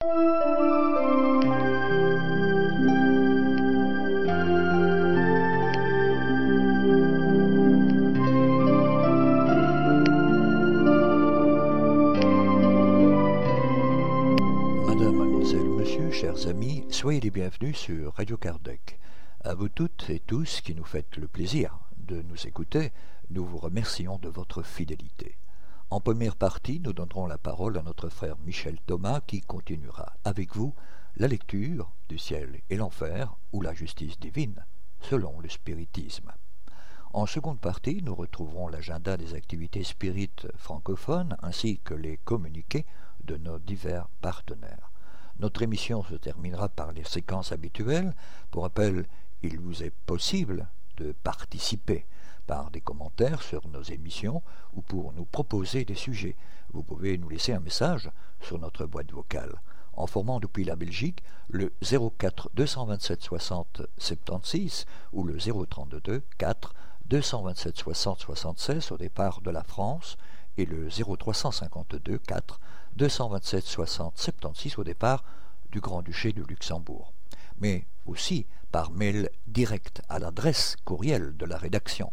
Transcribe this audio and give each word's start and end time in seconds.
Madame, 0.00 0.14
mademoiselle, 15.16 15.64
monsieur, 15.64 16.12
chers 16.12 16.46
amis, 16.46 16.84
soyez 16.90 17.18
les 17.18 17.30
bienvenus 17.30 17.76
sur 17.76 18.14
Radio 18.14 18.36
Kardec. 18.36 19.00
À 19.40 19.54
vous 19.54 19.68
toutes 19.68 20.10
et 20.10 20.20
tous 20.20 20.60
qui 20.60 20.76
nous 20.76 20.84
faites 20.84 21.16
le 21.16 21.26
plaisir 21.26 21.76
de 21.96 22.22
nous 22.22 22.46
écouter, 22.46 22.92
nous 23.30 23.44
vous 23.44 23.58
remercions 23.58 24.18
de 24.18 24.28
votre 24.28 24.62
fidélité. 24.62 25.38
En 25.90 26.00
première 26.00 26.36
partie, 26.36 26.80
nous 26.80 26.92
donnerons 26.92 27.26
la 27.26 27.38
parole 27.38 27.78
à 27.78 27.82
notre 27.82 28.10
frère 28.10 28.36
Michel 28.44 28.78
Thomas 28.86 29.22
qui 29.26 29.40
continuera 29.40 30.12
avec 30.22 30.54
vous 30.54 30.74
la 31.16 31.28
lecture 31.28 31.90
du 32.10 32.18
ciel 32.18 32.60
et 32.68 32.76
l'enfer 32.76 33.34
ou 33.52 33.62
la 33.62 33.72
justice 33.72 34.20
divine, 34.20 34.66
selon 35.00 35.40
le 35.40 35.48
spiritisme. 35.48 36.30
En 37.14 37.24
seconde 37.24 37.58
partie, 37.58 38.02
nous 38.02 38.14
retrouverons 38.14 38.68
l'agenda 38.68 39.16
des 39.16 39.32
activités 39.32 39.82
spirites 39.82 40.46
francophones 40.58 41.38
ainsi 41.40 41.78
que 41.78 41.94
les 41.94 42.18
communiqués 42.18 42.84
de 43.24 43.38
nos 43.38 43.58
divers 43.58 44.08
partenaires. 44.20 44.92
Notre 45.38 45.62
émission 45.62 46.02
se 46.02 46.16
terminera 46.16 46.68
par 46.68 46.92
les 46.92 47.04
séquences 47.04 47.52
habituelles. 47.52 48.14
Pour 48.50 48.64
rappel, 48.64 49.06
il 49.42 49.58
vous 49.58 49.82
est 49.82 49.94
possible 50.04 50.68
de 50.98 51.12
participer 51.12 52.04
par 52.48 52.70
des 52.70 52.80
commentaires 52.80 53.42
sur 53.42 53.68
nos 53.68 53.82
émissions 53.82 54.42
ou 54.72 54.80
pour 54.80 55.12
nous 55.12 55.26
proposer 55.26 55.84
des 55.84 55.94
sujets. 55.94 56.34
Vous 56.72 56.82
pouvez 56.82 57.18
nous 57.18 57.28
laisser 57.28 57.52
un 57.52 57.60
message 57.60 58.10
sur 58.40 58.58
notre 58.58 58.86
boîte 58.86 59.12
vocale 59.12 59.54
en 59.92 60.06
formant 60.06 60.40
depuis 60.40 60.64
la 60.64 60.74
Belgique 60.74 61.22
le 61.50 61.74
04 61.82 62.50
227 62.54 63.22
60 63.22 63.82
76 63.98 64.86
ou 65.12 65.24
le 65.24 65.36
032 65.36 66.22
4 66.38 66.74
227 67.06 67.76
60 67.76 68.18
76 68.18 68.92
au 68.92 68.96
départ 68.96 69.42
de 69.42 69.50
la 69.50 69.62
France 69.62 70.16
et 70.56 70.64
le 70.64 70.88
0352 70.88 72.18
4 72.18 72.60
227 72.96 73.64
60 73.64 74.16
76 74.16 74.78
au 74.78 74.84
départ 74.84 75.22
du 75.70 75.80
Grand-Duché 75.80 76.32
de 76.32 76.42
Luxembourg. 76.42 77.12
Mais 77.60 77.86
aussi 78.06 78.46
par 78.72 78.90
mail 78.90 79.28
direct 79.46 80.00
à 80.08 80.18
l'adresse 80.18 80.76
courriel 80.86 81.36
de 81.36 81.44
la 81.44 81.58
rédaction 81.58 82.10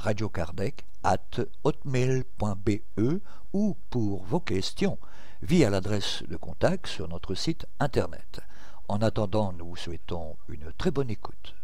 radiokardec 0.00 0.86
at 1.02 1.40
hotmail.be 1.62 3.20
ou 3.52 3.76
pour 3.90 4.24
vos 4.24 4.40
questions 4.40 4.98
via 5.42 5.70
l'adresse 5.70 6.22
de 6.28 6.36
contact 6.36 6.86
sur 6.86 7.08
notre 7.08 7.34
site 7.34 7.66
internet. 7.78 8.40
En 8.88 9.02
attendant, 9.02 9.52
nous 9.52 9.68
vous 9.68 9.76
souhaitons 9.76 10.36
une 10.48 10.72
très 10.78 10.90
bonne 10.90 11.10
écoute. 11.10 11.54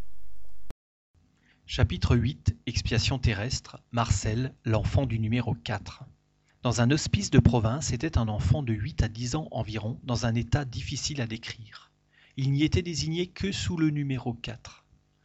Chapitre 1.67 2.15
8 2.15 2.56
Expiation 2.67 3.19
terrestre 3.19 3.78
Marcel, 3.91 4.55
l'enfant 4.65 5.06
du 5.06 5.19
numéro 5.19 5.55
4 5.55 6.05
Dans 6.62 6.81
un 6.81 6.91
hospice 6.91 7.31
de 7.31 7.41
province 7.41 7.93
était 7.93 8.19
un 8.19 8.28
enfant 8.28 8.62
de 8.62 8.73
8 8.73 9.03
à 9.03 9.09
10 9.09 9.37
ans 9.37 9.48
environ 9.50 9.98
dans 10.05 10.27
un 10.27 10.34
état 10.34 10.65
difficile 10.65 11.21
à 11.21 11.27
décrire. 11.27 11.91
Il 12.37 12.53
n'y 12.53 12.65
était 12.65 12.83
désigné 12.83 13.28
que 13.28 13.50
sous 13.50 13.77
le 13.77 13.91
numéro 13.91 14.34
4. 14.34 14.84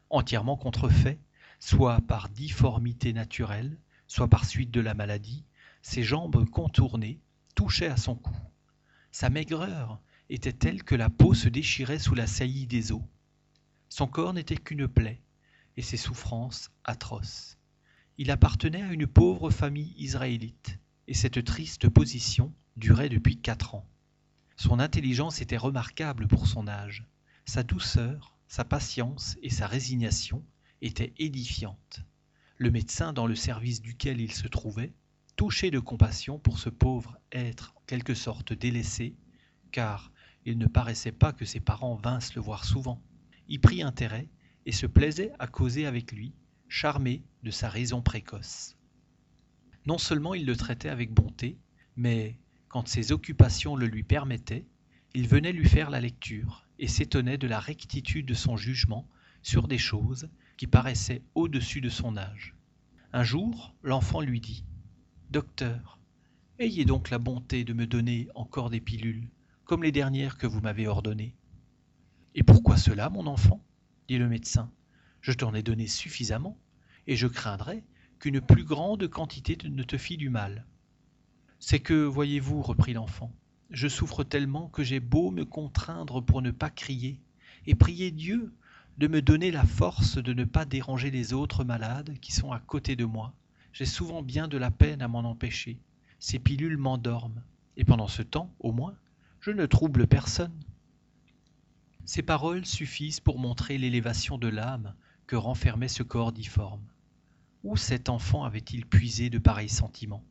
Entièrement 0.10 0.58
contrefait, 0.58 1.20
soit 1.62 2.02
par 2.02 2.28
difformité 2.28 3.14
naturelle, 3.14 3.78
soit 4.08 4.28
par 4.28 4.46
suite 4.46 4.72
de 4.72 4.82
la 4.82 4.96
maladie, 4.96 5.46
ses 5.84 6.04
jambes 6.04 6.44
contournées 6.50 7.22
touchaient 7.56 7.88
à 7.88 7.98
son 7.98 8.16
cou. 8.16 8.36
Sa 9.12 9.30
maigreur 9.30 10.02
était 10.30 10.54
telle 10.54 10.84
que 10.84 10.96
la 10.96 11.10
peau 11.10 11.34
se 11.34 11.48
déchirait 11.48 12.00
sous 12.00 12.16
la 12.16 12.26
saillie 12.28 12.66
des 12.66 12.92
os. 12.92 13.04
Son 13.90 14.08
corps 14.08 14.34
n'était 14.34 14.58
qu'une 14.58 14.88
plaie, 14.88 15.22
et 15.78 15.82
ses 15.82 15.98
souffrances 15.98 16.72
atroces. 16.84 17.58
Il 18.18 18.32
appartenait 18.32 18.82
à 18.82 18.92
une 18.92 19.08
pauvre 19.08 19.52
famille 19.52 19.94
israélite, 19.98 20.80
et 21.08 21.14
cette 21.14 21.44
triste 21.46 21.90
position 21.90 22.54
durait 22.76 23.10
depuis 23.10 23.38
quatre 23.38 23.76
ans. 23.76 23.88
Son 24.56 24.80
intelligence 24.80 25.42
était 25.42 25.58
remarquable 25.58 26.28
pour 26.28 26.48
son 26.48 26.68
âge. 26.68 27.06
Sa 27.46 27.64
douceur, 27.64 28.36
sa 28.48 28.66
patience 28.66 29.38
et 29.44 29.50
sa 29.50 29.68
résignation 29.68 30.44
étaient 30.82 31.14
édifiantes. 31.18 32.02
Le 32.58 32.72
médecin 32.72 33.14
dans 33.14 33.28
le 33.28 33.36
service 33.36 33.82
duquel 33.82 34.22
il 34.22 34.32
se 34.32 34.48
trouvait, 34.48 34.94
touché 35.36 35.72
de 35.72 35.80
compassion 35.80 36.40
pour 36.40 36.60
ce 36.60 36.70
pauvre 36.70 37.18
être 37.32 37.74
en 37.78 37.82
quelque 37.88 38.14
sorte 38.14 38.54
délaissé, 38.54 39.16
car 39.72 40.12
il 40.46 40.58
ne 40.58 40.68
paraissait 40.68 41.12
pas 41.12 41.34
que 41.34 41.46
ses 41.46 41.60
parents 41.60 41.96
vinssent 41.96 42.36
le 42.36 42.42
voir 42.42 42.66
souvent, 42.66 43.02
y 43.48 43.58
prit 43.58 43.84
intérêt 43.84 44.28
et 44.66 44.72
se 44.72 44.86
plaisait 44.86 45.32
à 45.40 45.48
causer 45.48 45.86
avec 45.86 46.12
lui, 46.12 46.34
charmé 46.68 47.24
de 47.44 47.52
sa 47.52 47.70
raison 47.70 48.02
précoce. 48.02 48.78
Non 49.86 49.98
seulement 49.98 50.34
il 50.34 50.46
le 50.46 50.56
traitait 50.56 50.90
avec 50.90 51.12
bonté, 51.12 51.58
mais, 51.96 52.38
quand 52.68 52.88
ses 52.88 53.12
occupations 53.12 53.76
le 53.76 53.88
lui 53.88 54.04
permettaient, 54.04 54.66
il 55.14 55.28
venait 55.28 55.52
lui 55.52 55.68
faire 55.68 55.90
la 55.90 56.00
lecture 56.00 56.68
et 56.80 56.88
s'étonnait 56.88 57.38
de 57.38 57.48
la 57.48 57.60
rectitude 57.60 58.26
de 58.26 58.34
son 58.34 58.56
jugement 58.56 59.08
sur 59.42 59.68
des 59.68 59.78
choses 59.78 60.30
qui 60.62 60.68
paraissaient 60.68 61.24
au-dessus 61.34 61.82
de 61.82 61.90
son 61.90 62.18
âge. 62.18 62.56
Un 63.14 63.24
jour, 63.24 63.74
l'enfant 63.82 64.22
lui 64.22 64.40
dit 64.40 64.64
Docteur, 65.32 65.98
ayez 66.60 66.86
donc 66.86 67.10
la 67.10 67.18
bonté 67.18 67.64
de 67.64 67.74
me 67.74 67.88
donner 67.88 68.28
encore 68.36 68.70
des 68.70 68.80
pilules, 68.80 69.28
comme 69.66 69.82
les 69.82 69.92
dernières 69.92 70.38
que 70.38 70.46
vous 70.46 70.62
m'avez 70.62 70.86
ordonnées. 70.86 71.36
Et 72.36 72.44
pourquoi 72.44 72.78
cela, 72.78 73.10
mon 73.10 73.26
enfant? 73.26 73.66
dit 74.08 74.20
le 74.20 74.30
médecin. 74.30 74.72
Je 75.20 75.32
t'en 75.32 75.56
ai 75.56 75.64
donné 75.64 75.88
suffisamment, 75.88 76.60
et 77.08 77.16
je 77.16 77.26
craindrais 77.26 77.84
qu'une 78.20 78.40
plus 78.40 78.64
grande 78.64 79.08
quantité 79.08 79.58
ne 79.68 79.82
te 79.82 79.98
fît 79.98 80.18
du 80.18 80.30
mal. 80.30 80.68
C'est 81.58 81.80
que, 81.80 82.06
voyez-vous, 82.06 82.62
reprit 82.62 82.94
l'enfant, 82.94 83.34
je 83.72 83.88
souffre 83.88 84.24
tellement 84.24 84.70
que 84.70 84.84
j'ai 84.84 85.00
beau 85.00 85.32
me 85.32 85.44
contraindre 85.44 86.24
pour 86.24 86.44
ne 86.44 86.52
pas 86.52 86.70
crier, 86.70 87.20
et 87.66 87.74
prier 87.74 88.12
Dieu 88.12 88.54
de 89.02 89.08
me 89.08 89.24
donner 89.24 89.50
la 89.50 89.66
force 89.66 90.20
de 90.20 90.32
ne 90.32 90.44
pas 90.44 90.64
déranger 90.64 91.10
les 91.10 91.34
autres 91.34 91.64
malades 91.64 92.20
qui 92.22 92.32
sont 92.32 92.52
à 92.52 92.60
côté 92.60 92.96
de 92.96 93.04
moi. 93.04 93.34
J'ai 93.74 93.88
souvent 93.88 94.22
bien 94.22 94.48
de 94.48 94.60
la 94.60 94.70
peine 94.70 95.02
à 95.02 95.08
m'en 95.08 95.22
empêcher. 95.22 95.80
Ces 96.20 96.38
pilules 96.38 96.78
m'endorment, 96.78 97.42
et 97.78 97.84
pendant 97.84 98.08
ce 98.08 98.22
temps, 98.22 98.54
au 98.60 98.72
moins, 98.72 98.94
je 99.40 99.50
ne 99.50 99.66
trouble 99.66 100.06
personne. 100.06 100.54
Ces 102.06 102.22
paroles 102.22 102.64
suffisent 102.64 103.20
pour 103.20 103.40
montrer 103.40 103.80
l'élévation 103.80 104.38
de 104.38 104.50
l'âme 104.50 104.94
que 105.26 105.36
renfermait 105.36 105.88
ce 105.88 106.04
corps 106.04 106.32
difforme. 106.32 106.86
Où 107.64 107.78
cet 107.78 108.08
enfant 108.08 108.44
avait-il 108.44 108.86
puisé 108.86 109.32
de 109.32 109.40
pareils 109.40 109.68
sentiments? 109.68 110.24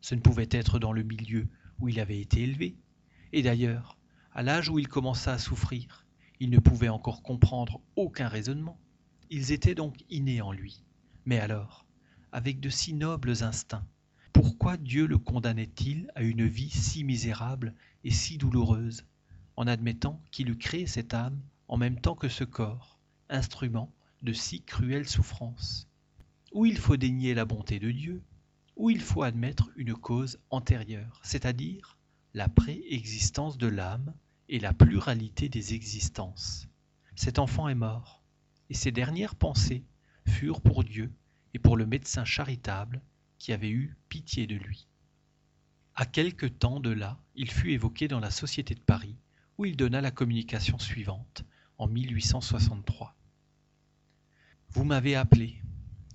Ce 0.00 0.14
ne 0.14 0.20
pouvait 0.20 0.48
être 0.52 0.78
dans 0.78 0.92
le 0.92 1.02
milieu 1.02 1.48
où 1.80 1.88
il 1.88 1.98
avait 1.98 2.20
été 2.20 2.44
élevé. 2.44 2.76
Et 3.32 3.42
d'ailleurs, 3.42 3.98
à 4.32 4.44
l'âge 4.44 4.68
où 4.68 4.78
il 4.78 4.86
commença 4.86 5.32
à 5.32 5.38
souffrir, 5.38 6.06
il 6.40 6.50
ne 6.50 6.58
pouvait 6.58 6.88
encore 6.88 7.22
comprendre 7.22 7.80
aucun 7.96 8.28
raisonnement. 8.28 8.78
Ils 9.30 9.52
étaient 9.52 9.74
donc 9.74 10.04
innés 10.10 10.40
en 10.40 10.52
lui. 10.52 10.82
Mais 11.24 11.38
alors, 11.38 11.86
avec 12.32 12.60
de 12.60 12.68
si 12.68 12.94
nobles 12.94 13.42
instincts, 13.42 13.86
pourquoi 14.32 14.76
Dieu 14.76 15.06
le 15.06 15.18
condamnait-il 15.18 16.10
à 16.14 16.22
une 16.22 16.46
vie 16.46 16.70
si 16.70 17.04
misérable 17.04 17.74
et 18.04 18.10
si 18.10 18.38
douloureuse 18.38 19.04
en 19.56 19.66
admettant 19.66 20.20
qu'il 20.30 20.50
eût 20.50 20.56
créé 20.56 20.86
cette 20.86 21.14
âme 21.14 21.38
en 21.68 21.76
même 21.76 22.00
temps 22.00 22.14
que 22.14 22.28
ce 22.28 22.44
corps, 22.44 22.98
instrument 23.28 23.92
de 24.22 24.32
si 24.32 24.62
cruelles 24.62 25.08
souffrances. 25.08 25.88
Ou 26.52 26.66
il 26.66 26.78
faut 26.78 26.96
dénier 26.96 27.34
la 27.34 27.44
bonté 27.44 27.78
de 27.78 27.90
Dieu, 27.90 28.22
ou 28.76 28.90
il 28.90 29.00
faut 29.00 29.22
admettre 29.22 29.70
une 29.76 29.94
cause 29.94 30.38
antérieure, 30.50 31.20
c'est-à-dire 31.22 31.98
la 32.34 32.48
préexistence 32.48 33.58
de 33.58 33.66
l'âme 33.66 34.14
et 34.48 34.58
la 34.58 34.72
pluralité 34.72 35.48
des 35.48 35.74
existences. 35.74 36.68
Cet 37.14 37.38
enfant 37.38 37.68
est 37.68 37.74
mort, 37.74 38.22
et 38.70 38.74
ses 38.74 38.92
dernières 38.92 39.34
pensées 39.34 39.84
furent 40.26 40.60
pour 40.60 40.84
Dieu 40.84 41.12
et 41.54 41.58
pour 41.58 41.76
le 41.76 41.86
médecin 41.86 42.24
charitable 42.24 43.02
qui 43.38 43.52
avait 43.52 43.70
eu 43.70 43.96
pitié 44.08 44.46
de 44.46 44.54
lui. 44.54 44.86
À 45.94 46.06
quelque 46.06 46.46
temps 46.46 46.80
de 46.80 46.90
là, 46.90 47.20
il 47.34 47.50
fut 47.50 47.72
évoqué 47.72 48.08
dans 48.08 48.20
la 48.20 48.30
Société 48.30 48.74
de 48.74 48.80
Paris 48.80 49.16
où 49.58 49.66
il 49.66 49.76
donna 49.76 50.00
la 50.00 50.10
communication 50.10 50.78
suivante 50.78 51.44
en 51.76 51.86
1863. 51.86 53.14
Vous 54.70 54.84
m'avez 54.84 55.16
appelé. 55.16 55.60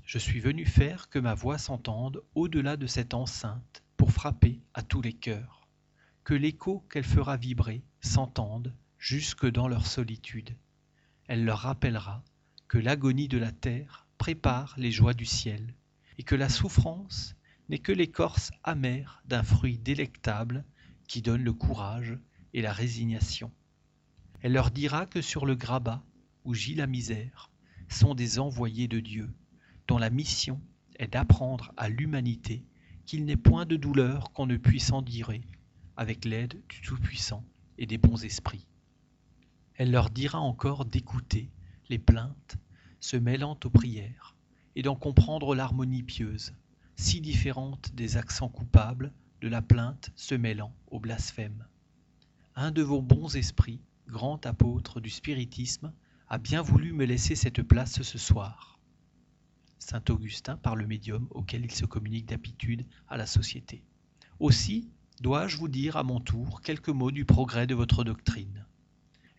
Je 0.03 0.17
suis 0.17 0.39
venu 0.39 0.65
faire 0.65 1.09
que 1.09 1.19
ma 1.19 1.35
voix 1.35 1.57
s'entende 1.57 2.23
au-delà 2.33 2.77
de 2.77 2.87
cette 2.87 3.13
enceinte 3.13 3.83
pour 3.97 4.11
frapper 4.11 4.61
à 4.73 4.81
tous 4.81 5.01
les 5.01 5.13
cœurs, 5.13 5.67
que 6.23 6.33
l'écho 6.33 6.83
qu'elle 6.89 7.03
fera 7.03 7.37
vibrer 7.37 7.83
s'entende 8.01 8.73
jusque 8.97 9.45
dans 9.45 9.67
leur 9.67 9.85
solitude. 9.85 10.55
Elle 11.27 11.45
leur 11.45 11.59
rappellera 11.59 12.23
que 12.67 12.77
l'agonie 12.77 13.27
de 13.27 13.37
la 13.37 13.51
terre 13.51 14.07
prépare 14.17 14.73
les 14.77 14.91
joies 14.91 15.13
du 15.13 15.25
ciel, 15.25 15.73
et 16.17 16.23
que 16.23 16.35
la 16.35 16.49
souffrance 16.49 17.35
n'est 17.69 17.79
que 17.79 17.91
l'écorce 17.91 18.51
amère 18.63 19.21
d'un 19.25 19.43
fruit 19.43 19.77
délectable 19.77 20.65
qui 21.07 21.21
donne 21.21 21.43
le 21.43 21.53
courage 21.53 22.17
et 22.53 22.61
la 22.61 22.73
résignation. 22.73 23.51
Elle 24.41 24.53
leur 24.53 24.71
dira 24.71 25.05
que 25.05 25.21
sur 25.21 25.45
le 25.45 25.55
grabat, 25.55 26.03
où 26.43 26.53
gît 26.53 26.75
la 26.75 26.87
misère, 26.87 27.51
sont 27.89 28.15
des 28.15 28.39
envoyés 28.39 28.87
de 28.87 28.99
Dieu, 28.99 29.33
dont 29.87 29.97
la 29.97 30.09
mission 30.09 30.61
est 30.97 31.07
d'apprendre 31.07 31.73
à 31.77 31.89
l'humanité 31.89 32.65
qu'il 33.05 33.25
n'est 33.25 33.37
point 33.37 33.65
de 33.65 33.75
douleur 33.75 34.31
qu'on 34.33 34.47
ne 34.47 34.57
puisse 34.57 34.91
endurer 34.91 35.41
avec 35.95 36.25
l'aide 36.25 36.61
du 36.67 36.81
Tout-Puissant 36.81 37.43
et 37.77 37.85
des 37.85 37.97
bons 37.97 38.23
esprits. 38.23 38.67
Elle 39.75 39.91
leur 39.91 40.09
dira 40.09 40.39
encore 40.39 40.85
d'écouter 40.85 41.51
les 41.89 41.99
plaintes 41.99 42.57
se 42.99 43.17
mêlant 43.17 43.57
aux 43.63 43.69
prières 43.69 44.35
et 44.75 44.81
d'en 44.81 44.95
comprendre 44.95 45.55
l'harmonie 45.55 46.03
pieuse, 46.03 46.53
si 46.95 47.21
différente 47.21 47.93
des 47.93 48.17
accents 48.17 48.49
coupables 48.49 49.13
de 49.41 49.47
la 49.47 49.61
plainte 49.61 50.11
se 50.15 50.35
mêlant 50.35 50.73
au 50.87 50.99
blasphème. 50.99 51.65
Un 52.55 52.71
de 52.71 52.81
vos 52.81 53.01
bons 53.01 53.35
esprits, 53.35 53.81
grand 54.07 54.45
apôtre 54.45 54.99
du 54.99 55.09
spiritisme, 55.09 55.93
a 56.27 56.37
bien 56.37 56.61
voulu 56.61 56.91
me 56.91 57.05
laisser 57.05 57.35
cette 57.35 57.61
place 57.61 58.01
ce 58.01 58.17
soir. 58.17 58.79
Saint 59.77 60.03
Augustin 60.09 60.57
par 60.57 60.75
le 60.75 60.87
médium 60.87 61.27
auquel 61.29 61.63
il 61.63 61.71
se 61.71 61.85
communique 61.85 62.25
d'habitude 62.25 62.85
à 63.07 63.15
la 63.15 63.25
société. 63.25 63.83
Aussi 64.39 64.89
dois-je 65.21 65.57
vous 65.57 65.67
dire 65.67 65.97
à 65.97 66.03
mon 66.03 66.19
tour 66.19 66.61
quelques 66.61 66.89
mots 66.89 67.11
du 67.11 67.25
progrès 67.25 67.65
de 67.65 67.73
votre 67.73 68.03
doctrine? 68.03 68.65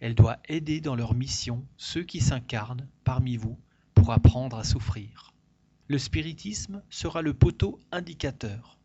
Elle 0.01 0.15
doit 0.15 0.39
aider 0.49 0.81
dans 0.81 0.97
leur 0.97 1.15
mission 1.15 1.65
ceux 1.77 2.03
qui 2.03 2.21
s'incarnent 2.21 2.89
parmi 3.05 3.37
vous 3.37 3.59
pour 3.95 4.13
apprendre 4.13 4.57
à 4.57 4.65
souffrir. 4.65 5.33
Le 5.87 5.99
spiritisme 5.99 6.83
sera 6.91 7.23
le 7.23 7.33
poteau 7.33 7.79
indicateur. 7.93 8.79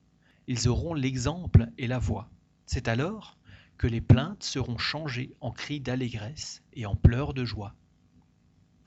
Ils 0.48 0.68
auront 0.68 0.94
l'exemple 0.94 1.68
et 1.78 1.88
la 1.88 2.00
voix. 2.00 2.30
C'est 2.66 2.88
alors 2.88 3.38
que 3.78 3.88
les 3.88 4.02
plaintes 4.02 4.44
seront 4.44 4.78
changées 4.78 5.34
en 5.42 5.52
cris 5.52 5.80
d'allégresse 5.80 6.62
et 6.74 6.86
en 6.86 6.96
pleurs 6.96 7.34
de 7.34 7.44
joie. 7.44 7.74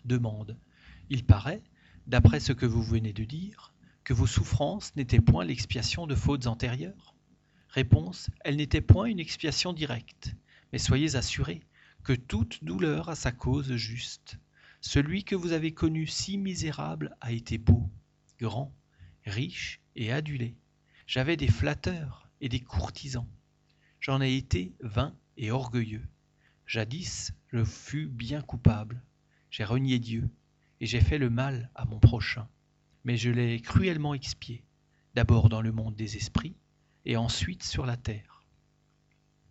Demande. 0.05 0.57
Il 1.11 1.25
paraît, 1.25 1.63
d'après 2.07 2.41
ce 2.41 2.53
que 2.53 2.67
vous 2.67 2.83
venez 2.83 3.13
de 3.13 3.25
dire, 3.25 3.73
que 4.05 4.15
vos 4.15 4.27
souffrances 4.27 4.95
n'étaient 4.95 5.21
point 5.21 5.45
l'expiation 5.45 6.07
de 6.07 6.15
fautes 6.15 6.47
antérieures 6.47 7.16
Réponse. 7.77 8.31
Elle 8.43 8.57
n'était 8.57 8.81
point 8.81 9.05
une 9.05 9.21
expiation 9.21 9.75
directe, 9.75 10.35
mais 10.73 10.79
soyez 10.79 11.15
assurés 11.15 11.61
que 12.05 12.15
toute 12.15 12.65
douleur 12.65 13.11
a 13.11 13.15
sa 13.15 13.33
cause 13.33 13.77
juste. 13.77 14.39
Celui 14.81 15.25
que 15.25 15.35
vous 15.35 15.53
avez 15.53 15.75
connu 15.75 16.07
si 16.07 16.39
misérable 16.39 17.15
a 17.21 17.33
été 17.33 17.59
beau, 17.59 17.91
grand, 18.41 18.75
riche 19.27 19.83
et 19.95 20.11
adulé. 20.11 20.57
J'avais 21.07 21.37
des 21.37 21.49
flatteurs 21.49 22.31
et 22.41 22.49
des 22.49 22.61
courtisans. 22.61 23.29
J'en 24.01 24.23
ai 24.23 24.37
été 24.37 24.73
vain 24.81 25.15
et 25.37 25.51
orgueilleux. 25.51 26.09
Jadis, 26.65 27.35
je 27.53 27.63
fus 27.63 28.07
bien 28.07 28.41
coupable. 28.41 29.03
J'ai 29.51 29.65
renié 29.65 29.99
Dieu 29.99 30.31
et 30.81 30.87
j'ai 30.87 31.03
fait 31.03 31.19
le 31.19 31.29
mal 31.29 31.71
à 31.75 31.85
mon 31.85 32.01
prochain. 32.01 32.49
Mais 33.05 33.19
je 33.19 33.29
l'ai 33.29 33.61
cruellement 33.61 34.15
expié, 34.15 34.65
d'abord 35.15 35.51
dans 35.51 35.61
le 35.61 35.73
monde 35.73 35.95
des 35.95 36.17
esprits 36.17 36.57
et 37.07 37.17
ensuite 37.17 37.63
sur 37.63 37.87
la 37.87 37.97
terre. 37.97 38.45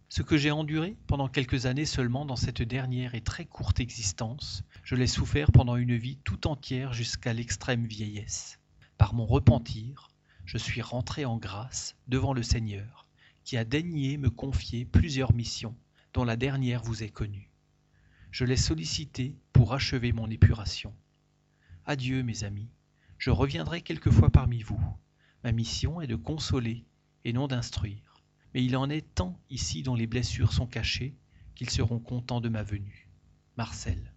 Ce 0.10 0.22
que 0.22 0.38
j'ai 0.38 0.52
enduré 0.52 0.98
pendant 1.08 1.30
quelques 1.30 1.66
années 1.66 1.86
seulement 1.86 2.26
dans 2.26 2.36
cette 2.36 2.62
dernière 2.62 3.16
et 3.16 3.22
très 3.22 3.46
courte 3.46 3.80
existence, 3.80 4.64
je 4.84 4.96
l'ai 4.96 5.08
souffert 5.08 5.52
pendant 5.52 5.78
une 5.78 5.96
vie 5.96 6.20
tout 6.24 6.48
entière 6.48 6.94
jusqu'à 6.94 7.34
l'extrême 7.34 7.86
vieillesse. 7.86 8.60
Par 8.98 9.14
mon 9.14 9.26
repentir, 9.26 10.10
je 10.46 10.58
suis 10.58 10.82
rentré 10.82 11.26
en 11.26 11.38
grâce 11.38 11.96
devant 12.08 12.34
le 12.34 12.44
Seigneur, 12.44 13.08
qui 13.46 13.58
a 13.58 13.66
daigné 13.66 14.18
me 14.18 14.30
confier 14.30 14.86
plusieurs 14.86 15.34
missions, 15.34 15.76
dont 16.14 16.24
la 16.24 16.36
dernière 16.36 16.84
vous 16.84 17.04
est 17.04 17.10
connue. 17.10 17.50
Je 18.32 18.46
l'ai 18.46 18.58
sollicité 18.58 19.36
pour 19.54 19.74
achever 19.74 20.12
mon 20.12 20.30
épuration. 20.30 20.94
Adieu, 21.86 22.22
mes 22.22 22.44
amis, 22.44 22.70
je 23.18 23.32
reviendrai 23.32 23.82
quelquefois 23.82 24.30
parmi 24.30 24.62
vous. 24.62 24.82
Ma 25.44 25.52
mission 25.52 26.02
est 26.02 26.08
de 26.08 26.16
consoler 26.16 26.86
et 27.26 27.34
non 27.34 27.48
d'instruire 27.48 28.06
mais 28.56 28.64
il 28.64 28.78
en 28.78 28.90
est 28.90 29.14
tant 29.16 29.38
ici 29.50 29.84
dont 29.84 29.96
les 29.96 30.08
blessures 30.08 30.54
sont 30.54 30.66
cachées 30.66 31.14
qu'ils 31.56 31.70
seront 31.70 32.00
contents 32.00 32.40
de 32.40 32.48
ma 32.48 32.64
venue. 32.64 33.10
Marcel. 33.58 34.14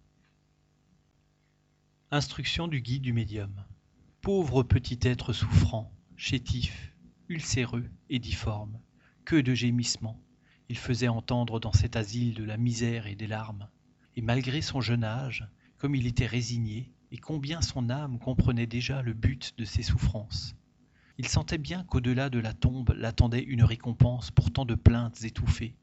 Instruction 2.09 2.69
du 2.69 2.79
guide 2.79 3.01
du 3.01 3.11
médium. 3.11 3.65
Pauvre 4.21 4.63
petit 4.63 4.97
être 5.01 5.33
souffrant, 5.33 5.91
chétif, 6.15 6.95
ulcéreux 7.27 7.89
et 8.09 8.19
difforme, 8.19 8.79
que 9.25 9.35
de 9.35 9.53
gémissements 9.53 10.23
il 10.69 10.77
faisait 10.77 11.09
entendre 11.09 11.59
dans 11.59 11.73
cet 11.73 11.97
asile 11.97 12.33
de 12.35 12.45
la 12.45 12.55
misère 12.55 13.07
et 13.07 13.15
des 13.15 13.27
larmes. 13.27 13.67
Et 14.15 14.21
malgré 14.21 14.61
son 14.61 14.79
jeune 14.79 15.03
âge, 15.03 15.45
comme 15.79 15.95
il 15.95 16.07
était 16.07 16.25
résigné, 16.25 16.93
et 17.11 17.17
combien 17.17 17.61
son 17.61 17.89
âme 17.89 18.19
comprenait 18.19 18.67
déjà 18.67 19.01
le 19.01 19.13
but 19.13 19.53
de 19.57 19.65
ses 19.65 19.83
souffrances. 19.83 20.55
Il 21.21 21.27
sentait 21.27 21.57
bien 21.57 21.83
qu'au-delà 21.83 22.29
de 22.29 22.39
la 22.39 22.53
tombe 22.53 22.93
l'attendait 22.95 23.43
une 23.43 23.65
récompense 23.65 24.31
pour 24.31 24.53
tant 24.53 24.63
de 24.63 24.73
plaintes 24.73 25.25
étouffées. 25.25 25.75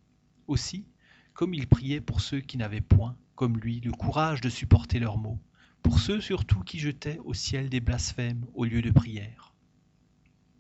Aussi, 0.47 0.87
comme 1.35 1.53
il 1.53 1.67
priait 1.67 2.00
pour 2.00 2.23
ceux 2.23 2.41
qui 2.41 2.56
n'avaient 2.56 2.81
point, 2.81 3.19
comme 3.35 3.59
lui, 3.59 3.81
le 3.81 3.93
courage 3.93 4.41
de 4.41 4.49
supporter 4.49 4.99
leurs 4.99 5.19
maux, 5.19 5.38
pour 5.83 5.99
ceux 5.99 6.23
surtout 6.23 6.61
qui 6.61 6.79
jetaient 6.79 7.19
au 7.23 7.35
ciel 7.35 7.69
des 7.69 7.81
blasphèmes 7.81 8.47
au 8.55 8.65
lieu 8.65 8.81
de 8.81 8.91
prières. 8.91 9.53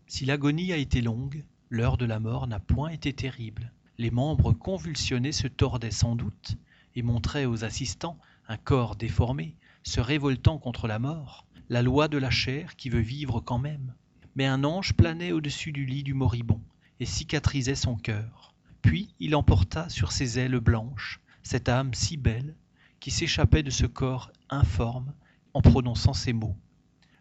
Si 0.08 0.26
l'agonie 0.26 0.74
a 0.74 0.76
été 0.76 1.00
longue, 1.00 1.42
l'heure 1.70 1.96
de 1.96 2.04
la 2.04 2.20
mort 2.20 2.46
n'a 2.46 2.60
point 2.60 2.90
été 2.90 3.14
terrible. 3.14 3.72
Les 3.96 4.10
membres 4.10 4.52
convulsionnés 4.52 5.32
se 5.32 5.48
tordaient 5.48 5.90
sans 5.90 6.16
doute 6.16 6.58
et 6.94 7.00
montraient 7.00 7.46
aux 7.46 7.64
assistants 7.64 8.18
un 8.46 8.58
corps 8.58 8.94
déformé, 8.94 9.56
se 9.84 10.02
révoltant 10.02 10.58
contre 10.58 10.86
la 10.86 10.98
mort, 10.98 11.46
la 11.70 11.80
loi 11.80 12.08
de 12.08 12.18
la 12.18 12.30
chair 12.30 12.76
qui 12.76 12.90
veut 12.90 13.00
vivre 13.00 13.40
quand 13.40 13.58
même 13.58 13.94
mais 14.36 14.46
un 14.46 14.62
ange 14.62 14.92
planait 14.92 15.32
au-dessus 15.32 15.72
du 15.72 15.84
lit 15.86 16.02
du 16.02 16.14
moribond 16.14 16.60
et 17.00 17.06
cicatrisait 17.06 17.74
son 17.74 17.96
cœur. 17.96 18.54
Puis 18.82 19.12
il 19.18 19.34
emporta 19.34 19.88
sur 19.88 20.12
ses 20.12 20.38
ailes 20.38 20.60
blanches 20.60 21.20
cette 21.42 21.68
âme 21.68 21.94
si 21.94 22.16
belle 22.16 22.54
qui 23.00 23.10
s'échappait 23.10 23.62
de 23.62 23.70
ce 23.70 23.86
corps 23.86 24.30
informe 24.50 25.12
en 25.54 25.62
prononçant 25.62 26.12
ces 26.12 26.32
mots. 26.32 26.56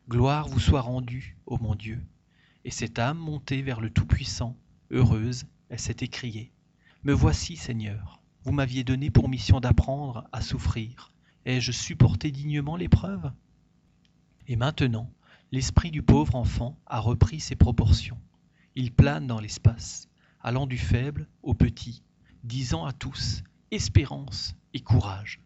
Gloire 0.09 0.47
vous 0.47 0.59
soit 0.59 0.81
rendue, 0.81 1.37
ô 1.45 1.57
mon 1.57 1.73
Dieu. 1.73 2.03
Et 2.63 2.71
cette 2.71 2.99
âme 2.99 3.17
montée 3.17 3.61
vers 3.61 3.81
le 3.81 3.89
Tout-Puissant, 3.89 4.55
heureuse, 4.91 5.45
elle 5.69 5.79
s'est 5.79 5.97
écriée. 6.01 6.51
Me 7.03 7.13
voici, 7.13 7.55
Seigneur. 7.55 8.19
Vous 8.43 8.51
m'aviez 8.51 8.83
donné 8.83 9.09
pour 9.09 9.29
mission 9.29 9.59
d'apprendre 9.59 10.27
à 10.31 10.41
souffrir. 10.41 11.13
Ai-je 11.45 11.71
supporté 11.71 12.31
dignement 12.31 12.75
l'épreuve? 12.75 13.31
Et 14.47 14.55
maintenant, 14.55 15.09
l'esprit 15.51 15.91
du 15.91 16.01
pauvre 16.01 16.35
enfant 16.35 16.77
a 16.85 16.99
repris 16.99 17.39
ses 17.39 17.55
proportions. 17.55 18.19
Il 18.75 18.91
plane 18.91 19.27
dans 19.27 19.39
l'espace, 19.39 20.09
allant 20.41 20.67
du 20.67 20.77
faible 20.77 21.27
au 21.43 21.53
petit, 21.53 22.03
disant 22.43 22.85
à 22.85 22.93
tous 22.93 23.43
espérance 23.71 24.55
et 24.73 24.81
courage. 24.81 25.41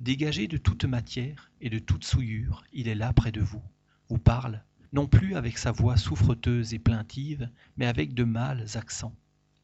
Dégagé 0.00 0.48
de 0.48 0.56
toute 0.56 0.84
matière 0.84 1.50
et 1.60 1.70
de 1.70 1.78
toute 1.78 2.04
souillure, 2.04 2.62
il 2.72 2.88
est 2.88 2.94
là 2.94 3.12
près 3.12 3.32
de 3.32 3.40
vous, 3.40 3.62
vous 4.08 4.18
parle, 4.18 4.62
non 4.92 5.06
plus 5.06 5.34
avec 5.34 5.58
sa 5.58 5.72
voix 5.72 5.96
souffreteuse 5.96 6.72
et 6.72 6.78
plaintive, 6.78 7.50
mais 7.76 7.86
avec 7.86 8.14
de 8.14 8.24
mâles 8.24 8.66
accents. 8.74 9.14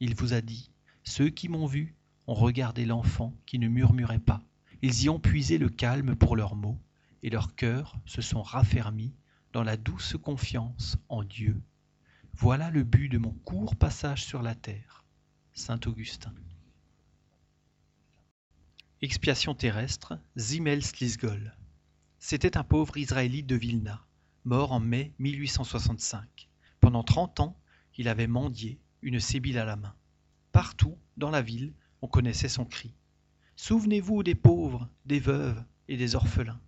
Il 0.00 0.14
vous 0.14 0.32
a 0.32 0.40
dit 0.40 0.70
Ceux 1.02 1.30
qui 1.30 1.48
m'ont 1.48 1.66
vu 1.66 1.94
ont 2.26 2.34
regardé 2.34 2.84
l'enfant 2.84 3.32
qui 3.46 3.58
ne 3.58 3.68
murmurait 3.68 4.18
pas. 4.18 4.42
Ils 4.82 5.04
y 5.04 5.08
ont 5.08 5.20
puisé 5.20 5.56
le 5.56 5.68
calme 5.68 6.14
pour 6.16 6.36
leurs 6.36 6.56
mots, 6.56 6.78
et 7.22 7.30
leurs 7.30 7.54
cœurs 7.54 7.96
se 8.04 8.20
sont 8.20 8.42
raffermis 8.42 9.14
dans 9.54 9.62
la 9.62 9.76
douce 9.76 10.16
confiance 10.20 10.98
en 11.08 11.22
Dieu. 11.22 11.62
Voilà 12.32 12.70
le 12.70 12.82
but 12.82 13.08
de 13.08 13.18
mon 13.18 13.30
court 13.30 13.76
passage 13.76 14.24
sur 14.24 14.42
la 14.42 14.56
terre. 14.56 15.04
Saint 15.52 15.78
Augustin. 15.86 16.34
Expiation 19.00 19.54
terrestre, 19.54 20.18
Zimel 20.36 20.84
Slisgol. 20.84 21.56
C'était 22.18 22.56
un 22.56 22.64
pauvre 22.64 22.96
Israélite 22.96 23.46
de 23.46 23.54
Vilna, 23.54 24.04
mort 24.44 24.72
en 24.72 24.80
mai 24.80 25.14
1865. 25.20 26.48
Pendant 26.80 27.04
trente 27.04 27.38
ans, 27.38 27.56
il 27.96 28.08
avait 28.08 28.26
mendié, 28.26 28.80
une 29.02 29.20
sébile 29.20 29.58
à 29.58 29.64
la 29.64 29.76
main. 29.76 29.94
Partout, 30.50 30.98
dans 31.16 31.30
la 31.30 31.42
ville, 31.42 31.74
on 32.02 32.08
connaissait 32.08 32.48
son 32.48 32.64
cri. 32.64 32.92
Souvenez-vous 33.54 34.24
des 34.24 34.34
pauvres, 34.34 34.90
des 35.06 35.20
veuves 35.20 35.62
et 35.86 35.96
des 35.96 36.16
orphelins. 36.16 36.60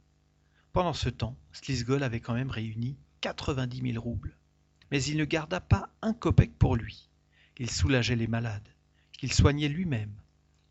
Pendant 0.77 0.93
ce 0.93 1.09
temps, 1.09 1.39
Slisgol 1.53 2.03
avait 2.03 2.21
quand 2.21 2.35
même 2.35 2.51
réuni 2.51 2.99
quatre-vingt-dix 3.23 3.81
mille 3.81 3.99
roubles. 3.99 4.37
Mais 4.91 5.03
il 5.03 5.17
ne 5.17 5.25
garda 5.25 5.59
pas 5.59 5.89
un 6.03 6.13
copec 6.13 6.55
pour 6.59 6.77
lui. 6.77 7.09
Il 7.57 7.71
soulageait 7.71 8.15
les 8.15 8.27
malades, 8.27 8.69
qu'il 9.13 9.33
soignait 9.33 9.71
lui-même. 9.71 10.13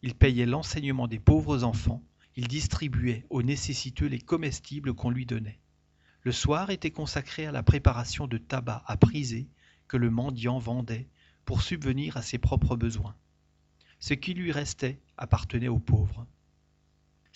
Il 0.03 0.13
payait 0.13 0.45
l'enseignement 0.45 1.07
des 1.07 1.17
pauvres 1.17 1.63
enfants, 1.63 2.03
il 2.35 2.47
distribuait 2.47 3.25
aux 3.31 3.41
nécessiteux 3.41 4.05
les 4.05 4.19
comestibles 4.19 4.93
qu'on 4.93 5.09
lui 5.09 5.25
donnait. 5.25 5.59
Le 6.21 6.31
soir 6.31 6.69
était 6.69 6.91
consacré 6.91 7.47
à 7.47 7.51
la 7.51 7.63
préparation 7.63 8.27
de 8.27 8.37
tabac 8.37 8.83
à 8.85 8.97
priser 8.97 9.49
que 9.87 9.97
le 9.97 10.11
mendiant 10.11 10.59
vendait 10.59 11.09
pour 11.45 11.63
subvenir 11.63 12.15
à 12.15 12.21
ses 12.21 12.37
propres 12.37 12.75
besoins. 12.75 13.15
Ce 13.97 14.13
qui 14.13 14.35
lui 14.35 14.51
restait 14.51 14.99
appartenait 15.17 15.67
aux 15.67 15.79
pauvres. 15.79 16.27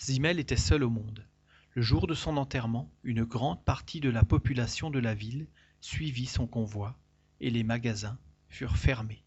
Zimel 0.00 0.38
était 0.38 0.54
seul 0.56 0.84
au 0.84 0.90
monde. 0.90 1.26
Le 1.74 1.82
jour 1.82 2.08
de 2.08 2.14
son 2.14 2.36
enterrement, 2.36 2.90
une 3.04 3.22
grande 3.22 3.64
partie 3.64 4.00
de 4.00 4.10
la 4.10 4.24
population 4.24 4.90
de 4.90 4.98
la 4.98 5.14
ville 5.14 5.46
suivit 5.80 6.26
son 6.26 6.48
convoi 6.48 6.98
et 7.40 7.48
les 7.48 7.62
magasins 7.62 8.18
furent 8.48 8.76
fermés. 8.76 9.22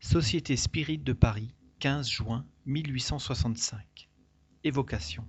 Société 0.00 0.56
Spirit 0.56 0.96
de 0.96 1.12
Paris, 1.12 1.54
15 1.80 2.08
juin 2.08 2.46
1865. 2.64 4.08
Évocation. 4.64 5.26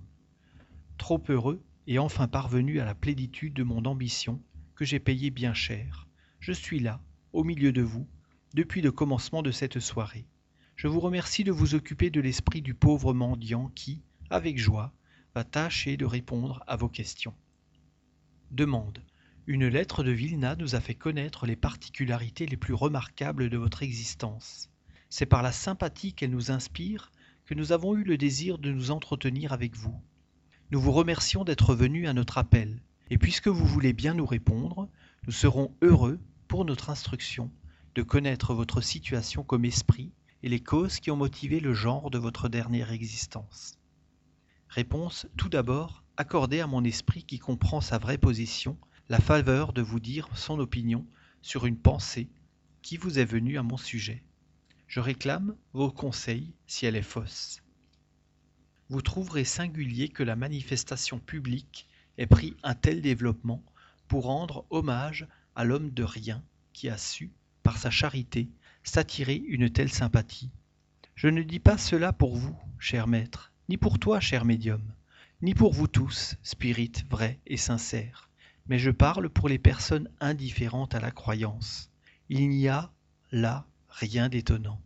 Trop 0.96 1.22
heureux 1.28 1.62
et 1.86 1.98
enfin 1.98 2.26
parvenu 2.26 2.80
à 2.80 2.86
la 2.86 2.94
plénitude 2.94 3.52
de 3.52 3.62
mon 3.62 3.84
ambition 3.84 4.42
que 4.76 4.86
j'ai 4.86 5.00
payé 5.00 5.28
bien 5.28 5.52
cher, 5.52 6.08
je 6.40 6.52
suis 6.52 6.80
là, 6.80 7.02
au 7.34 7.44
milieu 7.44 7.72
de 7.72 7.82
vous, 7.82 8.08
depuis 8.54 8.80
le 8.80 8.92
commencement 8.92 9.42
de 9.42 9.50
cette 9.50 9.78
soirée. 9.78 10.26
Je 10.74 10.88
vous 10.88 11.00
remercie 11.00 11.44
de 11.44 11.52
vous 11.52 11.74
occuper 11.74 12.08
de 12.08 12.22
l'esprit 12.22 12.62
du 12.62 12.72
pauvre 12.72 13.12
mendiant 13.12 13.70
qui, 13.74 14.00
avec 14.30 14.56
joie, 14.56 14.94
tâcher 15.44 15.96
de 15.96 16.04
répondre 16.04 16.62
à 16.66 16.76
vos 16.76 16.88
questions. 16.88 17.34
Demande. 18.50 19.02
Une 19.46 19.66
lettre 19.66 20.02
de 20.04 20.10
Vilna 20.10 20.56
nous 20.56 20.74
a 20.74 20.80
fait 20.80 20.94
connaître 20.94 21.46
les 21.46 21.56
particularités 21.56 22.46
les 22.46 22.56
plus 22.56 22.74
remarquables 22.74 23.48
de 23.48 23.56
votre 23.56 23.82
existence. 23.82 24.70
C'est 25.08 25.26
par 25.26 25.42
la 25.42 25.52
sympathie 25.52 26.12
qu'elle 26.12 26.30
nous 26.30 26.50
inspire 26.50 27.12
que 27.46 27.54
nous 27.54 27.72
avons 27.72 27.96
eu 27.96 28.04
le 28.04 28.18
désir 28.18 28.58
de 28.58 28.70
nous 28.70 28.90
entretenir 28.90 29.54
avec 29.54 29.74
vous. 29.74 29.98
Nous 30.70 30.80
vous 30.80 30.92
remercions 30.92 31.44
d'être 31.44 31.74
venu 31.74 32.06
à 32.06 32.12
notre 32.12 32.36
appel, 32.36 32.82
et 33.08 33.16
puisque 33.16 33.48
vous 33.48 33.64
voulez 33.64 33.94
bien 33.94 34.12
nous 34.12 34.26
répondre, 34.26 34.88
nous 35.26 35.32
serons 35.32 35.74
heureux, 35.80 36.20
pour 36.46 36.66
notre 36.66 36.90
instruction, 36.90 37.50
de 37.94 38.02
connaître 38.02 38.52
votre 38.52 38.82
situation 38.82 39.42
comme 39.42 39.64
esprit 39.64 40.12
et 40.42 40.48
les 40.48 40.60
causes 40.60 41.00
qui 41.00 41.10
ont 41.10 41.16
motivé 41.16 41.60
le 41.60 41.72
genre 41.72 42.10
de 42.10 42.18
votre 42.18 42.48
dernière 42.48 42.92
existence. 42.92 43.77
Réponse 44.68 45.26
tout 45.36 45.48
d'abord 45.48 46.04
accordée 46.16 46.60
à 46.60 46.66
mon 46.66 46.84
esprit 46.84 47.24
qui 47.24 47.38
comprend 47.38 47.80
sa 47.80 47.98
vraie 47.98 48.18
position 48.18 48.76
la 49.08 49.18
faveur 49.18 49.72
de 49.72 49.80
vous 49.80 50.00
dire 50.00 50.28
son 50.34 50.58
opinion 50.58 51.06
sur 51.40 51.64
une 51.64 51.78
pensée 51.78 52.28
qui 52.82 52.96
vous 52.96 53.18
est 53.18 53.24
venue 53.24 53.56
à 53.58 53.62
mon 53.62 53.78
sujet. 53.78 54.22
Je 54.86 55.00
réclame 55.00 55.56
vos 55.72 55.90
conseils 55.90 56.52
si 56.66 56.86
elle 56.86 56.96
est 56.96 57.02
fausse. 57.02 57.62
Vous 58.90 59.02
trouverez 59.02 59.44
singulier 59.44 60.08
que 60.08 60.22
la 60.22 60.36
manifestation 60.36 61.18
publique 61.18 61.86
ait 62.18 62.26
pris 62.26 62.56
un 62.62 62.74
tel 62.74 63.00
développement 63.00 63.62
pour 64.06 64.24
rendre 64.24 64.66
hommage 64.70 65.26
à 65.54 65.64
l'homme 65.64 65.90
de 65.90 66.02
rien 66.02 66.42
qui 66.72 66.88
a 66.88 66.98
su, 66.98 67.32
par 67.62 67.78
sa 67.78 67.90
charité, 67.90 68.50
s'attirer 68.82 69.42
une 69.46 69.70
telle 69.70 69.92
sympathie. 69.92 70.50
Je 71.14 71.28
ne 71.28 71.42
dis 71.42 71.58
pas 71.58 71.78
cela 71.78 72.12
pour 72.12 72.36
vous, 72.36 72.56
cher 72.78 73.06
maître, 73.06 73.52
ni 73.68 73.76
pour 73.76 73.98
toi, 73.98 74.20
cher 74.20 74.44
médium, 74.44 74.82
ni 75.42 75.54
pour 75.54 75.72
vous 75.72 75.88
tous, 75.88 76.36
spirites 76.42 77.04
vrais 77.10 77.38
et 77.46 77.56
sincères 77.56 78.28
mais 78.68 78.78
je 78.78 78.90
parle 78.90 79.30
pour 79.30 79.48
les 79.48 79.58
personnes 79.58 80.10
indifférentes 80.20 80.94
à 80.94 81.00
la 81.00 81.10
croyance. 81.10 81.90
Il 82.28 82.48
n'y 82.48 82.68
a 82.68 82.92
là 83.32 83.66
rien 83.88 84.28
d'étonnant. 84.28 84.80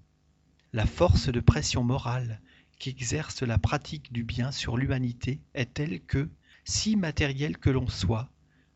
La 0.73 0.87
force 0.87 1.29
de 1.29 1.41
pression 1.41 1.83
morale 1.83 2.41
qu'exerce 2.79 3.43
la 3.43 3.59
pratique 3.59 4.12
du 4.12 4.25
bien 4.25 4.53
sur 4.53 4.77
l'humanité 4.77 5.41
est 5.55 5.75
telle 5.75 6.01
que, 6.01 6.31
si 6.65 6.97
matériel 6.97 7.59
que 7.59 7.71
l'on 7.71 7.89
soit, 7.89 8.31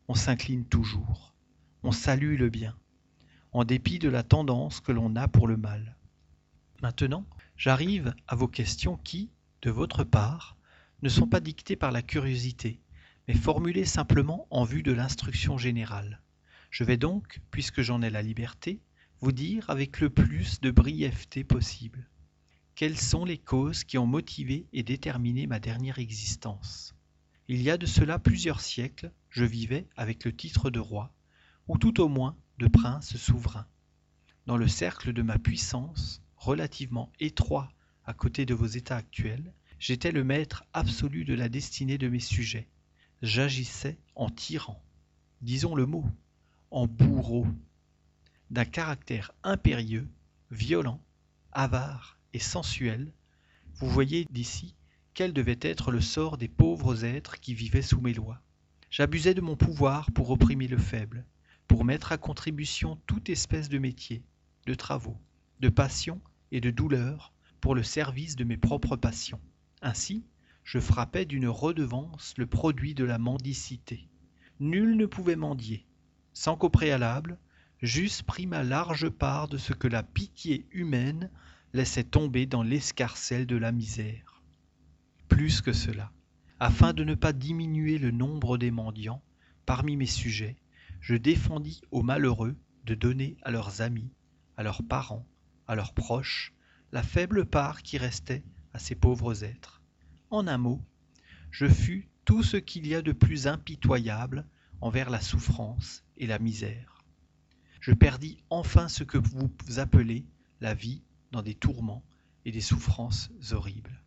on 0.09 0.13
s'incline 0.13 0.65
toujours, 0.65 1.33
on 1.83 1.91
salue 1.91 2.37
le 2.37 2.49
bien, 2.49 2.75
en 3.53 3.63
dépit 3.63 3.99
de 3.99 4.09
la 4.09 4.23
tendance 4.23 4.81
que 4.81 4.91
l'on 4.91 5.15
a 5.15 5.27
pour 5.27 5.47
le 5.47 5.57
mal. 5.57 5.95
Maintenant, 6.81 7.25
j'arrive 7.55 8.13
à 8.27 8.35
vos 8.35 8.47
questions 8.47 8.97
qui, 8.97 9.29
de 9.61 9.71
votre 9.71 10.03
part, 10.03 10.57
ne 11.01 11.09
sont 11.09 11.27
pas 11.27 11.39
dictées 11.39 11.75
par 11.75 11.91
la 11.91 12.01
curiosité, 12.01 12.81
mais 13.27 13.35
formulée 13.35 13.85
simplement 13.85 14.47
en 14.49 14.63
vue 14.63 14.83
de 14.83 14.91
l'instruction 14.91 15.57
générale. 15.57 16.21
Je 16.69 16.83
vais 16.83 16.97
donc, 16.97 17.39
puisque 17.51 17.81
j'en 17.81 18.01
ai 18.01 18.09
la 18.09 18.21
liberté, 18.21 18.81
vous 19.19 19.31
dire 19.31 19.69
avec 19.69 19.99
le 19.99 20.09
plus 20.09 20.61
de 20.61 20.71
brièveté 20.71 21.43
possible 21.43 22.07
quelles 22.77 22.99
sont 22.99 23.25
les 23.25 23.39
causes 23.39 23.83
qui 23.83 23.97
ont 23.97 24.05
motivé 24.05 24.67
et 24.71 24.83
déterminé 24.83 25.47
ma 25.47 25.59
dernière 25.59 25.97
existence. 25.97 26.93
Il 27.47 27.59
y 27.63 27.71
a 27.71 27.77
de 27.79 27.87
cela 27.87 28.19
plusieurs 28.19 28.61
siècles, 28.61 29.11
je 29.31 29.45
vivais 29.45 29.87
avec 29.95 30.23
le 30.25 30.35
titre 30.35 30.69
de 30.69 30.79
roi, 30.79 31.11
ou 31.67 31.79
tout 31.79 31.99
au 31.99 32.07
moins 32.07 32.37
de 32.59 32.67
prince 32.67 33.17
souverain. 33.17 33.65
Dans 34.45 34.57
le 34.57 34.67
cercle 34.67 35.11
de 35.11 35.23
ma 35.23 35.39
puissance, 35.39 36.21
relativement 36.35 37.11
étroit 37.19 37.71
à 38.07 38.13
côté 38.13 38.45
de 38.45 38.53
vos 38.53 38.65
états 38.65 38.95
actuels, 38.95 39.53
j'étais 39.79 40.13
le 40.13 40.23
maître 40.23 40.63
absolu 40.71 41.25
de 41.25 41.33
la 41.33 41.49
destinée 41.49 41.97
de 41.97 42.07
mes 42.07 42.21
sujets, 42.21 42.69
j'agissais 43.21 43.97
en 44.15 44.29
tyran, 44.29 44.81
disons 45.41 45.75
le 45.75 45.85
mot, 45.85 46.05
en 46.71 46.87
bourreau, 46.87 47.45
d'un 48.49 48.63
caractère 48.63 49.33
impérieux, 49.43 50.07
violent, 50.51 51.01
avare 51.51 52.17
et 52.31 52.39
sensuel, 52.39 53.11
vous 53.75 53.89
voyez 53.89 54.25
d'ici 54.31 54.73
quel 55.13 55.33
devait 55.33 55.59
être 55.61 55.91
le 55.91 55.99
sort 55.99 56.37
des 56.37 56.47
pauvres 56.47 57.03
êtres 57.03 57.41
qui 57.41 57.53
vivaient 57.53 57.81
sous 57.81 57.99
mes 57.99 58.13
lois. 58.13 58.41
J'abusais 58.89 59.33
de 59.33 59.41
mon 59.41 59.57
pouvoir 59.57 60.11
pour 60.11 60.29
opprimer 60.29 60.67
le 60.67 60.77
faible, 60.77 61.25
pour 61.67 61.83
mettre 61.83 62.13
à 62.13 62.17
contribution 62.17 62.97
toute 63.05 63.29
espèce 63.29 63.67
de 63.67 63.79
métier, 63.79 64.23
de 64.65 64.75
travaux, 64.75 65.17
de 65.59 65.67
passions 65.67 66.21
et 66.51 66.61
de 66.61 66.71
douleurs 66.71 67.33
pour 67.61 67.75
le 67.75 67.83
service 67.83 68.35
de 68.35 68.43
mes 68.43 68.57
propres 68.57 68.95
passions. 68.95 69.41
Ainsi, 69.81 70.25
je 70.63 70.79
frappais 70.79 71.25
d'une 71.25 71.47
redevance 71.47 72.33
le 72.37 72.45
produit 72.45 72.93
de 72.93 73.03
la 73.03 73.17
mendicité. 73.17 74.09
Nul 74.59 74.97
ne 74.97 75.05
pouvait 75.05 75.35
mendier, 75.35 75.85
sans 76.33 76.57
qu'au 76.57 76.69
préalable, 76.69 77.37
j'eusse 77.81 78.21
pris 78.21 78.47
ma 78.47 78.63
large 78.63 79.09
part 79.09 79.47
de 79.47 79.57
ce 79.57 79.73
que 79.73 79.87
la 79.87 80.03
pitié 80.03 80.67
humaine 80.71 81.29
laissait 81.73 82.03
tomber 82.03 82.45
dans 82.45 82.63
l'escarcelle 82.63 83.45
de 83.45 83.55
la 83.55 83.71
misère. 83.71 84.41
Plus 85.27 85.61
que 85.61 85.73
cela, 85.73 86.11
afin 86.59 86.93
de 86.93 87.03
ne 87.03 87.15
pas 87.15 87.33
diminuer 87.33 87.97
le 87.97 88.11
nombre 88.11 88.57
des 88.57 88.71
mendiants, 88.71 89.21
parmi 89.65 89.95
mes 89.95 90.07
sujets, 90.07 90.55
je 91.01 91.15
défendis 91.15 91.81
aux 91.91 92.01
malheureux 92.01 92.55
de 92.85 92.95
donner 92.95 93.37
à 93.43 93.51
leurs 93.51 93.81
amis, 93.81 94.09
à 94.57 94.63
leurs 94.63 94.83
parents, 94.83 95.27
à 95.67 95.75
leurs 95.75 95.93
proches, 95.93 96.53
la 96.97 97.03
faible 97.03 97.45
part 97.45 97.83
qui 97.83 97.99
restait 97.99 98.43
à 98.73 98.79
ces 98.79 98.95
pauvres 98.95 99.43
êtres. 99.43 99.83
En 100.31 100.47
un 100.47 100.57
mot, 100.57 100.81
je 101.51 101.67
fus 101.67 102.09
tout 102.25 102.41
ce 102.41 102.57
qu'il 102.57 102.87
y 102.87 102.95
a 102.95 103.03
de 103.03 103.11
plus 103.11 103.45
impitoyable 103.45 104.47
envers 104.81 105.11
la 105.11 105.21
souffrance 105.21 106.03
et 106.17 106.25
la 106.25 106.39
misère. 106.39 107.05
Je 107.81 107.91
perdis 107.91 108.39
enfin 108.49 108.87
ce 108.87 109.03
que 109.03 109.19
vous 109.19 109.51
appelez 109.77 110.25
la 110.59 110.73
vie 110.73 111.03
dans 111.31 111.43
des 111.43 111.53
tourments 111.53 112.03
et 112.45 112.51
des 112.51 112.61
souffrances 112.61 113.29
horribles. 113.51 114.03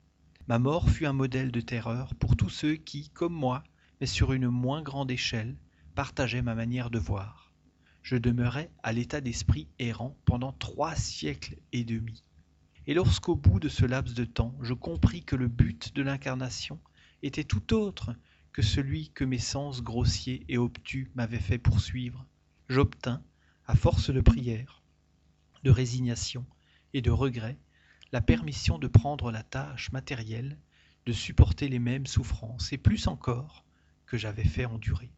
Ma 0.48 0.58
mort 0.58 0.90
fut 0.90 1.06
un 1.06 1.12
modèle 1.12 1.52
de 1.52 1.60
terreur 1.60 2.16
pour 2.16 2.34
tous 2.34 2.50
ceux 2.50 2.74
qui, 2.74 3.10
comme 3.10 3.34
moi, 3.34 3.62
mais 4.00 4.08
sur 4.08 4.32
une 4.32 4.48
moins 4.48 4.82
grande 4.82 5.12
échelle, 5.12 5.56
partageaient 5.94 6.42
ma 6.42 6.56
manière 6.56 6.90
de 6.90 6.98
voir. 6.98 7.52
Je 8.02 8.16
demeurai 8.16 8.68
à 8.82 8.92
l'état 8.92 9.20
d'esprit 9.20 9.68
errant 9.78 10.16
pendant 10.24 10.50
trois 10.50 10.96
siècles 10.96 11.56
et 11.70 11.84
demi. 11.84 12.24
Et 12.86 12.94
lorsqu'au 12.94 13.36
bout 13.36 13.60
de 13.60 13.68
ce 13.68 13.84
laps 13.84 14.14
de 14.14 14.24
temps, 14.24 14.56
je 14.62 14.74
compris 14.74 15.22
que 15.22 15.36
le 15.36 15.48
but 15.48 15.94
de 15.94 16.02
l'incarnation 16.02 16.80
était 17.22 17.44
tout 17.44 17.74
autre 17.74 18.14
que 18.52 18.62
celui 18.62 19.10
que 19.10 19.24
mes 19.24 19.38
sens 19.38 19.82
grossiers 19.82 20.44
et 20.48 20.58
obtus 20.58 21.10
m'avaient 21.14 21.38
fait 21.38 21.58
poursuivre, 21.58 22.26
j'obtins, 22.68 23.22
à 23.66 23.76
force 23.76 24.10
de 24.10 24.20
prière, 24.20 24.82
de 25.62 25.70
résignation 25.70 26.46
et 26.94 27.02
de 27.02 27.10
regret, 27.10 27.58
la 28.12 28.20
permission 28.20 28.78
de 28.78 28.88
prendre 28.88 29.30
la 29.30 29.42
tâche 29.42 29.92
matérielle, 29.92 30.58
de 31.06 31.12
supporter 31.12 31.68
les 31.68 31.78
mêmes 31.78 32.06
souffrances, 32.06 32.72
et 32.72 32.78
plus 32.78 33.06
encore, 33.06 33.64
que 34.06 34.16
j'avais 34.16 34.44
fait 34.44 34.64
endurer. 34.64 35.12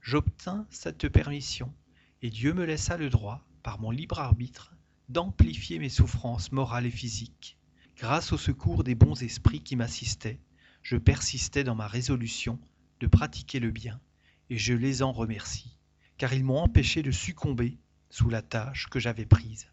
J'obtins 0.00 0.66
cette 0.68 1.08
permission, 1.08 1.72
et 2.20 2.28
Dieu 2.28 2.52
me 2.52 2.64
laissa 2.64 2.96
le 2.96 3.08
droit, 3.08 3.46
par 3.62 3.80
mon 3.80 3.90
libre 3.90 4.18
arbitre, 4.18 4.71
d'amplifier 5.12 5.78
mes 5.78 5.90
souffrances 5.90 6.52
morales 6.52 6.86
et 6.86 6.90
physiques. 6.90 7.58
Grâce 7.98 8.32
au 8.32 8.38
secours 8.38 8.82
des 8.82 8.94
bons 8.94 9.22
esprits 9.22 9.62
qui 9.62 9.76
m'assistaient, 9.76 10.40
je 10.82 10.96
persistais 10.96 11.64
dans 11.64 11.74
ma 11.74 11.86
résolution 11.86 12.58
de 12.98 13.06
pratiquer 13.06 13.60
le 13.60 13.70
bien, 13.70 14.00
et 14.48 14.56
je 14.56 14.72
les 14.72 15.02
en 15.02 15.12
remercie, 15.12 15.76
car 16.16 16.32
ils 16.32 16.44
m'ont 16.44 16.58
empêché 16.58 17.02
de 17.02 17.10
succomber 17.10 17.78
sous 18.10 18.30
la 18.30 18.42
tâche 18.42 18.88
que 18.88 18.98
j'avais 18.98 19.26
prise. 19.26 19.68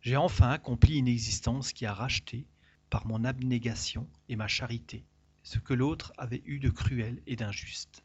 J'ai 0.00 0.16
enfin 0.16 0.50
accompli 0.50 0.96
une 0.96 1.08
existence 1.08 1.72
qui 1.72 1.86
a 1.86 1.94
racheté, 1.94 2.46
par 2.90 3.06
mon 3.06 3.24
abnégation 3.24 4.08
et 4.28 4.36
ma 4.36 4.48
charité, 4.48 5.04
ce 5.42 5.58
que 5.58 5.74
l'autre 5.74 6.12
avait 6.18 6.42
eu 6.44 6.58
de 6.58 6.70
cruel 6.70 7.22
et 7.26 7.36
d'injuste. 7.36 8.02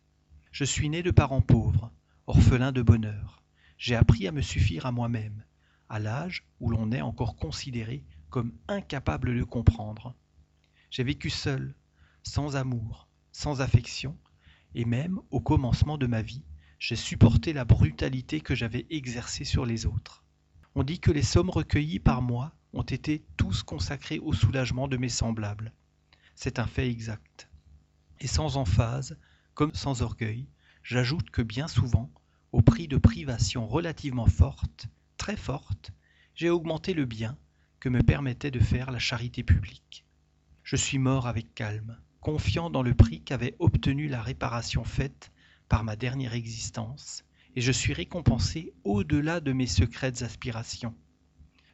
Je 0.51 0.63
suis 0.63 0.89
né 0.89 1.03
de 1.03 1.11
parents 1.11 1.41
pauvres, 1.41 1.91
orphelin 2.25 2.71
de 2.71 2.81
bonheur. 2.81 3.43
J'ai 3.77 3.95
appris 3.95 4.27
à 4.27 4.31
me 4.31 4.41
suffire 4.41 4.85
à 4.85 4.91
moi-même, 4.91 5.43
à 5.89 5.99
l'âge 5.99 6.45
où 6.59 6.69
l'on 6.69 6.91
est 6.91 7.01
encore 7.01 7.35
considéré 7.35 8.03
comme 8.29 8.53
incapable 8.67 9.37
de 9.37 9.43
comprendre. 9.43 10.13
J'ai 10.89 11.03
vécu 11.03 11.29
seul, 11.29 11.75
sans 12.23 12.55
amour, 12.55 13.07
sans 13.31 13.61
affection, 13.61 14.17
et 14.75 14.85
même 14.85 15.19
au 15.31 15.39
commencement 15.39 15.97
de 15.97 16.07
ma 16.07 16.21
vie, 16.21 16.43
j'ai 16.79 16.95
supporté 16.95 17.53
la 17.53 17.65
brutalité 17.65 18.41
que 18.41 18.55
j'avais 18.55 18.85
exercée 18.89 19.45
sur 19.45 19.65
les 19.65 19.85
autres. 19.85 20.23
On 20.75 20.83
dit 20.83 20.99
que 20.99 21.11
les 21.11 21.23
sommes 21.23 21.49
recueillies 21.49 21.99
par 21.99 22.21
moi 22.21 22.53
ont 22.73 22.83
été 22.83 23.25
tous 23.37 23.63
consacrées 23.63 24.19
au 24.19 24.33
soulagement 24.33 24.87
de 24.87 24.97
mes 24.97 25.09
semblables. 25.09 25.73
C'est 26.35 26.59
un 26.59 26.67
fait 26.67 26.89
exact. 26.89 27.49
Et 28.19 28.27
sans 28.27 28.57
emphase, 28.57 29.17
comme 29.55 29.73
sans 29.73 30.03
orgueil, 30.03 30.47
j'ajoute 30.83 31.31
que 31.31 31.41
bien 31.41 31.67
souvent, 31.67 32.11
au 32.51 32.61
prix 32.61 32.87
de 32.87 32.97
privations 32.97 33.67
relativement 33.67 34.27
fortes, 34.27 34.87
très 35.27 35.35
fortes, 35.35 35.91
j'ai 36.35 36.49
augmenté 36.49 36.93
le 36.93 37.03
bien 37.03 37.37
que 37.81 37.89
me 37.89 38.01
permettait 38.01 38.49
de 38.49 38.61
faire 38.61 38.91
la 38.91 38.97
charité 38.97 39.43
publique. 39.43 40.05
Je 40.63 40.77
suis 40.77 40.99
mort 40.99 41.27
avec 41.27 41.53
calme, 41.53 41.99
confiant 42.21 42.69
dans 42.69 42.81
le 42.81 42.93
prix 42.93 43.19
qu'avait 43.19 43.57
obtenu 43.59 44.07
la 44.07 44.21
réparation 44.21 44.85
faite 44.85 45.33
par 45.67 45.83
ma 45.83 45.97
dernière 45.97 46.33
existence, 46.33 47.25
et 47.57 47.61
je 47.61 47.73
suis 47.73 47.91
récompensé 47.91 48.71
au-delà 48.85 49.41
de 49.41 49.51
mes 49.51 49.67
secrètes 49.67 50.21
aspirations. 50.21 50.95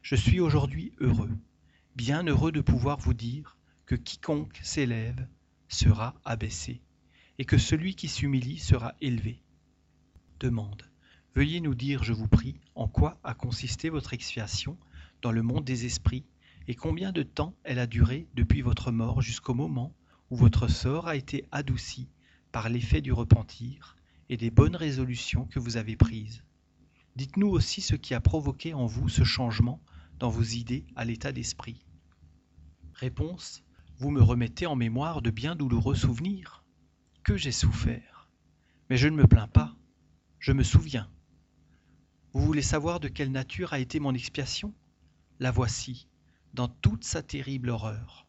Je 0.02 0.16
suis 0.16 0.40
aujourd'hui 0.40 0.92
heureux, 0.98 1.38
bien 1.94 2.24
heureux 2.24 2.50
de 2.50 2.60
pouvoir 2.60 2.98
vous 2.98 3.14
dire 3.14 3.56
que 3.86 3.94
quiconque 3.94 4.58
s'élève 4.64 5.28
sera 5.68 6.16
abaissé, 6.24 6.82
et 7.38 7.44
que 7.44 7.58
celui 7.58 7.94
qui 7.94 8.08
s'humilie 8.08 8.58
sera 8.58 8.96
élevé. 9.00 9.44
Demande. 10.40 10.82
Veuillez 11.34 11.60
nous 11.60 11.74
dire, 11.74 12.04
je 12.04 12.12
vous 12.12 12.28
prie, 12.28 12.60
en 12.76 12.86
quoi 12.86 13.18
a 13.24 13.34
consisté 13.34 13.88
votre 13.88 14.14
expiation 14.14 14.78
dans 15.20 15.32
le 15.32 15.42
monde 15.42 15.64
des 15.64 15.84
esprits, 15.84 16.24
et 16.68 16.76
combien 16.76 17.10
de 17.10 17.24
temps 17.24 17.56
elle 17.64 17.80
a 17.80 17.88
duré 17.88 18.28
depuis 18.34 18.62
votre 18.62 18.92
mort 18.92 19.20
jusqu'au 19.20 19.52
moment 19.52 19.92
où 20.30 20.36
votre 20.36 20.68
sort 20.68 21.08
a 21.08 21.16
été 21.16 21.44
adouci 21.50 22.08
par 22.52 22.68
l'effet 22.68 23.00
du 23.00 23.12
repentir 23.12 23.96
et 24.28 24.36
des 24.36 24.50
bonnes 24.50 24.76
résolutions 24.76 25.44
que 25.46 25.58
vous 25.58 25.76
avez 25.76 25.96
prises. 25.96 26.44
Dites-nous 27.16 27.48
aussi 27.48 27.80
ce 27.80 27.96
qui 27.96 28.14
a 28.14 28.20
provoqué 28.20 28.72
en 28.72 28.86
vous 28.86 29.08
ce 29.08 29.24
changement 29.24 29.80
dans 30.20 30.30
vos 30.30 30.42
idées 30.42 30.86
à 30.94 31.04
l'état 31.04 31.32
d'esprit. 31.32 31.84
Réponse. 32.94 33.64
Vous 33.98 34.10
me 34.10 34.22
remettez 34.22 34.66
en 34.66 34.76
mémoire 34.76 35.20
de 35.20 35.30
bien 35.30 35.56
douloureux 35.56 35.94
souvenirs. 35.94 36.64
Que 37.22 37.36
j'ai 37.36 37.52
souffert. 37.52 38.28
Mais 38.88 38.96
je 38.96 39.08
ne 39.08 39.16
me 39.16 39.26
plains 39.26 39.48
pas. 39.48 39.76
Je 40.38 40.52
me 40.52 40.62
souviens. 40.62 41.08
Vous 42.34 42.44
voulez 42.44 42.62
savoir 42.62 42.98
de 42.98 43.06
quelle 43.06 43.30
nature 43.30 43.74
a 43.74 43.78
été 43.78 44.00
mon 44.00 44.12
expiation? 44.12 44.74
La 45.38 45.52
voici, 45.52 46.08
dans 46.52 46.66
toute 46.66 47.04
sa 47.04 47.22
terrible 47.22 47.70
horreur. 47.70 48.26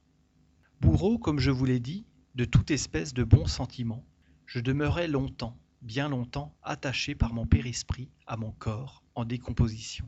Bourreau, 0.80 1.18
comme 1.18 1.40
je 1.40 1.50
vous 1.50 1.66
l'ai 1.66 1.80
dit, 1.80 2.06
de 2.36 2.46
toute 2.46 2.70
espèce 2.70 3.16
de 3.16 3.24
bons 3.24 3.48
sentiments, 3.48 4.06
je 4.46 4.60
demeurai 4.60 5.08
longtemps, 5.08 5.58
bien 5.82 6.08
longtemps, 6.08 6.56
attaché 6.62 7.16
par 7.16 7.34
mon 7.34 7.48
père-esprit 7.48 8.12
à 8.28 8.38
mon 8.38 8.52
corps 8.52 9.04
en 9.16 9.26
décomposition. 9.26 10.08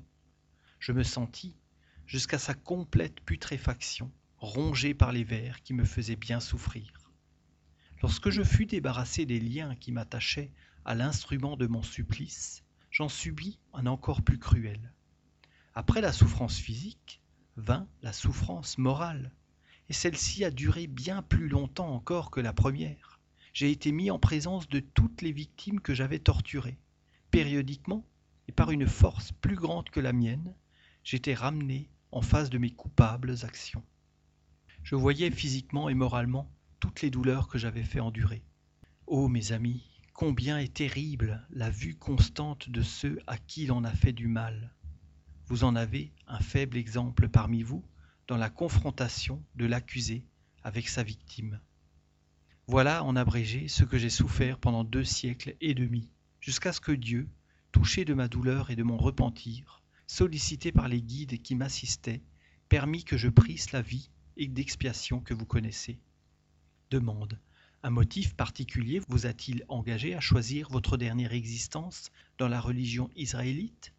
Je 0.77 0.92
me 0.92 1.01
sentis, 1.01 1.56
jusqu'à 2.06 2.38
sa 2.38 2.54
complète 2.54 3.20
putréfaction, 3.22 4.12
rongé 4.38 4.94
par 4.94 5.12
les 5.12 5.24
vers 5.24 5.63
qui 5.63 5.74
me 5.74 5.86
faisaient 5.86 6.16
bien 6.16 6.39
souffrir. 6.39 6.94
Lorsque 8.04 8.30
je 8.30 8.44
fus 8.44 8.68
débarrassé 8.68 9.25
des 9.25 9.39
liens 9.39 9.74
qui 9.75 9.92
m'attachaient 9.92 10.51
à 10.86 10.94
l'instrument 10.94 11.58
de 11.58 11.66
mon 11.66 11.82
supplice, 11.82 12.63
j'en 12.98 13.10
subis 13.10 13.60
un 13.74 13.86
encore 13.86 14.24
plus 14.24 14.39
cruel. 14.39 14.92
Après 15.75 16.01
la 16.01 16.12
souffrance 16.12 16.58
physique, 16.58 17.22
vint 17.56 17.88
la 18.01 18.12
souffrance 18.12 18.80
morale, 18.80 19.32
et 19.88 19.94
celle-ci 19.94 20.44
a 20.44 20.50
duré 20.50 20.88
bien 20.88 21.22
plus 21.22 21.48
longtemps 21.48 21.94
encore 21.94 22.32
que 22.32 22.39
la 22.39 22.54
première. 22.54 23.20
J'ai 23.54 23.70
été 23.70 23.92
mis 23.92 24.10
en 24.10 24.18
présence 24.18 24.67
de 24.67 24.80
toutes 24.80 25.21
les 25.21 25.32
victimes 25.32 25.80
que 25.80 25.93
j'avais 25.93 26.17
torturées. 26.17 26.80
Périodiquement, 27.30 28.04
et 28.48 28.52
par 28.52 28.71
une 28.71 28.88
force 28.88 29.32
plus 29.32 29.58
grande 29.58 29.91
que 29.91 30.00
la 30.00 30.12
mienne, 30.12 30.56
j'étais 31.04 31.36
ramené 31.36 31.91
en 32.12 32.24
face 32.24 32.50
de 32.50 32.58
mes 32.58 32.71
coupables 32.71 33.36
actions. 33.43 33.84
Je 34.82 34.95
voyais 34.95 35.30
physiquement 35.30 35.88
et 35.88 35.93
moralement 35.93 36.52
toutes 36.80 37.04
les 37.04 37.12
douleurs 37.12 37.48
que 37.48 37.60
j'avais 37.60 37.84
fait 37.84 38.00
endurer. 38.00 38.41
Oh 39.06 39.28
mes 39.28 39.52
amis, 39.52 39.96
combien 40.17 40.58
est 40.58 40.73
terrible 40.73 41.45
la 41.51 41.69
vue 41.69 41.95
constante 41.95 42.71
de 42.71 42.82
ceux 42.82 43.19
à 43.27 43.38
qui 43.38 43.67
l'on 43.67 43.84
a 43.84 43.93
fait 43.93 44.13
du 44.13 44.27
mal. 44.27 44.73
Vous 45.45 45.63
en 45.63 45.75
avez 45.75 46.12
un 46.25 46.39
faible 46.39 46.77
exemple 46.77 47.30
parmi 47.30 47.62
vous 47.62 47.86
dans 48.27 48.36
la 48.36 48.49
confrontation 48.49 49.43
de 49.53 49.67
l'accusé 49.67 50.25
avec 50.63 50.89
sa 50.89 51.03
victime. 51.03 51.62
Voilà 52.65 53.03
en 53.03 53.15
abrégé 53.15 53.67
ce 53.67 53.84
que 53.84 53.99
j'ai 53.99 54.10
souffert 54.10 54.58
pendant 54.58 54.84
deux 54.84 55.03
siècles 55.03 55.56
et 55.62 55.75
demi, 55.75 56.10
jusqu'à 56.39 56.73
ce 56.73 56.82
que 56.82 56.91
Dieu, 56.91 57.30
touché 57.71 58.03
de 58.03 58.15
ma 58.15 58.27
douleur 58.27 58.71
et 58.71 58.75
de 58.75 58.82
mon 58.82 58.97
repentir, 58.97 59.84
sollicité 60.08 60.71
par 60.71 60.88
les 60.88 61.03
guides 61.03 61.43
qui 61.43 61.53
m'assistaient, 61.53 62.23
permit 62.69 63.03
que 63.03 63.17
je 63.17 63.30
prisse 63.30 63.71
la 63.71 63.84
vie 63.84 64.10
et 64.36 64.47
d'expiation 64.47 65.19
que 65.19 65.36
vous 65.36 65.45
connaissez. 65.45 65.99
Demande. 66.89 67.39
Un 67.88 67.89
motif 67.89 68.36
particulier 68.36 69.00
vous 69.08 69.28
a-t-il 69.28 69.63
engagé 69.69 70.13
à 70.13 70.19
choisir 70.19 70.67
votre 70.69 70.97
dernière 70.97 71.32
existence 71.32 72.12
dans 72.38 72.50
la 72.50 72.60
religion 72.60 73.10
israélite? 73.15 73.93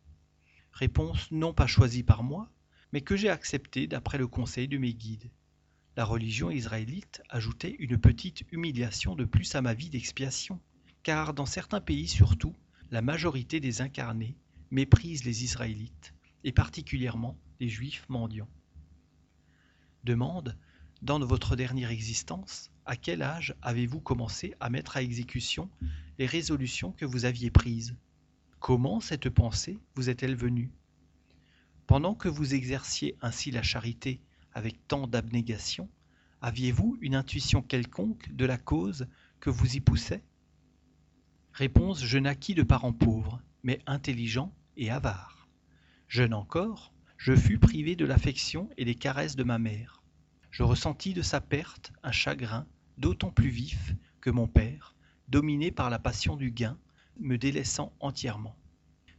Réponse 0.73 1.31
non 1.31 1.55
pas 1.55 1.67
choisie 1.67 2.03
par 2.03 2.23
moi, 2.23 2.53
mais 2.93 3.01
que 3.01 3.17
j'ai 3.17 3.31
acceptée 3.31 3.87
d'après 3.87 4.19
le 4.19 4.27
conseil 4.27 4.69
de 4.69 4.77
mes 4.77 4.93
guides. 4.93 5.31
La 5.97 6.05
religion 6.05 6.51
israélite 6.51 7.23
ajoutait 7.31 7.77
une 7.79 7.97
petite 7.97 8.45
humiliation 8.53 9.17
de 9.17 9.25
plus 9.25 9.55
à 9.55 9.63
ma 9.63 9.73
vie 9.73 9.89
d'expiation, 9.89 10.61
car 11.03 11.33
dans 11.33 11.47
certains 11.47 11.81
pays 11.81 12.09
surtout, 12.09 12.55
la 12.91 13.01
majorité 13.01 13.59
des 13.59 13.81
incarnés 13.81 14.37
méprisent 14.71 15.25
les 15.25 15.45
Israélites, 15.45 16.13
et 16.45 16.53
particulièrement 16.53 17.39
les 17.59 17.71
Juifs 17.71 18.05
mendiants. 18.11 18.51
Demande, 20.05 20.59
dans 21.01 21.21
votre 21.21 21.57
dernière 21.57 21.91
existence, 21.91 22.71
à 22.89 22.97
quel 22.97 23.21
âge 23.21 23.55
avez-vous 23.61 24.01
commencé 24.01 24.55
à 24.61 24.71
mettre 24.71 24.97
à 24.97 25.03
exécution 25.03 25.69
les 26.19 26.25
résolutions 26.25 26.93
que 26.93 27.05
vous 27.05 27.27
aviez 27.27 27.51
prises? 27.51 27.95
Comment 28.61 28.99
cette 28.99 29.29
pensée 29.29 29.79
vous 29.95 30.09
est-elle 30.09 30.35
venue? 30.35 30.73
Pendant 31.87 32.15
que 32.15 32.29
vous 32.29 32.55
exerciez 32.55 33.15
ainsi 33.21 33.51
la 33.51 33.63
charité 33.63 34.23
avec 34.55 34.89
tant 34.89 35.07
d'abnégation, 35.07 35.91
aviez-vous 36.41 36.97
une 37.03 37.15
intuition 37.15 37.61
quelconque 37.61 38.33
de 38.33 38.47
la 38.47 38.57
cause 38.57 39.07
que 39.39 39.51
vous 39.51 39.77
y 39.77 39.81
poussait? 39.81 40.25
Réponse 41.53 42.03
Je 42.03 42.19
naquis 42.19 42.55
de 42.55 42.63
parents 42.63 42.95
pauvres, 42.95 43.43
mais 43.63 43.81
intelligents 43.87 44.55
et 44.79 44.91
avares. 44.91 45.47
Jeune 46.09 46.33
encore, 46.33 46.95
je 47.19 47.37
fus 47.37 47.59
privé 47.59 47.97
de 47.97 48.07
l'affection 48.07 48.71
et 48.79 48.87
des 48.87 48.95
caresses 48.95 49.37
de 49.37 49.45
ma 49.45 49.59
mère. 49.59 50.03
Je 50.51 50.63
ressentis 50.63 51.13
de 51.13 51.21
sa 51.21 51.43
perte 51.43 51.93
un 52.03 52.13
chagrin 52.13 52.67
d'autant 52.99 53.31
plus 53.31 53.49
vif 53.49 53.95
que 54.21 54.31
mon 54.31 54.49
père, 54.49 54.97
dominé 55.29 55.71
par 55.71 55.89
la 55.89 55.99
passion 55.99 56.37
du 56.37 56.51
gain, 56.51 56.77
me 57.21 57.39
délaissant 57.39 57.93
entièrement. 58.01 58.57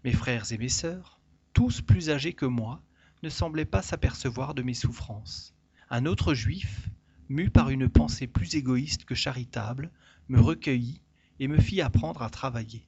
Mes 0.03 0.11
frères 0.11 0.51
et 0.51 0.57
mes 0.57 0.69
sœurs, 0.69 1.19
tous 1.53 1.81
plus 1.81 2.09
âgés 2.09 2.33
que 2.33 2.45
moi, 2.45 2.81
ne 3.23 3.29
semblaient 3.29 3.65
pas 3.65 3.81
s'apercevoir 3.81 4.53
de 4.53 4.63
mes 4.63 4.73
souffrances. 4.73 5.53
Un 5.89 6.05
autre 6.05 6.33
juif, 6.33 6.89
mu 7.29 7.49
par 7.49 7.69
une 7.69 7.89
pensée 7.89 8.27
plus 8.27 8.55
égoïste 8.55 9.05
que 9.05 9.15
charitable, 9.15 9.91
me 10.27 10.39
recueillit 10.39 11.01
et 11.39 11.47
me 11.47 11.59
fit 11.59 11.81
apprendre 11.81 12.21
à 12.21 12.29
travailler. 12.29 12.85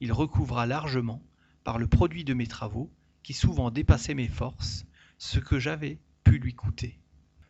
Il 0.00 0.12
recouvra 0.12 0.66
largement, 0.66 1.22
par 1.64 1.78
le 1.78 1.86
produit 1.86 2.24
de 2.24 2.34
mes 2.34 2.46
travaux, 2.46 2.90
qui 3.22 3.34
souvent 3.34 3.70
dépassaient 3.70 4.14
mes 4.14 4.28
forces, 4.28 4.86
ce 5.18 5.38
que 5.40 5.58
j'avais 5.58 5.98
pu 6.22 6.38
lui 6.38 6.54
coûter. 6.54 7.00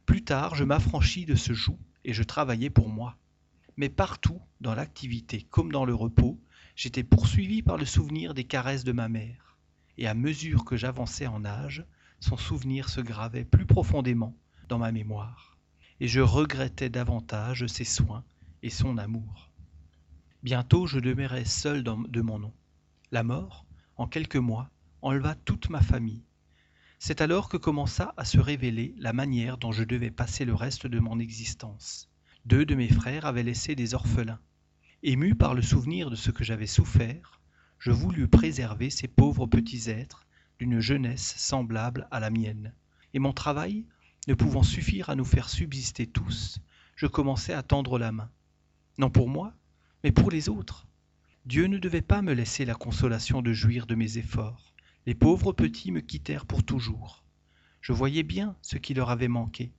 Plus 0.07 0.25
tard, 0.25 0.55
je 0.55 0.65
m'affranchis 0.65 1.27
de 1.27 1.35
ce 1.35 1.53
joug 1.53 1.79
et 2.05 2.13
je 2.13 2.23
travaillais 2.23 2.71
pour 2.71 2.89
moi. 2.89 3.17
Mais 3.77 3.89
partout, 3.89 4.41
dans 4.61 4.75
l'activité 4.75 5.43
comme 5.51 5.71
dans 5.73 5.85
le 5.85 5.95
repos, 5.95 6.41
j'étais 6.75 7.05
poursuivi 7.05 7.63
par 7.63 7.77
le 7.77 7.85
souvenir 7.85 8.35
des 8.35 8.45
caresses 8.45 8.85
de 8.85 8.93
ma 8.93 9.09
mère. 9.09 9.57
Et 9.97 10.07
à 10.07 10.15
mesure 10.15 10.65
que 10.65 10.77
j'avançais 10.77 11.27
en 11.27 11.45
âge, 11.45 11.85
son 12.21 12.37
souvenir 12.37 12.89
se 12.89 13.01
gravait 13.01 13.45
plus 13.45 13.67
profondément 13.67 14.37
dans 14.69 14.79
ma 14.79 14.93
mémoire. 14.93 15.57
Et 16.01 16.09
je 16.09 16.21
regrettais 16.21 16.89
davantage 16.89 17.67
ses 17.67 17.85
soins 17.85 18.25
et 18.63 18.71
son 18.71 18.99
amour. 18.99 19.51
Bientôt 20.43 20.87
je 20.87 21.01
demeurais 21.01 21.45
seul 21.45 21.83
de 21.83 22.21
mon 22.21 22.39
nom. 22.39 22.55
La 23.11 23.23
mort, 23.23 23.67
en 23.97 24.07
quelques 24.07 24.37
mois, 24.37 24.71
enleva 25.03 25.35
toute 25.35 25.71
ma 25.71 25.81
famille. 25.81 26.23
C'est 27.01 27.21
alors 27.21 27.49
que 27.49 27.57
commença 27.57 28.13
à 28.17 28.25
se 28.25 28.41
révéler 28.41 28.95
la 28.99 29.13
manière 29.13 29.57
dont 29.57 29.71
je 29.71 29.85
devais 29.85 30.11
passer 30.11 30.45
le 30.45 30.55
reste 30.55 30.87
de 30.87 30.99
mon 30.99 31.21
existence. 31.21 32.11
Deux 32.45 32.67
de 32.67 32.75
mes 32.75 32.89
frères 32.89 33.25
avaient 33.25 33.45
laissé 33.45 33.77
des 33.77 33.95
orphelins. 33.95 34.41
Ému 35.05 35.37
par 35.37 35.55
le 35.55 35.63
souvenir 35.63 36.11
de 36.11 36.17
ce 36.17 36.33
que 36.33 36.43
j'avais 36.43 36.67
souffert, 36.67 37.41
je 37.79 37.93
voulus 37.93 38.27
préserver 38.27 38.91
ces 38.91 39.07
pauvres 39.07 39.47
petits 39.47 39.89
êtres 39.91 40.27
d'une 40.59 40.81
jeunesse 40.81 41.35
semblable 41.37 42.09
à 42.11 42.19
la 42.19 42.31
mienne. 42.31 42.75
Et 43.15 43.21
mon 43.21 43.33
travail 43.33 43.87
ne 44.27 44.35
pouvant 44.35 44.65
suffire 44.65 45.09
à 45.09 45.15
nous 45.15 45.25
faire 45.25 45.49
subsister 45.49 46.07
tous, 46.09 46.59
je 46.97 47.07
commençai 47.07 47.53
à 47.53 47.63
tendre 47.63 47.99
la 48.01 48.11
main. 48.11 48.31
Non 48.99 49.09
pour 49.09 49.29
moi, 49.29 49.55
mais 50.03 50.11
pour 50.11 50.33
les 50.33 50.49
autres. 50.49 50.89
Dieu 51.47 51.67
ne 51.67 51.79
devait 51.79 52.03
pas 52.03 52.23
me 52.23 52.33
laisser 52.33 52.65
la 52.65 52.75
consolation 52.75 53.41
de 53.41 53.53
jouir 53.53 53.87
de 53.87 53.95
mes 53.95 54.19
efforts. 54.19 54.68
Les 55.09 55.15
pauvres 55.15 55.55
petits 55.55 55.91
me 55.91 56.03
quittèrent 56.03 56.45
pour 56.45 56.63
toujours. 56.63 57.25
Je 57.81 57.95
voyais 57.95 58.23
bien 58.23 58.57
ce 58.61 58.77
qui 58.77 58.93
leur 58.93 59.09
avait 59.09 59.27
manqué. 59.27 59.73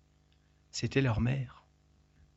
C'était 0.72 1.04
leur 1.04 1.22
mère. 1.22 1.68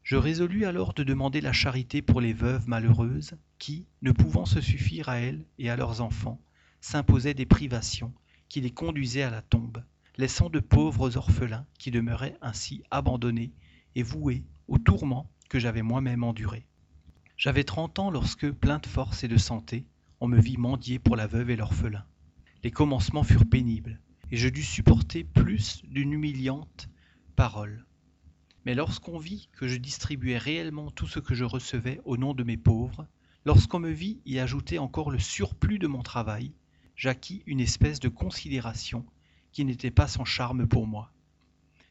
Je 0.02 0.16
résolus 0.16 0.66
alors 0.66 0.92
de 0.92 1.02
demander 1.02 1.40
la 1.40 1.54
charité 1.54 2.02
pour 2.02 2.20
les 2.20 2.34
veuves 2.34 2.68
malheureuses 2.68 3.38
qui, 3.58 3.86
ne 4.02 4.12
pouvant 4.12 4.44
se 4.44 4.60
suffire 4.60 5.08
à 5.08 5.20
elles 5.20 5.42
et 5.56 5.70
à 5.70 5.76
leurs 5.76 6.02
enfants, 6.02 6.38
s'imposaient 6.82 7.32
des 7.32 7.46
privations 7.46 8.12
qui 8.50 8.60
les 8.60 8.72
conduisaient 8.72 9.22
à 9.22 9.30
la 9.30 9.40
tombe, 9.40 9.82
laissant 10.18 10.50
de 10.50 10.60
pauvres 10.60 11.16
orphelins 11.16 11.64
qui 11.78 11.90
demeuraient 11.90 12.36
ainsi 12.42 12.82
abandonnés 12.90 13.54
et 13.94 14.02
voués 14.02 14.44
aux 14.68 14.76
tourments 14.76 15.30
que 15.48 15.58
j'avais 15.58 15.80
moi-même 15.80 16.24
endurés. 16.24 16.66
J'avais 17.38 17.64
trente 17.64 17.98
ans 17.98 18.10
lorsque, 18.10 18.50
plein 18.50 18.80
de 18.80 18.86
force 18.86 19.24
et 19.24 19.28
de 19.28 19.38
santé, 19.38 19.86
on 20.20 20.28
me 20.28 20.38
vit 20.38 20.58
mendier 20.58 20.98
pour 20.98 21.16
la 21.16 21.26
veuve 21.26 21.48
et 21.48 21.56
l'orphelin. 21.56 22.04
Les 22.64 22.70
commencements 22.70 23.24
furent 23.24 23.48
pénibles, 23.48 23.98
et 24.30 24.36
je 24.36 24.48
dus 24.48 24.62
supporter 24.62 25.24
plus 25.24 25.82
d'une 25.84 26.12
humiliante 26.12 26.88
parole. 27.34 27.84
Mais 28.64 28.76
lorsqu'on 28.76 29.18
vit 29.18 29.48
que 29.50 29.66
je 29.66 29.78
distribuais 29.78 30.38
réellement 30.38 30.92
tout 30.92 31.08
ce 31.08 31.18
que 31.18 31.34
je 31.34 31.42
recevais 31.42 32.00
au 32.04 32.16
nom 32.16 32.34
de 32.34 32.44
mes 32.44 32.56
pauvres, 32.56 33.08
lorsqu'on 33.44 33.80
me 33.80 33.90
vit 33.90 34.20
y 34.26 34.38
ajouter 34.38 34.78
encore 34.78 35.10
le 35.10 35.18
surplus 35.18 35.80
de 35.80 35.88
mon 35.88 36.04
travail, 36.04 36.52
j'acquis 36.94 37.42
une 37.46 37.58
espèce 37.58 37.98
de 37.98 38.08
considération 38.08 39.04
qui 39.50 39.64
n'était 39.64 39.90
pas 39.90 40.06
sans 40.06 40.24
charme 40.24 40.68
pour 40.68 40.86
moi. 40.86 41.12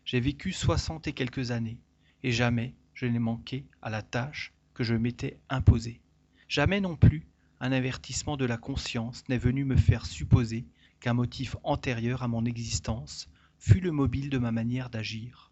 J'ai 0.06 0.22
vécu 0.22 0.54
soixante 0.54 1.06
et 1.06 1.14
quelques 1.14 1.52
années, 1.52 1.80
et 2.24 2.32
jamais 2.32 2.76
je 2.94 3.08
n'ai 3.08 3.20
manqué 3.20 3.66
à 3.82 3.90
la 3.90 4.04
tâche 4.04 4.54
que 4.74 4.86
je 4.86 4.96
m'étais 4.96 5.38
imposée. 5.50 6.00
Jamais 6.48 6.80
non 6.80 6.96
plus 6.96 7.28
un 7.62 7.72
avertissement 7.72 8.38
de 8.38 8.46
la 8.46 8.58
conscience 8.58 9.24
n'est 9.30 9.38
venu 9.38 9.66
me 9.66 9.78
faire 9.78 10.08
supposer 10.08 10.66
qu'un 11.00 11.14
motif 11.14 11.56
antérieur 11.64 12.24
à 12.24 12.28
mon 12.28 12.44
existence 12.44 13.30
fut 13.60 13.80
le 13.80 13.92
mobile 13.92 14.32
de 14.32 14.40
ma 14.40 14.52
manière 14.52 14.90
d'agir. 14.90 15.52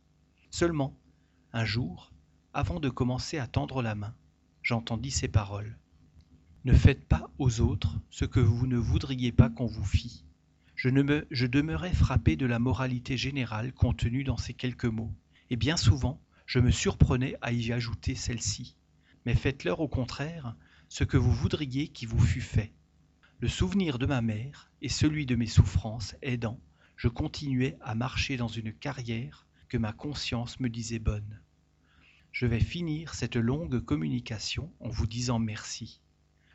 Seulement, 0.49 0.97
un 1.53 1.65
jour, 1.65 2.11
avant 2.51 2.79
de 2.79 2.89
commencer 2.89 3.37
à 3.37 3.45
tendre 3.45 3.83
la 3.83 3.93
main, 3.93 4.15
j'entendis 4.63 5.11
ces 5.11 5.27
paroles. 5.27 5.77
Ne 6.65 6.73
faites 6.73 7.07
pas 7.07 7.29
aux 7.37 7.61
autres 7.61 7.99
ce 8.09 8.25
que 8.25 8.39
vous 8.39 8.65
ne 8.65 8.77
voudriez 8.77 9.31
pas 9.31 9.51
qu'on 9.51 9.67
vous 9.67 9.85
fît. 9.85 10.25
Je, 10.75 10.89
ne 10.89 11.03
me, 11.03 11.27
je 11.29 11.45
demeurais 11.45 11.93
frappé 11.93 12.35
de 12.35 12.47
la 12.47 12.57
moralité 12.57 13.17
générale 13.17 13.71
contenue 13.71 14.23
dans 14.23 14.37
ces 14.37 14.55
quelques 14.55 14.85
mots, 14.85 15.13
et 15.51 15.57
bien 15.57 15.77
souvent 15.77 16.19
je 16.47 16.57
me 16.57 16.71
surprenais 16.71 17.35
à 17.41 17.51
y 17.51 17.71
ajouter 17.71 18.15
celle-ci. 18.15 18.75
Mais 19.27 19.35
faites-leur 19.35 19.79
au 19.79 19.87
contraire 19.87 20.55
ce 20.89 21.03
que 21.03 21.17
vous 21.17 21.31
voudriez 21.31 21.87
qui 21.87 22.07
vous 22.07 22.19
fût 22.19 22.41
fait. 22.41 22.73
Le 23.39 23.47
souvenir 23.47 23.99
de 23.99 24.07
ma 24.07 24.21
mère 24.21 24.71
et 24.81 24.89
celui 24.89 25.27
de 25.27 25.35
mes 25.35 25.45
souffrances 25.45 26.15
aidant, 26.23 26.59
je 26.97 27.07
continuais 27.07 27.77
à 27.81 27.93
marcher 27.95 28.35
dans 28.37 28.47
une 28.47 28.73
carrière 28.73 29.45
que 29.69 29.77
ma 29.77 29.93
conscience 29.93 30.59
me 30.59 30.67
disait 30.67 30.99
bonne. 30.99 31.39
Je 32.31 32.47
vais 32.47 32.59
finir 32.59 33.13
cette 33.13 33.35
longue 33.35 33.79
communication 33.79 34.73
en 34.79 34.89
vous 34.89 35.07
disant 35.07 35.39
merci. 35.39 36.01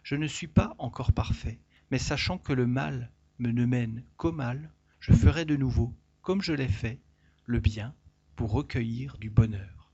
Je 0.03 0.17
ne 0.17 0.27
suis 0.27 0.49
pas 0.49 0.75
encore 0.79 1.13
parfait, 1.13 1.61
mais 1.91 1.99
sachant 1.99 2.37
que 2.37 2.53
le 2.53 2.67
mal 2.67 3.11
me 3.39 3.53
ne 3.53 3.65
mène 3.65 4.03
qu'au 4.17 4.33
mal, 4.33 4.73
je 4.99 5.13
ferai 5.13 5.45
de 5.45 5.57
nouveau, 5.57 5.95
comme 6.23 6.43
je 6.43 6.53
l'ai 6.53 6.69
fait, 6.69 7.01
le 7.47 7.61
bien 7.61 7.95
pour 8.35 8.51
recueillir 8.51 9.17
du 9.19 9.31
bonheur. 9.31 9.93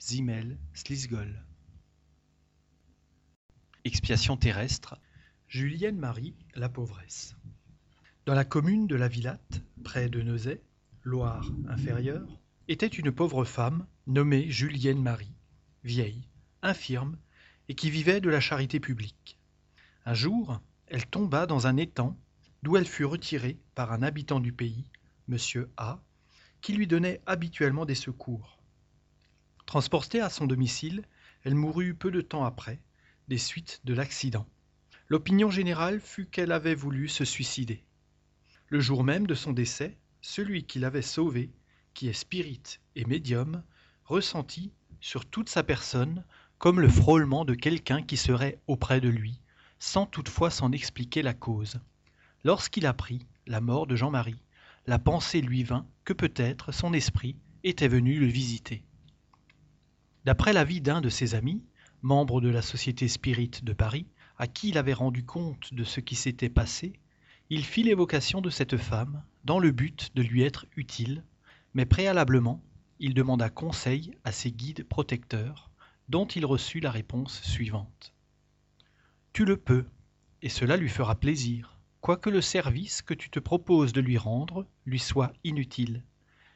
Zimel 0.00 0.58
Slisgol. 0.74 1.47
Expiation 3.88 4.36
terrestre. 4.36 4.98
Julienne 5.48 5.96
Marie, 5.96 6.34
la 6.54 6.68
pauvresse. 6.68 7.34
Dans 8.26 8.34
la 8.34 8.44
commune 8.44 8.86
de 8.86 8.96
la 8.96 9.08
Villatte, 9.08 9.62
près 9.82 10.10
de 10.10 10.20
Neuzet, 10.20 10.60
Loire 11.04 11.50
inférieure, 11.70 12.28
était 12.68 12.86
une 12.86 13.10
pauvre 13.10 13.46
femme 13.46 13.86
nommée 14.06 14.50
Julienne 14.50 15.00
Marie, 15.00 15.32
vieille, 15.84 16.28
infirme, 16.60 17.16
et 17.70 17.74
qui 17.74 17.88
vivait 17.88 18.20
de 18.20 18.28
la 18.28 18.40
charité 18.40 18.78
publique. 18.78 19.38
Un 20.04 20.12
jour, 20.12 20.60
elle 20.88 21.06
tomba 21.06 21.46
dans 21.46 21.66
un 21.66 21.78
étang 21.78 22.14
d'où 22.62 22.76
elle 22.76 22.86
fut 22.86 23.06
retirée 23.06 23.58
par 23.74 23.90
un 23.90 24.02
habitant 24.02 24.38
du 24.38 24.52
pays, 24.52 24.84
M. 25.30 25.38
A., 25.78 26.02
qui 26.60 26.74
lui 26.74 26.86
donnait 26.86 27.22
habituellement 27.24 27.86
des 27.86 27.94
secours. 27.94 28.58
Transportée 29.64 30.20
à 30.20 30.28
son 30.28 30.46
domicile, 30.46 31.06
elle 31.42 31.54
mourut 31.54 31.94
peu 31.94 32.10
de 32.10 32.20
temps 32.20 32.44
après, 32.44 32.82
des 33.28 33.38
suites 33.38 33.80
de 33.84 33.94
l'accident. 33.94 34.46
L'opinion 35.08 35.50
générale 35.50 36.00
fut 36.00 36.26
qu'elle 36.26 36.52
avait 36.52 36.74
voulu 36.74 37.08
se 37.08 37.24
suicider. 37.24 37.84
Le 38.68 38.80
jour 38.80 39.04
même 39.04 39.26
de 39.26 39.34
son 39.34 39.52
décès, 39.52 39.98
celui 40.20 40.64
qui 40.64 40.78
l'avait 40.78 41.02
sauvée, 41.02 41.52
qui 41.94 42.08
est 42.08 42.12
spirit 42.12 42.62
et 42.96 43.04
médium, 43.04 43.62
ressentit 44.04 44.72
sur 45.00 45.24
toute 45.26 45.48
sa 45.48 45.62
personne 45.62 46.24
comme 46.58 46.80
le 46.80 46.88
frôlement 46.88 47.44
de 47.44 47.54
quelqu'un 47.54 48.02
qui 48.02 48.16
serait 48.16 48.60
auprès 48.66 49.00
de 49.00 49.08
lui, 49.08 49.40
sans 49.78 50.06
toutefois 50.06 50.50
s'en 50.50 50.72
expliquer 50.72 51.22
la 51.22 51.34
cause. 51.34 51.80
Lorsqu'il 52.44 52.86
apprit 52.86 53.26
la 53.46 53.60
mort 53.60 53.86
de 53.86 53.96
Jean-Marie, 53.96 54.42
la 54.86 54.98
pensée 54.98 55.40
lui 55.40 55.62
vint 55.62 55.86
que 56.04 56.12
peut-être 56.12 56.72
son 56.72 56.92
esprit 56.92 57.36
était 57.62 57.88
venu 57.88 58.18
le 58.18 58.26
visiter. 58.26 58.84
D'après 60.24 60.52
l'avis 60.52 60.80
d'un 60.80 61.00
de 61.00 61.08
ses 61.08 61.34
amis, 61.34 61.62
membre 62.02 62.40
de 62.40 62.48
la 62.48 62.62
Société 62.62 63.08
Spirit 63.08 63.50
de 63.62 63.72
Paris, 63.72 64.06
à 64.38 64.46
qui 64.46 64.68
il 64.68 64.78
avait 64.78 64.92
rendu 64.92 65.24
compte 65.24 65.74
de 65.74 65.84
ce 65.84 66.00
qui 66.00 66.14
s'était 66.14 66.48
passé, 66.48 66.92
il 67.50 67.64
fit 67.64 67.82
l'évocation 67.82 68.40
de 68.40 68.50
cette 68.50 68.76
femme 68.76 69.22
dans 69.44 69.58
le 69.58 69.70
but 69.70 70.10
de 70.14 70.22
lui 70.22 70.42
être 70.42 70.66
utile, 70.76 71.24
mais 71.74 71.86
préalablement, 71.86 72.62
il 73.00 73.14
demanda 73.14 73.48
conseil 73.48 74.12
à 74.24 74.32
ses 74.32 74.52
guides 74.52 74.84
protecteurs, 74.84 75.70
dont 76.08 76.26
il 76.26 76.44
reçut 76.46 76.80
la 76.80 76.90
réponse 76.90 77.42
suivante. 77.42 78.14
Tu 79.32 79.44
le 79.44 79.56
peux, 79.56 79.86
et 80.42 80.48
cela 80.48 80.76
lui 80.76 80.88
fera 80.88 81.14
plaisir, 81.14 81.78
quoique 82.00 82.30
le 82.30 82.40
service 82.40 83.02
que 83.02 83.14
tu 83.14 83.30
te 83.30 83.38
proposes 83.38 83.92
de 83.92 84.00
lui 84.00 84.18
rendre 84.18 84.66
lui 84.86 84.98
soit 84.98 85.32
inutile. 85.44 86.04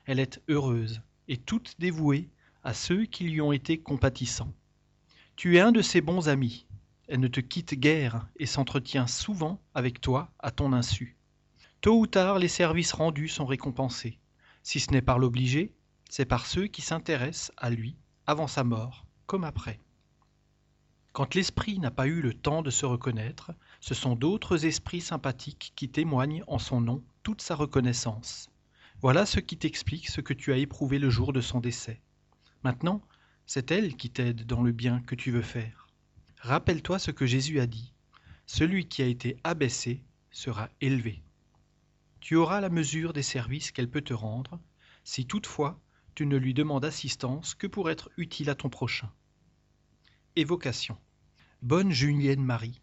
Elle 0.04 0.18
est 0.18 0.40
heureuse 0.48 1.02
et 1.28 1.36
toute 1.36 1.74
dévouée 1.78 2.28
à 2.64 2.74
ceux 2.74 3.04
qui 3.04 3.24
lui 3.24 3.40
ont 3.40 3.52
été 3.52 3.78
compatissants. 3.78 4.52
Tu 5.42 5.56
es 5.56 5.60
un 5.60 5.72
de 5.72 5.82
ses 5.82 6.00
bons 6.00 6.28
amis. 6.28 6.66
Elle 7.08 7.18
ne 7.18 7.26
te 7.26 7.40
quitte 7.40 7.74
guère 7.74 8.28
et 8.36 8.46
s'entretient 8.46 9.08
souvent 9.08 9.60
avec 9.74 10.00
toi 10.00 10.30
à 10.38 10.52
ton 10.52 10.72
insu. 10.72 11.16
Tôt 11.80 11.98
ou 11.98 12.06
tard, 12.06 12.38
les 12.38 12.46
services 12.46 12.92
rendus 12.92 13.26
sont 13.26 13.44
récompensés. 13.44 14.20
Si 14.62 14.78
ce 14.78 14.92
n'est 14.92 15.02
par 15.02 15.18
l'obligé, 15.18 15.74
c'est 16.08 16.26
par 16.26 16.46
ceux 16.46 16.68
qui 16.68 16.80
s'intéressent 16.80 17.50
à 17.56 17.70
lui 17.70 17.96
avant 18.24 18.46
sa 18.46 18.62
mort 18.62 19.04
comme 19.26 19.42
après. 19.42 19.80
Quand 21.12 21.34
l'esprit 21.34 21.80
n'a 21.80 21.90
pas 21.90 22.06
eu 22.06 22.20
le 22.20 22.34
temps 22.34 22.62
de 22.62 22.70
se 22.70 22.86
reconnaître, 22.86 23.50
ce 23.80 23.94
sont 23.94 24.14
d'autres 24.14 24.64
esprits 24.64 25.00
sympathiques 25.00 25.72
qui 25.74 25.88
témoignent 25.88 26.44
en 26.46 26.60
son 26.60 26.80
nom 26.80 27.02
toute 27.24 27.42
sa 27.42 27.56
reconnaissance. 27.56 28.48
Voilà 29.00 29.26
ce 29.26 29.40
qui 29.40 29.56
t'explique 29.56 30.08
ce 30.08 30.20
que 30.20 30.34
tu 30.34 30.52
as 30.52 30.58
éprouvé 30.58 31.00
le 31.00 31.10
jour 31.10 31.32
de 31.32 31.40
son 31.40 31.58
décès. 31.58 32.00
Maintenant, 32.62 33.02
c'est 33.54 33.70
elle 33.70 33.96
qui 33.96 34.08
t'aide 34.08 34.46
dans 34.46 34.62
le 34.62 34.72
bien 34.72 35.02
que 35.02 35.14
tu 35.14 35.30
veux 35.30 35.42
faire. 35.42 35.86
Rappelle-toi 36.38 36.98
ce 36.98 37.10
que 37.10 37.26
Jésus 37.26 37.60
a 37.60 37.66
dit. 37.66 37.92
Celui 38.46 38.88
qui 38.88 39.02
a 39.02 39.06
été 39.06 39.36
abaissé 39.44 40.02
sera 40.30 40.70
élevé. 40.80 41.22
Tu 42.20 42.34
auras 42.34 42.62
la 42.62 42.70
mesure 42.70 43.12
des 43.12 43.22
services 43.22 43.70
qu'elle 43.70 43.90
peut 43.90 44.00
te 44.00 44.14
rendre, 44.14 44.58
si 45.04 45.26
toutefois 45.26 45.78
tu 46.14 46.24
ne 46.24 46.38
lui 46.38 46.54
demandes 46.54 46.86
assistance 46.86 47.54
que 47.54 47.66
pour 47.66 47.90
être 47.90 48.10
utile 48.16 48.48
à 48.48 48.54
ton 48.54 48.70
prochain. 48.70 49.12
Évocation. 50.34 50.96
Bonne 51.60 51.90
Julienne 51.90 52.42
Marie, 52.42 52.80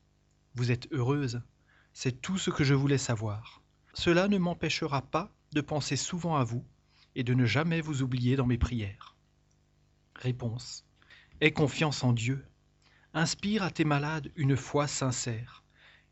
vous 0.54 0.70
êtes 0.70 0.88
heureuse, 0.92 1.42
c'est 1.94 2.22
tout 2.22 2.38
ce 2.38 2.52
que 2.52 2.64
je 2.64 2.76
voulais 2.76 3.00
savoir. 3.00 3.64
Cela 3.96 4.28
ne 4.28 4.38
m'empêchera 4.38 5.02
pas 5.02 5.34
de 5.52 5.62
penser 5.62 5.96
souvent 5.96 6.36
à 6.36 6.44
vous 6.44 6.64
et 7.16 7.24
de 7.24 7.34
ne 7.34 7.48
jamais 7.48 7.82
vous 7.82 8.04
oublier 8.04 8.36
dans 8.36 8.46
mes 8.46 8.60
prières. 8.60 9.16
Réponse. 10.20 10.86
Aie 11.42 11.52
confiance 11.52 12.04
en 12.04 12.14
Dieu. 12.14 12.46
Inspire 13.14 13.64
à 13.64 13.72
tes 13.72 13.86
malades 13.86 14.32
une 14.36 14.56
foi 14.56 14.88
sincère, 14.88 15.64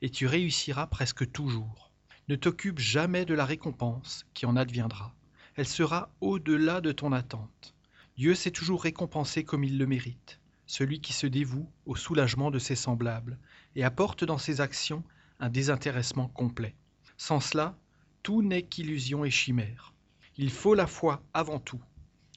et 0.02 0.10
tu 0.10 0.26
réussiras 0.26 0.88
presque 0.88 1.32
toujours. 1.32 1.92
Ne 2.28 2.36
t'occupe 2.36 2.80
jamais 2.80 3.26
de 3.26 3.34
la 3.34 3.46
récompense 3.46 4.26
qui 4.34 4.46
en 4.46 4.56
adviendra. 4.56 5.14
Elle 5.56 5.68
sera 5.68 6.10
au-delà 6.22 6.82
de 6.82 6.92
ton 6.92 7.12
attente. 7.12 7.76
Dieu 8.18 8.34
sait 8.34 8.52
toujours 8.52 8.84
récompenser 8.84 9.44
comme 9.44 9.64
il 9.64 9.78
le 9.78 9.86
mérite 9.86 10.40
celui 10.68 11.00
qui 11.00 11.14
se 11.14 11.26
dévoue 11.26 11.72
au 11.86 11.96
soulagement 11.96 12.52
de 12.52 12.60
ses 12.60 12.76
semblables 12.76 13.40
et 13.76 13.84
apporte 13.84 14.24
dans 14.26 14.38
ses 14.38 14.62
actions 14.62 15.04
un 15.40 15.50
désintéressement 15.50 16.28
complet. 16.28 16.76
Sans 17.16 17.40
cela, 17.40 17.76
tout 18.22 18.42
n'est 18.42 18.64
qu'illusion 18.64 19.24
et 19.26 19.32
chimère. 19.32 19.94
Il 20.36 20.52
faut 20.52 20.76
la 20.76 20.86
foi 20.86 21.24
avant 21.34 21.60
tout, 21.60 21.82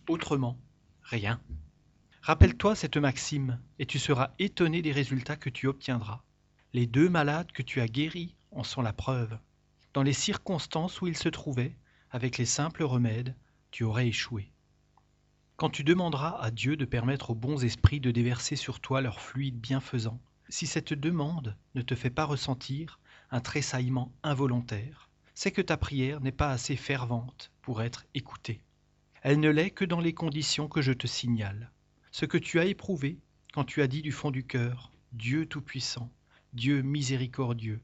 Autrement, 0.08 0.56
rien. 1.02 1.40
Rappelle-toi 2.22 2.74
cette 2.74 2.98
maxime, 2.98 3.58
et 3.78 3.86
tu 3.86 3.98
seras 3.98 4.32
étonné 4.38 4.82
des 4.82 4.92
résultats 4.92 5.36
que 5.36 5.48
tu 5.48 5.66
obtiendras. 5.66 6.22
Les 6.74 6.86
deux 6.86 7.08
malades 7.08 7.50
que 7.50 7.62
tu 7.62 7.80
as 7.80 7.88
guéris 7.88 8.34
en 8.50 8.62
sont 8.62 8.82
la 8.82 8.92
preuve. 8.92 9.38
Dans 9.94 10.02
les 10.02 10.12
circonstances 10.12 11.00
où 11.00 11.06
ils 11.06 11.16
se 11.16 11.30
trouvaient, 11.30 11.74
avec 12.10 12.36
les 12.36 12.44
simples 12.44 12.82
remèdes, 12.82 13.34
tu 13.70 13.84
aurais 13.84 14.08
échoué. 14.08 14.52
Quand 15.56 15.70
tu 15.70 15.82
demanderas 15.82 16.38
à 16.40 16.50
Dieu 16.50 16.76
de 16.76 16.84
permettre 16.84 17.30
aux 17.30 17.34
bons 17.34 17.64
esprits 17.64 18.00
de 18.00 18.10
déverser 18.10 18.54
sur 18.54 18.80
toi 18.80 19.00
leur 19.00 19.20
fluide 19.20 19.58
bienfaisant, 19.58 20.20
si 20.50 20.66
cette 20.66 20.92
demande 20.92 21.56
ne 21.74 21.82
te 21.82 21.94
fait 21.94 22.10
pas 22.10 22.24
ressentir 22.24 22.98
un 23.30 23.40
tressaillement 23.40 24.12
involontaire, 24.22 25.08
c'est 25.34 25.52
que 25.52 25.62
ta 25.62 25.78
prière 25.78 26.20
n'est 26.20 26.32
pas 26.32 26.50
assez 26.50 26.76
fervente 26.76 27.50
pour 27.62 27.80
être 27.82 28.04
écoutée. 28.14 28.60
Elle 29.22 29.40
ne 29.40 29.48
l'est 29.50 29.70
que 29.70 29.84
dans 29.84 30.00
les 30.00 30.12
conditions 30.12 30.68
que 30.68 30.82
je 30.82 30.92
te 30.92 31.06
signale. 31.06 31.70
Ce 32.12 32.24
que 32.24 32.38
tu 32.38 32.58
as 32.58 32.64
éprouvé 32.64 33.20
quand 33.52 33.64
tu 33.64 33.82
as 33.82 33.86
dit 33.86 34.02
du 34.02 34.10
fond 34.10 34.32
du 34.32 34.44
cœur 34.44 34.90
Dieu 35.12 35.46
Tout-Puissant, 35.46 36.12
Dieu 36.52 36.82
miséricordieux, 36.82 37.80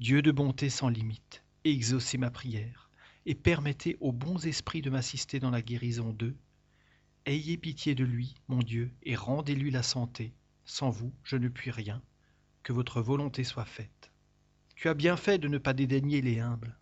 Dieu 0.00 0.20
de 0.20 0.32
bonté 0.32 0.68
sans 0.68 0.88
limite, 0.88 1.44
exaucez 1.64 2.18
ma 2.18 2.30
prière, 2.30 2.90
et 3.24 3.36
permettez 3.36 3.96
aux 4.00 4.10
bons 4.10 4.46
esprits 4.46 4.82
de 4.82 4.90
m'assister 4.90 5.38
dans 5.38 5.50
la 5.50 5.62
guérison 5.62 6.10
d'eux. 6.10 6.36
Ayez 7.24 7.56
pitié 7.56 7.94
de 7.94 8.02
lui, 8.02 8.34
mon 8.48 8.58
Dieu, 8.58 8.92
et 9.04 9.14
rendez-lui 9.14 9.70
la 9.70 9.84
santé. 9.84 10.34
Sans 10.64 10.90
vous, 10.90 11.12
je 11.22 11.36
ne 11.36 11.48
puis 11.48 11.70
rien. 11.70 12.02
Que 12.64 12.72
votre 12.72 13.00
volonté 13.00 13.44
soit 13.44 13.64
faite. 13.64 14.10
Tu 14.74 14.88
as 14.88 14.94
bien 14.94 15.16
fait 15.16 15.38
de 15.38 15.46
ne 15.46 15.58
pas 15.58 15.72
dédaigner 15.72 16.20
les 16.20 16.40
humbles. 16.40 16.76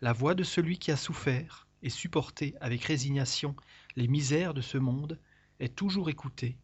La 0.00 0.12
voix 0.12 0.34
de 0.34 0.42
celui 0.42 0.78
qui 0.78 0.90
a 0.90 0.96
souffert 0.96 1.68
et 1.82 1.90
supporté 1.90 2.54
avec 2.60 2.82
résignation 2.82 3.54
les 3.94 4.08
misères 4.08 4.54
de 4.54 4.60
ce 4.60 4.76
monde 4.76 5.20
est 5.60 5.74
toujours 5.74 6.10
écoutée, 6.10 6.56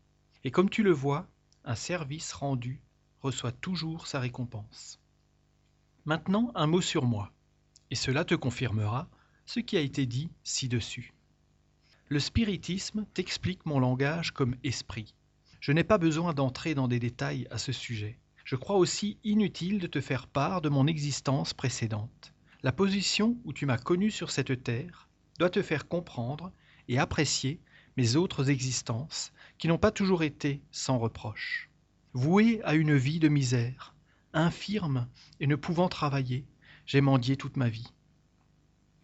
et 0.45 0.51
comme 0.51 0.71
tu 0.71 0.83
le 0.83 0.93
vois, 0.93 1.29
un 1.65 1.75
service 1.75 2.33
rendu 2.33 2.81
reçoit 3.21 3.53
toujours 3.53 4.07
sa 4.07 4.21
récompense. 4.21 4.99
Maintenant 6.05 6.51
un 6.55 6.67
mot 6.67 6.81
sur 6.81 7.05
moi, 7.05 7.33
et 7.91 7.95
cela 7.95 8.25
te 8.25 8.35
confirmera 8.35 9.09
ce 9.47 9.61
qui 9.61 9.77
a 9.77 9.81
été 9.81 10.07
dit 10.07 10.31
ci-dessus. 10.43 11.15
Le 12.09 12.19
spiritisme 12.19 13.07
t'explique 13.15 13.65
mon 13.67 13.79
langage 13.79 14.33
comme 14.33 14.57
esprit. 14.65 15.15
Je 15.61 15.73
n'ai 15.73 15.85
pas 15.85 15.99
besoin 15.99 16.35
d'entrer 16.35 16.75
dans 16.75 16.89
des 16.89 16.99
détails 16.99 17.47
à 17.51 17.59
ce 17.59 17.73
sujet. 17.73 18.19
Je 18.45 18.57
crois 18.57 18.77
aussi 18.77 19.19
inutile 19.23 19.79
de 19.79 19.87
te 19.87 20.01
faire 20.01 20.27
part 20.27 20.61
de 20.61 20.69
mon 20.69 20.87
existence 20.87 21.55
précédente. 21.55 22.35
La 22.63 22.73
position 22.73 23.37
où 23.45 23.53
tu 23.53 23.67
m'as 23.67 23.79
connu 23.79 24.11
sur 24.11 24.31
cette 24.31 24.63
terre 24.63 25.09
doit 25.39 25.51
te 25.51 25.63
faire 25.63 25.87
comprendre 25.87 26.53
et 26.89 26.99
apprécier 26.99 27.61
mes 27.97 28.17
autres 28.17 28.49
existences 28.49 29.33
qui 29.59 29.69
n'ont 29.69 29.79
pas 29.79 29.91
toujours 29.91 30.23
été 30.23 30.63
sans 30.71 30.99
reproche. 30.99 31.71
Voué 32.15 32.61
à 32.65 32.75
une 32.75 32.97
vie 32.97 33.19
de 33.19 33.29
misère, 33.29 33.95
infirme 34.33 35.09
et 35.41 35.47
ne 35.47 35.57
pouvant 35.57 35.89
travailler, 35.89 36.47
j'ai 36.87 37.01
mendié 37.01 37.37
toute 37.37 37.57
ma 37.57 37.69
vie. 37.69 37.93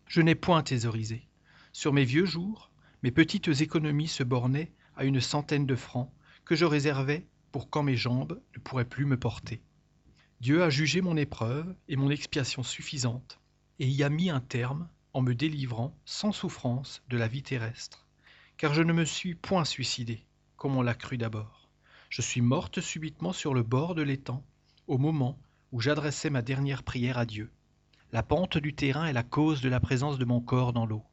Je 0.06 0.22
n'ai 0.22 0.34
point 0.34 0.62
thésaurisé. 0.62 1.28
Sur 1.72 1.92
mes 1.92 2.04
vieux 2.04 2.24
jours, 2.24 2.70
mes 3.02 3.10
petites 3.10 3.60
économies 3.60 4.08
se 4.08 4.22
bornaient 4.22 4.72
à 4.96 5.04
une 5.04 5.20
centaine 5.20 5.66
de 5.66 5.76
francs 5.76 6.10
que 6.44 6.56
je 6.56 6.64
réservais 6.64 7.26
pour 7.52 7.68
quand 7.68 7.82
mes 7.82 7.96
jambes 7.96 8.40
ne 8.56 8.60
pourraient 8.60 8.84
plus 8.84 9.04
me 9.04 9.18
porter. 9.18 9.62
Dieu 10.40 10.62
a 10.62 10.70
jugé 10.70 11.02
mon 11.02 11.16
épreuve 11.16 11.74
et 11.88 11.96
mon 11.96 12.10
expiation 12.10 12.62
suffisante, 12.62 13.38
et 13.80 13.88
y 13.88 14.02
a 14.02 14.08
mis 14.08 14.30
un 14.30 14.40
terme 14.40 14.88
en 15.12 15.20
me 15.20 15.34
délivrant 15.34 15.96
sans 16.04 16.32
souffrance 16.32 17.02
de 17.08 17.16
la 17.16 17.28
vie 17.28 17.42
terrestre 17.42 18.07
car 18.58 18.74
je 18.74 18.82
ne 18.82 18.92
me 18.92 19.04
suis 19.04 19.36
point 19.36 19.64
suicidé, 19.64 20.26
comme 20.56 20.76
on 20.76 20.82
l'a 20.82 20.94
cru 20.94 21.16
d'abord. 21.16 21.70
Je 22.10 22.22
suis 22.22 22.40
morte 22.40 22.80
subitement 22.80 23.32
sur 23.32 23.54
le 23.54 23.62
bord 23.62 23.94
de 23.94 24.02
l'étang, 24.02 24.44
au 24.88 24.98
moment 24.98 25.38
où 25.70 25.80
j'adressais 25.80 26.28
ma 26.28 26.42
dernière 26.42 26.82
prière 26.82 27.18
à 27.18 27.24
Dieu. 27.24 27.52
La 28.10 28.24
pente 28.24 28.58
du 28.58 28.74
terrain 28.74 29.06
est 29.06 29.12
la 29.12 29.22
cause 29.22 29.60
de 29.60 29.68
la 29.68 29.78
présence 29.78 30.18
de 30.18 30.24
mon 30.24 30.40
corps 30.40 30.72
dans 30.72 30.86
l'eau. 30.86 31.04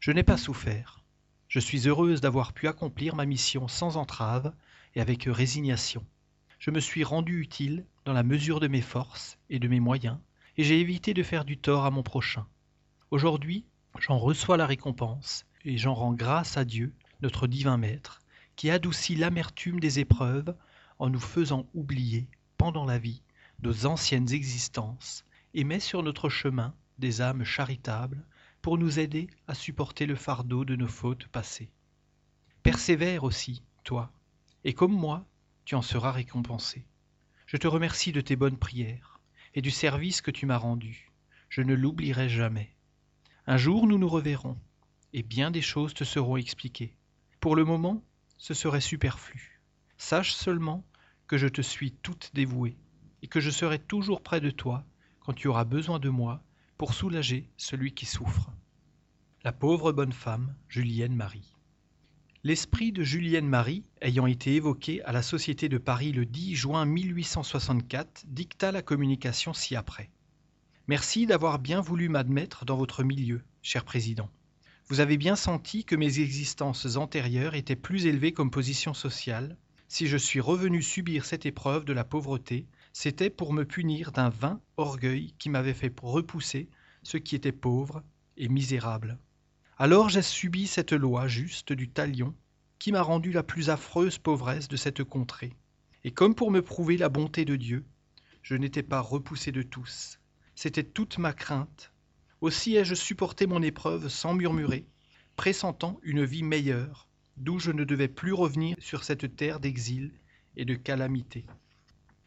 Je 0.00 0.10
n'ai 0.10 0.24
pas 0.24 0.36
souffert. 0.36 1.04
Je 1.46 1.60
suis 1.60 1.86
heureuse 1.86 2.20
d'avoir 2.20 2.52
pu 2.52 2.66
accomplir 2.66 3.14
ma 3.14 3.26
mission 3.26 3.68
sans 3.68 3.96
entrave 3.96 4.52
et 4.96 5.00
avec 5.00 5.24
résignation. 5.24 6.04
Je 6.58 6.72
me 6.72 6.80
suis 6.80 7.04
rendu 7.04 7.40
utile 7.40 7.86
dans 8.04 8.12
la 8.12 8.24
mesure 8.24 8.58
de 8.58 8.66
mes 8.66 8.82
forces 8.82 9.38
et 9.50 9.60
de 9.60 9.68
mes 9.68 9.80
moyens, 9.80 10.18
et 10.56 10.64
j'ai 10.64 10.80
évité 10.80 11.14
de 11.14 11.22
faire 11.22 11.44
du 11.44 11.58
tort 11.58 11.84
à 11.84 11.92
mon 11.92 12.02
prochain. 12.02 12.46
Aujourd'hui, 13.12 13.66
j'en 14.00 14.18
reçois 14.18 14.56
la 14.56 14.66
récompense 14.66 15.44
et 15.64 15.78
j'en 15.78 15.94
rends 15.94 16.12
grâce 16.12 16.56
à 16.56 16.64
Dieu, 16.64 16.94
notre 17.20 17.46
divin 17.46 17.76
Maître, 17.76 18.20
qui 18.56 18.70
adoucit 18.70 19.14
l'amertume 19.14 19.80
des 19.80 19.98
épreuves 19.98 20.54
en 20.98 21.08
nous 21.08 21.20
faisant 21.20 21.66
oublier, 21.74 22.28
pendant 22.58 22.84
la 22.84 22.98
vie, 22.98 23.22
nos 23.62 23.86
anciennes 23.86 24.32
existences, 24.32 25.24
et 25.54 25.64
met 25.64 25.80
sur 25.80 26.02
notre 26.02 26.28
chemin 26.28 26.74
des 26.98 27.20
âmes 27.20 27.44
charitables 27.44 28.24
pour 28.60 28.78
nous 28.78 28.98
aider 28.98 29.28
à 29.48 29.54
supporter 29.54 30.06
le 30.06 30.14
fardeau 30.14 30.64
de 30.64 30.76
nos 30.76 30.88
fautes 30.88 31.26
passées. 31.28 31.70
Persévère 32.62 33.24
aussi, 33.24 33.62
toi, 33.84 34.12
et 34.64 34.72
comme 34.72 34.92
moi, 34.92 35.26
tu 35.64 35.74
en 35.74 35.82
seras 35.82 36.12
récompensé. 36.12 36.86
Je 37.46 37.56
te 37.56 37.66
remercie 37.66 38.12
de 38.12 38.20
tes 38.20 38.36
bonnes 38.36 38.56
prières 38.56 39.20
et 39.54 39.62
du 39.62 39.70
service 39.70 40.20
que 40.20 40.30
tu 40.30 40.46
m'as 40.46 40.56
rendu. 40.56 41.10
Je 41.48 41.60
ne 41.60 41.74
l'oublierai 41.74 42.28
jamais. 42.28 42.74
Un 43.46 43.56
jour 43.56 43.86
nous 43.86 43.98
nous 43.98 44.08
reverrons, 44.08 44.56
et 45.12 45.22
bien 45.22 45.50
des 45.50 45.62
choses 45.62 45.94
te 45.94 46.04
seront 46.04 46.36
expliquées. 46.36 46.96
Pour 47.40 47.56
le 47.56 47.64
moment, 47.64 48.02
ce 48.38 48.54
serait 48.54 48.80
superflu. 48.80 49.60
Sache 49.96 50.32
seulement 50.32 50.84
que 51.26 51.38
je 51.38 51.48
te 51.48 51.62
suis 51.62 51.92
toute 51.92 52.30
dévouée, 52.34 52.76
et 53.22 53.28
que 53.28 53.40
je 53.40 53.50
serai 53.50 53.78
toujours 53.78 54.22
près 54.22 54.40
de 54.40 54.50
toi 54.50 54.84
quand 55.20 55.32
tu 55.32 55.48
auras 55.48 55.64
besoin 55.64 55.98
de 55.98 56.08
moi 56.08 56.42
pour 56.76 56.94
soulager 56.94 57.48
celui 57.56 57.94
qui 57.94 58.06
souffre. 58.06 58.50
La 59.44 59.52
pauvre 59.52 59.92
bonne 59.92 60.12
femme, 60.12 60.54
Julienne 60.68 61.14
Marie. 61.14 61.56
L'esprit 62.44 62.90
de 62.90 63.04
Julienne 63.04 63.46
Marie, 63.46 63.84
ayant 64.00 64.26
été 64.26 64.56
évoqué 64.56 65.00
à 65.04 65.12
la 65.12 65.22
Société 65.22 65.68
de 65.68 65.78
Paris 65.78 66.10
le 66.10 66.26
10 66.26 66.56
juin 66.56 66.84
1864, 66.84 68.24
dicta 68.26 68.72
la 68.72 68.82
communication 68.82 69.52
ci-après. 69.52 70.10
Merci 70.88 71.26
d'avoir 71.26 71.60
bien 71.60 71.80
voulu 71.80 72.08
m'admettre 72.08 72.64
dans 72.64 72.76
votre 72.76 73.04
milieu, 73.04 73.44
cher 73.62 73.84
président. 73.84 74.28
Vous 74.92 75.00
avez 75.00 75.16
bien 75.16 75.36
senti 75.36 75.86
que 75.86 75.96
mes 75.96 76.20
existences 76.20 76.96
antérieures 76.96 77.54
étaient 77.54 77.76
plus 77.76 78.04
élevées 78.04 78.32
comme 78.32 78.50
position 78.50 78.92
sociale. 78.92 79.56
Si 79.88 80.06
je 80.06 80.18
suis 80.18 80.38
revenu 80.38 80.82
subir 80.82 81.24
cette 81.24 81.46
épreuve 81.46 81.86
de 81.86 81.94
la 81.94 82.04
pauvreté, 82.04 82.66
c'était 82.92 83.30
pour 83.30 83.54
me 83.54 83.64
punir 83.64 84.12
d'un 84.12 84.28
vain 84.28 84.60
orgueil 84.76 85.32
qui 85.38 85.48
m'avait 85.48 85.72
fait 85.72 85.90
repousser 86.02 86.68
ce 87.02 87.16
qui 87.16 87.34
était 87.34 87.52
pauvre 87.52 88.02
et 88.36 88.50
misérable. 88.50 89.18
Alors 89.78 90.10
j'ai 90.10 90.20
subi 90.20 90.66
cette 90.66 90.92
loi 90.92 91.26
juste 91.26 91.72
du 91.72 91.88
talion 91.88 92.34
qui 92.78 92.92
m'a 92.92 93.00
rendu 93.00 93.32
la 93.32 93.42
plus 93.42 93.70
affreuse 93.70 94.18
pauvresse 94.18 94.68
de 94.68 94.76
cette 94.76 95.04
contrée. 95.04 95.54
Et 96.04 96.10
comme 96.10 96.34
pour 96.34 96.50
me 96.50 96.60
prouver 96.60 96.98
la 96.98 97.08
bonté 97.08 97.46
de 97.46 97.56
Dieu, 97.56 97.86
je 98.42 98.56
n'étais 98.56 98.82
pas 98.82 99.00
repoussé 99.00 99.52
de 99.52 99.62
tous. 99.62 100.18
C'était 100.54 100.84
toute 100.84 101.16
ma 101.16 101.32
crainte 101.32 101.91
aussi 102.42 102.74
ai-je 102.76 102.94
supporté 102.94 103.46
mon 103.46 103.62
épreuve 103.62 104.08
sans 104.08 104.34
murmurer, 104.34 104.84
pressentant 105.36 105.98
une 106.02 106.24
vie 106.24 106.42
meilleure, 106.42 107.06
d'où 107.36 107.60
je 107.60 107.70
ne 107.70 107.84
devais 107.84 108.08
plus 108.08 108.32
revenir 108.32 108.76
sur 108.80 109.04
cette 109.04 109.36
terre 109.36 109.60
d'exil 109.60 110.12
et 110.56 110.64
de 110.64 110.74
calamité. 110.74 111.46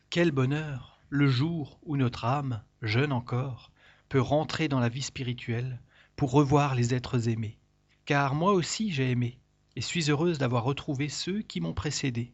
Quel 0.10 0.32
bonheur 0.32 0.99
le 1.10 1.28
jour 1.28 1.80
où 1.84 1.97
notre 1.97 2.23
âme, 2.25 2.63
jeune 2.82 3.12
encore, 3.12 3.71
peut 4.08 4.21
rentrer 4.21 4.69
dans 4.69 4.80
la 4.80 4.89
vie 4.89 5.01
spirituelle 5.01 5.82
pour 6.15 6.32
revoir 6.32 6.75
les 6.75 6.93
êtres 6.93 7.28
aimés. 7.28 7.58
Car 8.06 8.36
moi 8.36 8.54
aussi 8.54 8.91
j'ai 8.91 9.12
aimé, 9.12 9.38
et 9.75 9.82
suis 9.82 10.10
heureuse 10.10 10.38
d'avoir 10.38 10.63
retrouvé 10.63 11.10
ceux 11.10 11.41
qui 11.41 11.60
m'ont 11.60 11.73
précédé. 11.73 12.32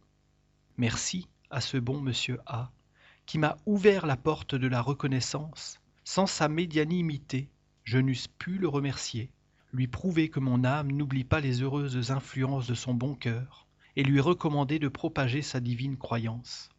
Merci 0.77 1.27
à 1.49 1.61
ce 1.61 1.77
bon 1.77 1.99
monsieur 1.99 2.39
A, 2.45 2.71
qui 3.25 3.39
m'a 3.39 3.57
ouvert 3.65 4.05
la 4.05 4.17
porte 4.17 4.53
de 4.53 4.67
la 4.67 4.81
reconnaissance. 4.81 5.79
Sans 6.03 6.27
sa 6.27 6.47
médianimité, 6.47 7.49
je 7.83 7.97
n'eusse 7.97 8.27
pu 8.27 8.57
le 8.57 8.67
remercier, 8.67 9.31
lui 9.73 9.87
prouver 9.87 10.29
que 10.29 10.39
mon 10.39 10.63
âme 10.63 10.91
n'oublie 10.91 11.23
pas 11.23 11.39
les 11.39 11.61
heureuses 11.61 12.11
influences 12.11 12.67
de 12.67 12.73
son 12.73 12.93
bon 12.93 13.15
cœur, 13.15 13.67
et 13.95 14.03
lui 14.03 14.19
recommander 14.19 14.79
de 14.79 14.87
propager 14.87 15.41
sa 15.41 15.59
divine 15.59 15.97
croyance. 15.97 16.69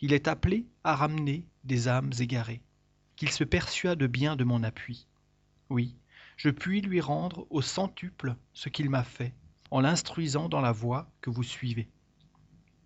Il 0.00 0.12
est 0.12 0.28
appelé 0.28 0.66
à 0.84 0.94
ramener 0.94 1.46
des 1.64 1.88
âmes 1.88 2.12
égarées, 2.18 2.62
qu'il 3.16 3.30
se 3.30 3.44
persuade 3.44 4.02
bien 4.04 4.36
de 4.36 4.44
mon 4.44 4.62
appui. 4.62 5.06
Oui, 5.70 5.96
je 6.36 6.50
puis 6.50 6.80
lui 6.80 7.00
rendre 7.00 7.46
au 7.50 7.62
centuple 7.62 8.36
ce 8.52 8.68
qu'il 8.68 8.90
m'a 8.90 9.04
fait, 9.04 9.34
en 9.70 9.80
l'instruisant 9.80 10.48
dans 10.48 10.60
la 10.60 10.72
voie 10.72 11.10
que 11.20 11.30
vous 11.30 11.42
suivez. 11.42 11.88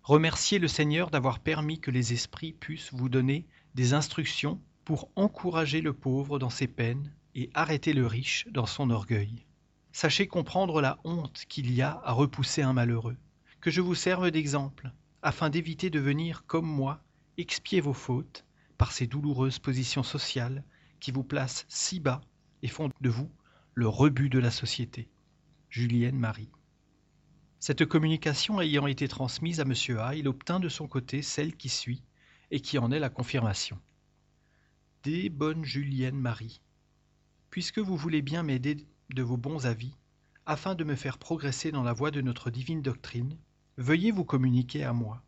Remerciez 0.03 0.59
le 0.59 0.67
Seigneur 0.67 1.09
d'avoir 1.11 1.39
permis 1.39 1.79
que 1.79 1.91
les 1.91 2.13
esprits 2.13 2.53
puissent 2.53 2.93
vous 2.93 3.09
donner 3.09 3.45
des 3.75 3.93
instructions 3.93 4.59
pour 4.83 5.09
encourager 5.15 5.81
le 5.81 5.93
pauvre 5.93 6.39
dans 6.39 6.49
ses 6.49 6.67
peines 6.67 7.13
et 7.35 7.49
arrêter 7.53 7.93
le 7.93 8.05
riche 8.05 8.47
dans 8.51 8.65
son 8.65 8.89
orgueil. 8.89 9.45
Sachez 9.91 10.27
comprendre 10.27 10.81
la 10.81 10.99
honte 11.03 11.45
qu'il 11.47 11.71
y 11.71 11.81
a 11.81 12.01
à 12.03 12.11
repousser 12.11 12.61
un 12.61 12.73
malheureux. 12.73 13.17
Que 13.61 13.71
je 13.71 13.81
vous 13.81 13.95
serve 13.95 14.31
d'exemple, 14.31 14.91
afin 15.21 15.49
d'éviter 15.49 15.89
de 15.89 15.99
venir, 15.99 16.45
comme 16.47 16.65
moi, 16.65 17.03
expier 17.37 17.79
vos 17.79 17.93
fautes 17.93 18.45
par 18.77 18.91
ces 18.91 19.07
douloureuses 19.07 19.59
positions 19.59 20.03
sociales 20.03 20.63
qui 20.99 21.11
vous 21.11 21.23
placent 21.23 21.65
si 21.69 21.99
bas 21.99 22.21
et 22.61 22.67
font 22.67 22.89
de 23.01 23.09
vous 23.09 23.29
le 23.73 23.87
rebut 23.87 24.29
de 24.29 24.39
la 24.39 24.51
société. 24.51 25.09
Julienne 25.69 26.19
Marie. 26.19 26.51
Cette 27.59 27.85
communication 27.85 28.59
ayant 28.61 28.87
été 28.87 29.07
transmise 29.07 29.59
à 29.59 29.63
M. 29.63 29.73
A, 29.97 30.15
il 30.15 30.27
obtint 30.27 30.59
de 30.59 30.69
son 30.69 30.87
côté 30.87 31.21
celle 31.21 31.55
qui 31.55 31.69
suit 31.69 32.03
et 32.51 32.59
qui 32.59 32.77
en 32.77 32.91
est 32.91 32.99
la 32.99 33.09
confirmation. 33.09 33.79
Des 35.03 35.29
bonnes 35.29 35.63
Julienne 35.63 36.19
Marie, 36.19 36.61
puisque 37.53 37.77
vous 37.77 37.95
voulez 37.95 38.23
bien 38.23 38.41
m'aider 38.41 38.77
de 39.13 39.21
vos 39.21 39.37
bons 39.37 39.67
avis, 39.67 39.93
afin 40.47 40.73
de 40.73 40.83
me 40.83 40.95
faire 40.95 41.19
progresser 41.19 41.71
dans 41.71 41.83
la 41.83 41.93
voie 41.93 42.09
de 42.09 42.19
notre 42.19 42.49
divine 42.49 42.81
doctrine, 42.81 43.37
veuillez 43.77 44.09
vous 44.09 44.25
communiquer 44.25 44.83
à 44.83 44.91
moi. 44.91 45.21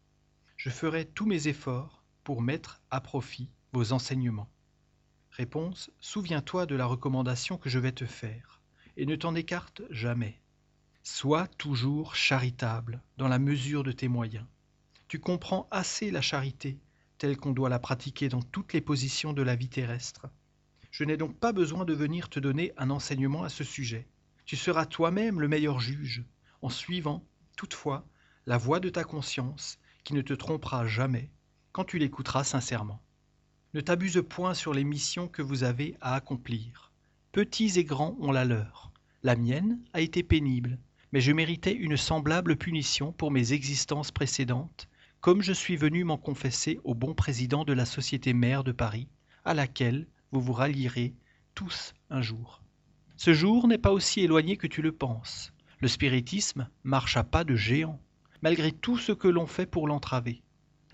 Je 0.58 0.72
ferai 0.72 1.06
tous 1.06 1.28
mes 1.28 1.48
efforts 1.48 2.04
pour 2.24 2.42
mettre 2.42 2.82
à 2.90 3.00
profit 3.00 3.52
vos 3.74 3.94
enseignements. 3.94 4.50
Réponse 5.30 5.92
Souviens-toi 6.00 6.66
de 6.66 6.74
la 6.74 6.88
recommandation 6.88 7.60
que 7.60 7.70
je 7.70 7.78
vais 7.78 7.92
te 7.92 8.08
faire, 8.08 8.60
et 8.98 9.06
ne 9.06 9.16
t'en 9.16 9.36
écarte 9.36 9.84
jamais. 9.92 10.42
Sois 11.04 11.46
toujours 11.60 12.16
charitable 12.16 13.04
dans 13.18 13.28
la 13.28 13.38
mesure 13.38 13.84
de 13.84 13.92
tes 13.92 14.08
moyens. 14.08 14.48
Tu 15.08 15.20
comprends 15.20 15.68
assez 15.70 16.10
la 16.10 16.22
charité 16.22 16.80
telle 17.20 17.38
qu'on 17.38 17.52
doit 17.52 17.70
la 17.70 17.78
pratiquer 17.78 18.30
dans 18.30 18.42
toutes 18.42 18.74
les 18.74 18.82
positions 18.82 19.32
de 19.32 19.44
la 19.44 19.56
vie 19.56 19.70
terrestre. 19.70 20.26
Je 20.98 21.04
n'ai 21.04 21.18
donc 21.18 21.38
pas 21.38 21.52
besoin 21.52 21.84
de 21.84 21.94
venir 21.94 22.30
te 22.30 22.40
donner 22.40 22.72
un 22.78 22.90
enseignement 22.90 23.44
à 23.44 23.50
ce 23.50 23.66
sujet. 23.66 24.08
Tu 24.46 24.56
seras 24.56 24.86
toi-même 24.86 25.42
le 25.42 25.50
meilleur 25.50 25.82
juge, 25.82 26.24
en 26.62 26.70
suivant, 26.70 27.28
toutefois, 27.58 28.08
la 28.46 28.58
voix 28.58 28.80
de 28.80 28.88
ta 28.88 29.04
conscience, 29.04 29.78
qui 30.06 30.14
ne 30.14 30.22
te 30.22 30.32
trompera 30.32 30.88
jamais, 30.88 31.32
quand 31.74 31.84
tu 31.84 31.98
l'écouteras 31.98 32.46
sincèrement. 32.46 33.02
Ne 33.74 33.82
t'abuse 33.82 34.24
point 34.30 34.54
sur 34.54 34.74
les 34.74 34.86
missions 34.86 35.28
que 35.28 35.42
vous 35.42 35.66
avez 35.66 35.98
à 36.00 36.16
accomplir. 36.16 36.94
Petits 37.34 37.78
et 37.78 37.84
grands 37.84 38.16
ont 38.22 38.32
la 38.32 38.46
leur. 38.46 38.94
La 39.22 39.36
mienne 39.36 39.82
a 39.92 40.00
été 40.00 40.24
pénible, 40.24 40.80
mais 41.12 41.20
je 41.20 41.34
méritais 41.34 41.74
une 41.74 41.98
semblable 41.98 42.56
punition 42.56 43.12
pour 43.12 43.32
mes 43.32 43.52
existences 43.52 44.12
précédentes, 44.12 44.88
comme 45.20 45.42
je 45.42 45.52
suis 45.52 45.76
venu 45.76 46.06
m'en 46.06 46.18
confesser 46.18 46.80
au 46.86 46.96
bon 46.96 47.14
président 47.14 47.66
de 47.66 47.74
la 47.74 47.86
société 47.86 48.32
mère 48.32 48.64
de 48.64 48.72
Paris, 48.72 49.10
à 49.44 49.54
laquelle 49.54 50.08
vous 50.36 50.42
vous 50.42 50.54
rallierez 50.54 51.14
tous 51.54 51.94
un 52.10 52.22
jour. 52.22 52.62
Ce 53.16 53.34
jour 53.34 53.70
n'est 53.70 53.78
pas 53.78 53.94
aussi 53.94 54.20
éloigné 54.20 54.58
que 54.58 54.68
tu 54.68 54.82
le 54.82 54.92
penses. 54.92 55.54
Le 55.80 55.88
spiritisme 55.88 56.68
marche 56.84 57.16
à 57.16 57.24
pas 57.24 57.46
de 57.46 57.56
géant, 57.56 58.02
malgré 58.42 58.74
tout 58.74 58.98
ce 58.98 59.14
que 59.14 59.30
l'on 59.30 59.48
fait 59.48 59.66
pour 59.66 59.88
l'entraver. 59.88 60.44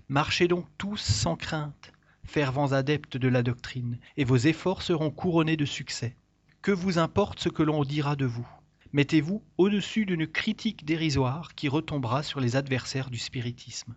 Marchez 0.08 0.46
donc 0.46 0.66
tous 0.78 0.98
sans 0.98 1.34
crainte, 1.34 1.92
fervents 2.22 2.70
adeptes 2.70 3.16
de 3.16 3.26
la 3.26 3.42
doctrine, 3.42 3.98
et 4.16 4.22
vos 4.22 4.36
efforts 4.36 4.82
seront 4.82 5.10
couronnés 5.10 5.56
de 5.56 5.64
succès. 5.64 6.14
Que 6.60 6.70
vous 6.70 6.98
importe 6.98 7.40
ce 7.40 7.48
que 7.48 7.64
l'on 7.64 7.82
dira 7.82 8.14
de 8.14 8.26
vous? 8.26 8.48
Mettez-vous 8.92 9.42
au-dessus 9.58 10.06
d'une 10.06 10.28
critique 10.28 10.84
dérisoire 10.84 11.56
qui 11.56 11.68
retombera 11.68 12.22
sur 12.22 12.38
les 12.38 12.54
adversaires 12.54 13.10
du 13.10 13.18
spiritisme. 13.18 13.96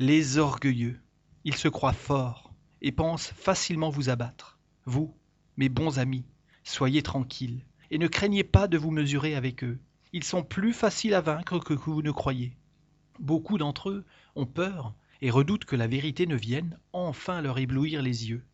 Les 0.00 0.38
orgueilleux, 0.38 1.00
ils 1.44 1.54
se 1.54 1.68
croient 1.68 1.92
forts 1.92 2.52
et 2.82 2.90
pensent 2.90 3.28
facilement 3.28 3.90
vous 3.90 4.08
abattre. 4.08 4.55
Vous, 4.86 5.12
mes 5.56 5.68
bons 5.68 5.98
amis, 5.98 6.24
soyez 6.62 7.02
tranquilles 7.02 7.64
et 7.90 7.98
ne 7.98 8.06
craignez 8.06 8.44
pas 8.44 8.68
de 8.68 8.78
vous 8.78 8.92
mesurer 8.92 9.34
avec 9.34 9.64
eux. 9.64 9.80
Ils 10.12 10.22
sont 10.22 10.44
plus 10.44 10.72
faciles 10.72 11.14
à 11.14 11.20
vaincre 11.20 11.58
que 11.58 11.74
vous 11.74 12.02
ne 12.02 12.12
croyez. 12.12 12.56
Beaucoup 13.18 13.58
d'entre 13.58 13.90
eux 13.90 14.04
ont 14.36 14.46
peur 14.46 14.94
et 15.20 15.30
redoutent 15.30 15.64
que 15.64 15.74
la 15.74 15.88
vérité 15.88 16.26
ne 16.26 16.36
vienne 16.36 16.78
enfin 16.92 17.40
leur 17.40 17.58
éblouir 17.58 18.00
les 18.00 18.28
yeux. 18.28 18.44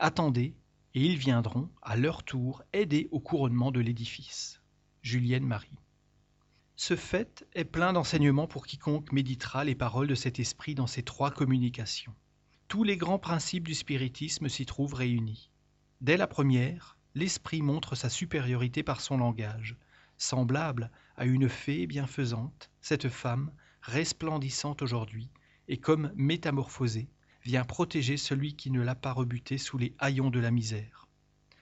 Attendez, 0.00 0.56
et 0.94 1.04
ils 1.04 1.16
viendront, 1.16 1.70
à 1.82 1.96
leur 1.96 2.24
tour, 2.24 2.64
aider 2.72 3.08
au 3.12 3.20
couronnement 3.20 3.70
de 3.70 3.80
l'édifice. 3.80 4.60
Julienne 5.02 5.46
Marie. 5.46 5.78
Ce 6.74 6.96
fait 6.96 7.46
est 7.54 7.64
plein 7.64 7.92
d'enseignements 7.92 8.48
pour 8.48 8.66
quiconque 8.66 9.12
méditera 9.12 9.64
les 9.64 9.76
paroles 9.76 10.08
de 10.08 10.14
cet 10.16 10.40
esprit 10.40 10.74
dans 10.74 10.88
ces 10.88 11.04
trois 11.04 11.30
communications. 11.30 12.14
Tous 12.66 12.82
les 12.82 12.96
grands 12.96 13.18
principes 13.18 13.68
du 13.68 13.74
spiritisme 13.74 14.48
s'y 14.48 14.66
trouvent 14.66 14.94
réunis. 14.94 15.50
Dès 16.00 16.16
la 16.16 16.26
première, 16.26 16.96
l'esprit 17.14 17.60
montre 17.60 17.94
sa 17.94 18.08
supériorité 18.08 18.82
par 18.82 19.02
son 19.02 19.18
langage. 19.18 19.76
Semblable 20.16 20.90
à 21.18 21.26
une 21.26 21.50
fée 21.50 21.86
bienfaisante, 21.86 22.70
cette 22.80 23.10
femme, 23.10 23.52
resplendissante 23.82 24.80
aujourd'hui, 24.80 25.30
et 25.68 25.76
comme 25.76 26.10
métamorphosée, 26.14 27.10
vient 27.44 27.64
protéger 27.64 28.16
celui 28.16 28.56
qui 28.56 28.70
ne 28.70 28.80
l'a 28.80 28.94
pas 28.94 29.12
rebuté 29.12 29.58
sous 29.58 29.76
les 29.76 29.94
haillons 29.98 30.30
de 30.30 30.40
la 30.40 30.50
misère. 30.50 31.06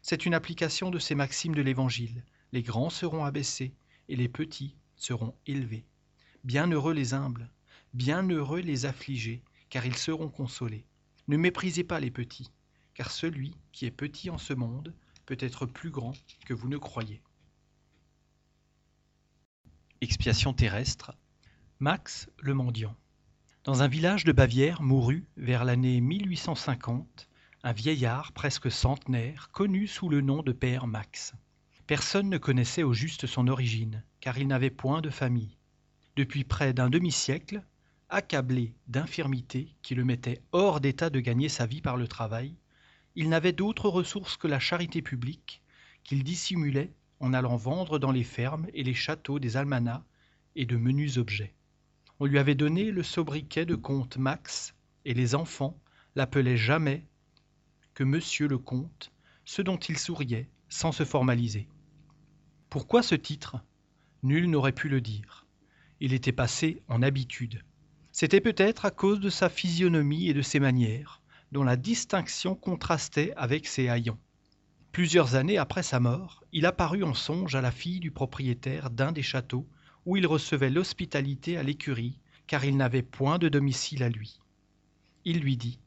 C'est 0.03 0.24
une 0.24 0.35
application 0.35 0.90
de 0.90 1.01
ces 1.01 1.16
maximes 1.16 1.57
de 1.57 1.62
l'Évangile, 1.62 2.24
les 2.53 2.62
grands 2.62 2.90
seront 2.90 3.24
abaissés, 3.24 3.74
et 4.09 4.14
les 4.14 4.29
petits 4.29 4.77
seront 4.94 5.35
élevés. 5.46 5.85
Bienheureux 6.44 6.94
les 6.94 7.12
humbles, 7.12 7.51
bienheureux 7.92 8.61
les 8.61 8.87
affligés, 8.87 9.42
car 9.68 9.85
ils 9.85 9.96
seront 9.96 10.29
consolés. 10.29 10.87
Ne 11.27 11.37
méprisez 11.37 11.83
pas 11.83 11.98
les 11.98 12.12
petits, 12.12 12.53
car 12.99 13.13
celui 13.13 13.55
qui 13.71 13.87
est 13.87 13.93
petit 13.93 14.29
en 14.29 14.39
ce 14.39 14.53
monde 14.53 14.93
peut 15.25 15.37
être 15.39 15.67
plus 15.67 15.91
grand 15.91 16.15
que 16.45 16.53
vous 16.53 16.69
ne 16.69 16.79
croyez. 16.79 17.23
Expiation 20.01 20.53
terrestre. 20.53 21.13
Max 21.79 22.29
le 22.41 22.55
mendiant. 22.55 22.97
Dans 23.63 23.85
un 23.85 23.87
village 23.87 24.25
de 24.25 24.33
Bavière 24.33 24.83
mourut, 24.83 25.29
vers 25.37 25.65
l'année 25.65 26.01
1850, 26.01 27.29
un 27.63 27.73
vieillard 27.73 28.33
presque 28.33 28.69
centenaire, 28.69 29.51
connu 29.53 29.87
sous 29.87 30.09
le 30.09 30.21
nom 30.21 30.43
de 30.43 30.51
Père 30.51 30.89
Max. 30.89 31.35
Personne 31.87 32.29
ne 32.29 32.39
connaissait 32.39 32.83
au 32.83 32.95
juste 32.95 33.29
son 33.29 33.47
origine, 33.47 34.03
car 34.19 34.39
il 34.39 34.49
n'avait 34.49 34.71
point 34.71 35.03
de 35.03 35.11
famille. 35.11 35.57
Depuis 36.17 36.43
près 36.43 36.73
d'un 36.73 36.91
demi-siècle, 36.91 37.63
accablé 38.09 38.75
d'infirmités 38.89 39.77
qui 39.83 39.95
le 39.95 40.05
mettaient 40.05 40.43
hors 40.51 40.81
d'état 40.81 41.11
de 41.11 41.21
gagner 41.21 41.49
sa 41.49 41.65
vie 41.65 41.81
par 41.81 41.97
le 41.97 42.09
travail, 42.09 42.57
il 43.18 43.28
n'avait 43.31 43.52
d'autre 43.52 43.88
ressource 43.88 44.37
que 44.37 44.46
la 44.46 44.61
charité 44.61 45.02
publique, 45.02 45.61
qu'il 46.04 46.22
dissimulait 46.22 46.92
en 47.18 47.35
allant 47.35 47.57
vendre 47.57 47.98
dans 47.98 48.12
les 48.12 48.22
fermes 48.22 48.68
et 48.74 48.85
les 48.85 48.94
châteaux 48.94 49.40
des 49.40 49.57
almanachs 49.57 50.04
et 50.54 50.66
de 50.66 50.76
menus 50.76 51.16
objets. 51.16 51.52
On 52.20 52.26
lui 52.26 52.38
avait 52.38 52.54
donné 52.54 52.92
le 52.92 53.02
sobriquet 53.02 53.66
de 53.66 53.74
comte 53.74 54.18
Max, 54.18 54.76
et 55.04 55.14
les 55.14 55.35
enfants 55.35 55.76
l'appelaient 56.14 56.57
jamais 56.57 57.09
que 57.92 58.04
monsieur 58.04 58.46
le 58.46 58.57
comte, 58.57 59.11
ce 59.44 59.62
dont 59.62 59.78
il 59.78 59.98
souriait 59.98 60.48
sans 60.68 60.92
se 60.92 61.02
formaliser. 61.02 61.66
Pourquoi 62.70 63.02
ce 63.02 63.16
titre? 63.16 63.57
Nul 64.22 64.48
n'aurait 64.48 64.70
pu 64.70 64.88
le 64.88 65.00
dire. 65.00 65.44
Il 65.98 66.12
était 66.12 66.31
passé 66.31 66.85
en 66.87 67.02
habitude. 67.02 67.64
C'était 68.12 68.40
peut-être 68.40 68.85
à 68.85 68.92
cause 68.92 69.18
de 69.18 69.28
sa 69.28 69.48
physionomie 69.48 70.28
et 70.28 70.35
de 70.35 70.42
ses 70.42 70.61
manières, 70.61 71.20
dont 71.53 71.65
la 71.65 71.77
distinction 71.77 72.55
contrastait 72.55 73.33
avec 73.37 73.67
ses 73.67 73.89
haillons. 73.89 74.19
Plusieurs 74.93 75.35
années 75.35 75.59
après 75.59 75.83
sa 75.83 76.01
mort, 76.01 76.43
il 76.53 76.67
apparut 76.67 77.05
en 77.05 77.15
songe 77.15 77.55
à 77.55 77.61
la 77.61 77.71
fille 77.71 78.01
du 78.01 78.11
propriétaire 78.11 78.91
d'un 78.91 79.13
des 79.13 79.23
châteaux 79.23 79.67
où 80.07 80.17
il 80.17 80.27
recevait 80.27 80.71
l'hospitalité 80.71 81.57
à 81.57 81.63
l'écurie, 81.63 82.19
car 82.47 82.65
il 82.65 82.77
n'avait 82.77 83.03
point 83.03 83.39
de 83.39 83.49
domicile 83.49 84.03
à 84.03 84.09
lui. 84.09 84.41
Il 85.25 85.41
lui 85.41 85.57
dit 85.57 85.79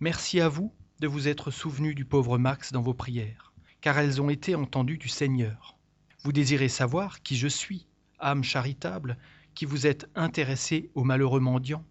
Merci 0.00 0.40
à 0.40 0.48
vous 0.48 0.72
de 1.00 1.08
vous 1.08 1.28
être 1.28 1.50
souvenu 1.50 1.94
du 1.94 2.04
pauvre 2.04 2.38
Max 2.38 2.72
dans 2.72 2.82
vos 2.82 2.94
prières, 2.94 3.52
car 3.80 3.98
elles 3.98 4.20
ont 4.20 4.28
été 4.28 4.54
entendues 4.54 4.98
du 4.98 5.08
Seigneur. 5.08 5.78
Vous 6.22 6.32
désirez 6.32 6.68
savoir 6.68 7.22
qui 7.22 7.36
je 7.36 7.48
suis, 7.48 7.86
âme 8.18 8.44
charitable, 8.44 9.16
qui 9.54 9.64
vous 9.64 9.86
êtes 9.86 10.08
intéressé 10.14 10.90
au 10.94 11.04
malheureux 11.04 11.40
mendiant? 11.40 11.84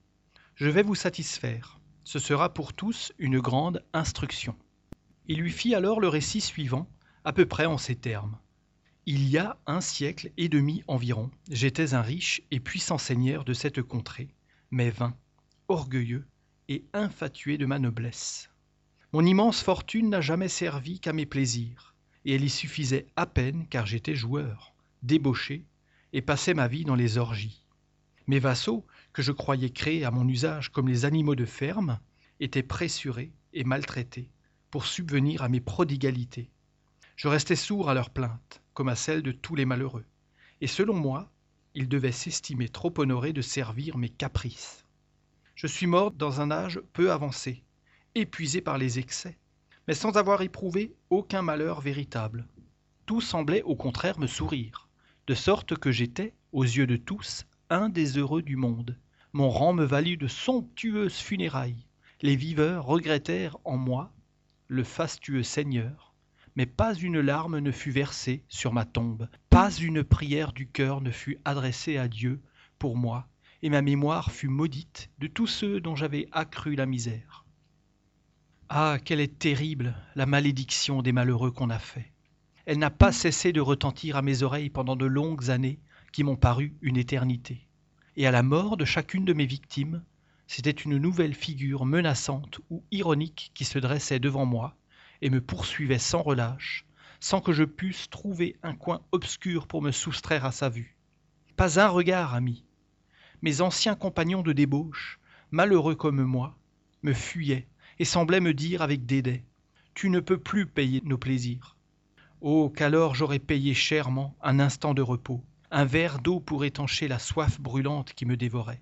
Je 0.55 0.69
vais 0.69 0.83
vous 0.83 0.95
satisfaire. 0.95 1.78
Ce 2.11 2.17
sera 2.17 2.51
pour 2.51 2.73
tous 2.73 3.13
une 3.19 3.39
grande 3.39 3.85
instruction. 3.93 4.55
Il 5.27 5.41
lui 5.41 5.51
fit 5.51 5.75
alors 5.75 5.99
le 5.99 6.07
récit 6.07 6.41
suivant, 6.41 6.89
à 7.23 7.33
peu 7.33 7.45
près 7.45 7.67
en 7.67 7.77
ces 7.77 7.95
termes. 7.95 8.39
Il 9.05 9.29
y 9.29 9.37
a 9.37 9.59
un 9.67 9.79
siècle 9.79 10.31
et 10.35 10.49
demi 10.49 10.83
environ, 10.87 11.29
j'étais 11.51 11.93
un 11.93 12.01
riche 12.01 12.41
et 12.49 12.59
puissant 12.59 12.97
seigneur 12.97 13.45
de 13.45 13.53
cette 13.53 13.83
contrée, 13.83 14.33
mais 14.71 14.89
vain, 14.89 15.15
orgueilleux 15.67 16.25
et 16.67 16.83
infatué 16.93 17.59
de 17.59 17.67
ma 17.67 17.77
noblesse. 17.77 18.49
Mon 19.13 19.23
immense 19.23 19.61
fortune 19.61 20.09
n'a 20.09 20.19
jamais 20.19 20.49
servi 20.49 20.99
qu'à 20.99 21.13
mes 21.13 21.27
plaisirs 21.27 21.93
et 22.25 22.33
elle 22.33 22.43
y 22.43 22.49
suffisait 22.49 23.05
à 23.17 23.27
peine 23.27 23.67
car 23.69 23.85
j'étais 23.85 24.15
joueur, 24.15 24.73
débauché, 25.03 25.63
et 26.13 26.23
passais 26.23 26.55
ma 26.55 26.67
vie 26.67 26.85
dans 26.85 26.95
les 26.95 27.19
orgies. 27.19 27.63
Mes 28.25 28.39
vassaux, 28.39 28.83
que 29.13 29.21
je 29.21 29.31
croyais 29.31 29.69
créés 29.69 30.05
à 30.05 30.11
mon 30.11 30.27
usage 30.27 30.69
comme 30.69 30.87
les 30.87 31.05
animaux 31.05 31.35
de 31.35 31.45
ferme, 31.45 31.99
étaient 32.39 32.63
pressurés 32.63 33.31
et 33.53 33.63
maltraités 33.63 34.29
pour 34.71 34.85
subvenir 34.85 35.41
à 35.41 35.49
mes 35.49 35.59
prodigalités. 35.59 36.49
Je 37.15 37.27
restais 37.27 37.55
sourd 37.55 37.89
à 37.89 37.93
leurs 37.93 38.11
plaintes, 38.11 38.61
comme 38.73 38.89
à 38.89 38.95
celles 38.95 39.23
de 39.23 39.31
tous 39.31 39.55
les 39.55 39.65
malheureux. 39.65 40.05
Et 40.61 40.67
selon 40.67 40.93
moi, 40.93 41.31
ils 41.73 41.89
devaient 41.89 42.11
s'estimer 42.11 42.69
trop 42.69 42.93
honorés 42.97 43.33
de 43.33 43.41
servir 43.41 43.97
mes 43.97 44.09
caprices. 44.09 44.85
Je 45.55 45.67
suis 45.67 45.87
mort 45.87 46.11
dans 46.11 46.41
un 46.41 46.51
âge 46.51 46.79
peu 46.93 47.11
avancé, 47.11 47.63
épuisé 48.15 48.61
par 48.61 48.77
les 48.77 48.99
excès, 48.99 49.37
mais 49.87 49.93
sans 49.93 50.17
avoir 50.17 50.41
éprouvé 50.41 50.93
aucun 51.09 51.41
malheur 51.41 51.81
véritable. 51.81 52.47
Tout 53.05 53.21
semblait 53.21 53.63
au 53.63 53.75
contraire 53.75 54.19
me 54.19 54.27
sourire, 54.27 54.87
de 55.27 55.33
sorte 55.33 55.75
que 55.75 55.91
j'étais, 55.91 56.33
aux 56.51 56.63
yeux 56.63 56.87
de 56.87 56.95
tous, 56.95 57.45
un 57.69 57.89
des 57.89 58.17
heureux 58.17 58.41
du 58.41 58.55
monde. 58.55 58.97
Mon 59.31 59.49
rang 59.49 59.73
me 59.73 59.85
valut 59.85 60.17
de 60.17 60.27
somptueuses 60.27 61.17
funérailles. 61.17 61.85
Les 62.21 62.35
viveurs 62.35 62.85
regrettèrent 62.85 63.57
en 63.63 63.77
moi 63.77 64.11
le 64.67 64.83
fastueux 64.83 65.43
Seigneur, 65.43 66.13
mais 66.55 66.65
pas 66.65 66.93
une 66.95 67.19
larme 67.19 67.59
ne 67.59 67.71
fut 67.71 67.91
versée 67.91 68.43
sur 68.47 68.73
ma 68.73 68.85
tombe, 68.85 69.29
pas 69.49 69.71
une 69.71 70.03
prière 70.03 70.51
du 70.51 70.67
cœur 70.67 71.01
ne 71.01 71.11
fut 71.11 71.37
adressée 71.45 71.97
à 71.97 72.07
Dieu 72.07 72.41
pour 72.79 72.97
moi, 72.97 73.27
et 73.61 73.69
ma 73.69 73.81
mémoire 73.81 74.31
fut 74.31 74.47
maudite 74.47 75.09
de 75.19 75.27
tous 75.27 75.47
ceux 75.47 75.79
dont 75.79 75.95
j'avais 75.95 76.27
accru 76.31 76.75
la 76.75 76.85
misère. 76.85 77.45
Ah, 78.69 78.97
quelle 79.03 79.19
est 79.19 79.39
terrible 79.39 79.95
la 80.15 80.25
malédiction 80.25 81.01
des 81.01 81.11
malheureux 81.11 81.51
qu'on 81.51 81.69
a 81.69 81.79
fait. 81.79 82.11
Elle 82.65 82.77
n'a 82.77 82.91
pas 82.91 83.11
cessé 83.11 83.51
de 83.51 83.61
retentir 83.61 84.15
à 84.15 84.21
mes 84.21 84.43
oreilles 84.43 84.69
pendant 84.69 84.95
de 84.95 85.05
longues 85.05 85.49
années 85.49 85.79
qui 86.11 86.23
m'ont 86.23 86.35
paru 86.35 86.75
une 86.81 86.97
éternité. 86.97 87.67
Et 88.15 88.27
à 88.27 88.31
la 88.31 88.43
mort 88.43 88.77
de 88.77 88.85
chacune 88.85 89.25
de 89.25 89.33
mes 89.33 89.45
victimes, 89.45 90.03
c'était 90.47 90.71
une 90.71 90.97
nouvelle 90.97 91.35
figure 91.35 91.85
menaçante 91.85 92.59
ou 92.69 92.83
ironique 92.91 93.51
qui 93.53 93.65
se 93.65 93.79
dressait 93.79 94.19
devant 94.19 94.45
moi, 94.45 94.75
et 95.21 95.29
me 95.29 95.41
poursuivait 95.41 95.99
sans 95.99 96.21
relâche, 96.21 96.85
sans 97.19 97.41
que 97.41 97.53
je 97.53 97.63
pusse 97.63 98.09
trouver 98.09 98.55
un 98.63 98.73
coin 98.73 99.01
obscur 99.11 99.67
pour 99.67 99.81
me 99.81 99.91
soustraire 99.91 100.45
à 100.45 100.51
sa 100.51 100.69
vue. 100.69 100.97
Pas 101.55 101.79
un 101.79 101.87
regard, 101.87 102.33
ami. 102.33 102.63
Mes 103.41 103.61
anciens 103.61 103.95
compagnons 103.95 104.41
de 104.41 104.53
débauche, 104.53 105.19
malheureux 105.51 105.95
comme 105.95 106.23
moi, 106.23 106.57
me 107.03 107.13
fuyaient 107.13 107.67
et 107.99 108.05
semblaient 108.05 108.39
me 108.39 108.53
dire 108.53 108.81
avec 108.81 109.05
dédain 109.05 109.39
Tu 109.93 110.09
ne 110.09 110.19
peux 110.19 110.39
plus 110.39 110.65
payer 110.65 111.01
nos 111.05 111.17
plaisirs. 111.17 111.77
Oh, 112.41 112.69
qu'alors 112.69 113.15
j'aurais 113.15 113.39
payé 113.39 113.73
chèrement 113.73 114.37
un 114.41 114.59
instant 114.59 114.93
de 114.93 115.01
repos, 115.01 115.43
un 115.71 115.85
verre 115.85 116.19
d'eau 116.19 116.39
pour 116.39 116.65
étancher 116.65 117.07
la 117.07 117.19
soif 117.19 117.59
brûlante 117.59 118.13
qui 118.13 118.25
me 118.25 118.37
dévorait. 118.37 118.81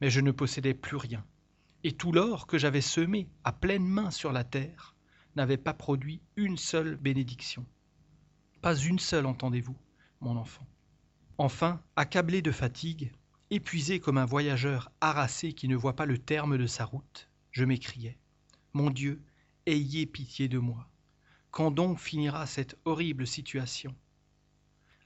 Mais 0.00 0.10
je 0.10 0.20
ne 0.20 0.30
possédais 0.30 0.74
plus 0.74 0.96
rien, 0.96 1.24
et 1.84 1.92
tout 1.92 2.12
l'or 2.12 2.46
que 2.46 2.58
j'avais 2.58 2.80
semé 2.80 3.28
à 3.44 3.52
pleine 3.52 3.86
main 3.86 4.10
sur 4.10 4.32
la 4.32 4.44
terre 4.44 4.96
n'avait 5.36 5.56
pas 5.56 5.74
produit 5.74 6.20
une 6.36 6.56
seule 6.56 6.96
bénédiction. 6.96 7.66
Pas 8.60 8.76
une 8.76 8.98
seule, 8.98 9.26
entendez-vous, 9.26 9.76
mon 10.20 10.36
enfant. 10.36 10.66
Enfin, 11.38 11.80
accablé 11.96 12.42
de 12.42 12.52
fatigue, 12.52 13.12
épuisé 13.50 14.00
comme 14.00 14.18
un 14.18 14.24
voyageur 14.24 14.90
harassé 15.00 15.52
qui 15.52 15.68
ne 15.68 15.76
voit 15.76 15.96
pas 15.96 16.06
le 16.06 16.18
terme 16.18 16.56
de 16.58 16.66
sa 16.66 16.84
route, 16.84 17.28
je 17.50 17.64
m'écriai 17.64 18.18
Mon 18.72 18.90
Dieu, 18.90 19.22
ayez 19.66 20.06
pitié 20.06 20.48
de 20.48 20.58
moi. 20.58 20.88
Quand 21.50 21.70
donc 21.70 21.98
finira 21.98 22.46
cette 22.46 22.78
horrible 22.84 23.26
situation? 23.26 23.94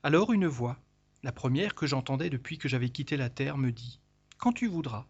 Alors 0.02 0.32
une 0.32 0.46
voix, 0.46 0.78
la 1.26 1.32
première 1.32 1.74
que 1.74 1.88
j'entendais 1.88 2.30
depuis 2.30 2.56
que 2.56 2.68
j'avais 2.68 2.88
quitté 2.88 3.16
la 3.16 3.28
terre, 3.28 3.58
me 3.58 3.72
dit 3.72 3.98
Quand 4.38 4.52
tu 4.52 4.68
voudras. 4.68 5.08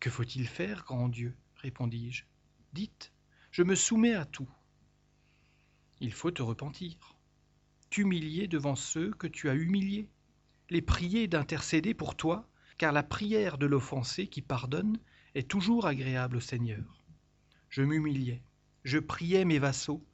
Que 0.00 0.10
faut-il 0.10 0.48
faire, 0.48 0.82
grand 0.82 1.08
Dieu? 1.08 1.36
répondis-je. 1.58 2.24
Dites, 2.72 3.12
je 3.52 3.62
me 3.62 3.76
soumets 3.76 4.14
à 4.14 4.24
tout. 4.24 4.50
Il 6.00 6.12
faut 6.12 6.32
te 6.32 6.42
repentir, 6.42 7.16
t'humilier 7.90 8.48
devant 8.48 8.74
ceux 8.74 9.12
que 9.12 9.28
tu 9.28 9.48
as 9.48 9.54
humiliés, 9.54 10.10
les 10.68 10.82
prier 10.82 11.28
d'intercéder 11.28 11.94
pour 11.94 12.16
toi, 12.16 12.48
car 12.76 12.90
la 12.90 13.04
prière 13.04 13.56
de 13.56 13.66
l'offensé 13.66 14.26
qui 14.26 14.42
pardonne 14.42 14.98
est 15.36 15.48
toujours 15.48 15.86
agréable 15.86 16.38
au 16.38 16.40
Seigneur. 16.40 17.04
Je 17.68 17.82
m'humiliais, 17.82 18.42
je 18.82 18.98
priais 18.98 19.44
mes 19.44 19.60
vassaux, 19.60 20.04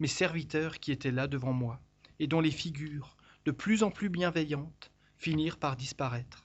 mes 0.00 0.06
serviteurs 0.06 0.80
qui 0.80 0.92
étaient 0.92 1.10
là 1.10 1.28
devant 1.28 1.54
moi, 1.54 1.80
et 2.18 2.26
dont 2.26 2.42
les 2.42 2.50
figures, 2.50 3.16
de 3.44 3.50
plus 3.50 3.82
en 3.82 3.90
plus 3.90 4.08
bienveillantes, 4.08 4.90
finirent 5.16 5.58
par 5.58 5.76
disparaître. 5.76 6.44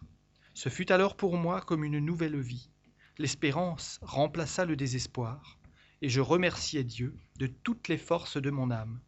Ce 0.53 0.69
fut 0.69 0.91
alors 0.91 1.15
pour 1.15 1.37
moi 1.37 1.61
comme 1.61 1.83
une 1.83 1.99
nouvelle 1.99 2.39
vie. 2.39 2.69
L'espérance 3.17 3.99
remplaça 4.01 4.65
le 4.65 4.75
désespoir, 4.75 5.57
et 6.01 6.09
je 6.09 6.21
remerciai 6.21 6.83
Dieu 6.83 7.15
de 7.37 7.47
toutes 7.47 7.87
les 7.87 7.97
forces 7.97 8.37
de 8.37 8.49
mon 8.49 8.71
âme. 8.71 8.99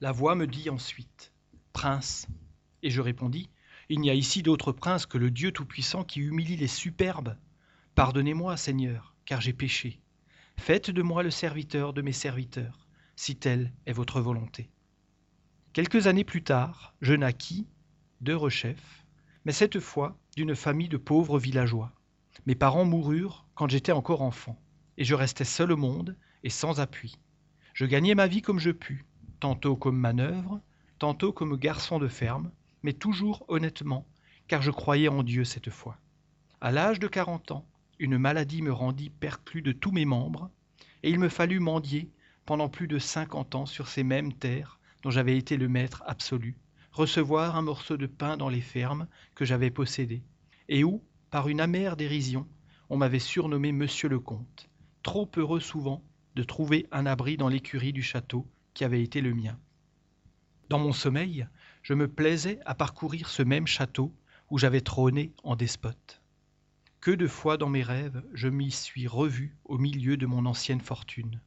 La 0.00 0.12
voix 0.12 0.34
me 0.34 0.46
dit 0.46 0.70
ensuite 0.70 1.32
Prince. 1.72 2.26
Et 2.82 2.90
je 2.90 3.00
répondis 3.00 3.50
Il 3.88 4.00
n'y 4.00 4.10
a 4.10 4.14
ici 4.14 4.42
d'autre 4.42 4.72
prince 4.72 5.06
que 5.06 5.18
le 5.18 5.30
Dieu 5.30 5.52
Tout-Puissant 5.52 6.04
qui 6.04 6.20
humilie 6.20 6.56
les 6.56 6.68
superbes. 6.68 7.36
Pardonnez-moi, 7.94 8.56
Seigneur, 8.56 9.14
car 9.24 9.40
j'ai 9.40 9.52
péché. 9.52 10.00
Faites 10.56 10.90
de 10.90 11.02
moi 11.02 11.22
le 11.22 11.30
serviteur 11.30 11.92
de 11.92 12.02
mes 12.02 12.12
serviteurs, 12.12 12.86
si 13.16 13.36
telle 13.36 13.72
est 13.86 13.92
votre 13.92 14.20
volonté. 14.20 14.70
Quelques 15.78 16.08
années 16.08 16.24
plus 16.24 16.42
tard, 16.42 16.92
je 17.00 17.14
naquis, 17.14 17.64
deux 18.20 18.34
rechefs, 18.34 19.06
mais 19.44 19.52
cette 19.52 19.78
fois 19.78 20.18
d'une 20.34 20.56
famille 20.56 20.88
de 20.88 20.96
pauvres 20.96 21.38
villageois. 21.38 21.92
Mes 22.46 22.56
parents 22.56 22.84
moururent 22.84 23.46
quand 23.54 23.70
j'étais 23.70 23.92
encore 23.92 24.22
enfant 24.22 24.60
et 24.96 25.04
je 25.04 25.14
restais 25.14 25.44
seul 25.44 25.70
au 25.70 25.76
monde 25.76 26.16
et 26.42 26.50
sans 26.50 26.80
appui. 26.80 27.20
Je 27.74 27.84
gagnais 27.84 28.16
ma 28.16 28.26
vie 28.26 28.42
comme 28.42 28.58
je 28.58 28.72
pus, 28.72 29.06
tantôt 29.38 29.76
comme 29.76 29.96
manœuvre, 29.96 30.60
tantôt 30.98 31.32
comme 31.32 31.56
garçon 31.56 32.00
de 32.00 32.08
ferme, 32.08 32.50
mais 32.82 32.92
toujours 32.92 33.44
honnêtement, 33.46 34.04
car 34.48 34.62
je 34.62 34.72
croyais 34.72 35.06
en 35.06 35.22
Dieu 35.22 35.44
cette 35.44 35.70
fois. 35.70 35.96
À 36.60 36.72
l'âge 36.72 36.98
de 36.98 37.06
quarante 37.06 37.52
ans, 37.52 37.64
une 38.00 38.18
maladie 38.18 38.62
me 38.62 38.72
rendit 38.72 39.10
perclus 39.10 39.62
de 39.62 39.70
tous 39.70 39.92
mes 39.92 40.06
membres, 40.06 40.50
et 41.04 41.10
il 41.10 41.20
me 41.20 41.28
fallut 41.28 41.60
mendier 41.60 42.10
pendant 42.46 42.68
plus 42.68 42.88
de 42.88 42.98
cinquante 42.98 43.54
ans 43.54 43.66
sur 43.66 43.86
ces 43.86 44.02
mêmes 44.02 44.32
terres 44.32 44.77
dont 45.02 45.10
j'avais 45.10 45.36
été 45.36 45.56
le 45.56 45.68
maître 45.68 46.02
absolu, 46.06 46.56
recevoir 46.92 47.56
un 47.56 47.62
morceau 47.62 47.96
de 47.96 48.06
pain 48.06 48.36
dans 48.36 48.48
les 48.48 48.60
fermes 48.60 49.06
que 49.34 49.44
j'avais 49.44 49.70
possédées, 49.70 50.24
et 50.68 50.84
où, 50.84 51.02
par 51.30 51.48
une 51.48 51.60
amère 51.60 51.96
dérision, 51.96 52.46
on 52.90 52.96
m'avait 52.96 53.18
surnommé 53.18 53.72
Monsieur 53.72 54.08
le 54.08 54.18
Comte, 54.18 54.68
trop 55.02 55.30
heureux 55.36 55.60
souvent 55.60 56.02
de 56.34 56.42
trouver 56.42 56.86
un 56.92 57.06
abri 57.06 57.36
dans 57.36 57.48
l'écurie 57.48 57.92
du 57.92 58.02
château 58.02 58.46
qui 58.74 58.84
avait 58.84 59.02
été 59.02 59.20
le 59.20 59.34
mien. 59.34 59.58
Dans 60.68 60.78
mon 60.78 60.92
sommeil, 60.92 61.46
je 61.82 61.94
me 61.94 62.08
plaisais 62.08 62.60
à 62.66 62.74
parcourir 62.74 63.28
ce 63.28 63.42
même 63.42 63.66
château 63.66 64.14
où 64.50 64.58
j'avais 64.58 64.80
trôné 64.80 65.32
en 65.42 65.56
despote. 65.56 66.22
Que 67.00 67.10
de 67.10 67.26
fois 67.26 67.56
dans 67.56 67.68
mes 67.68 67.82
rêves 67.82 68.22
je 68.34 68.48
m'y 68.48 68.70
suis 68.70 69.06
revu 69.06 69.56
au 69.64 69.78
milieu 69.78 70.16
de 70.16 70.26
mon 70.26 70.46
ancienne 70.46 70.80
fortune. 70.80 71.40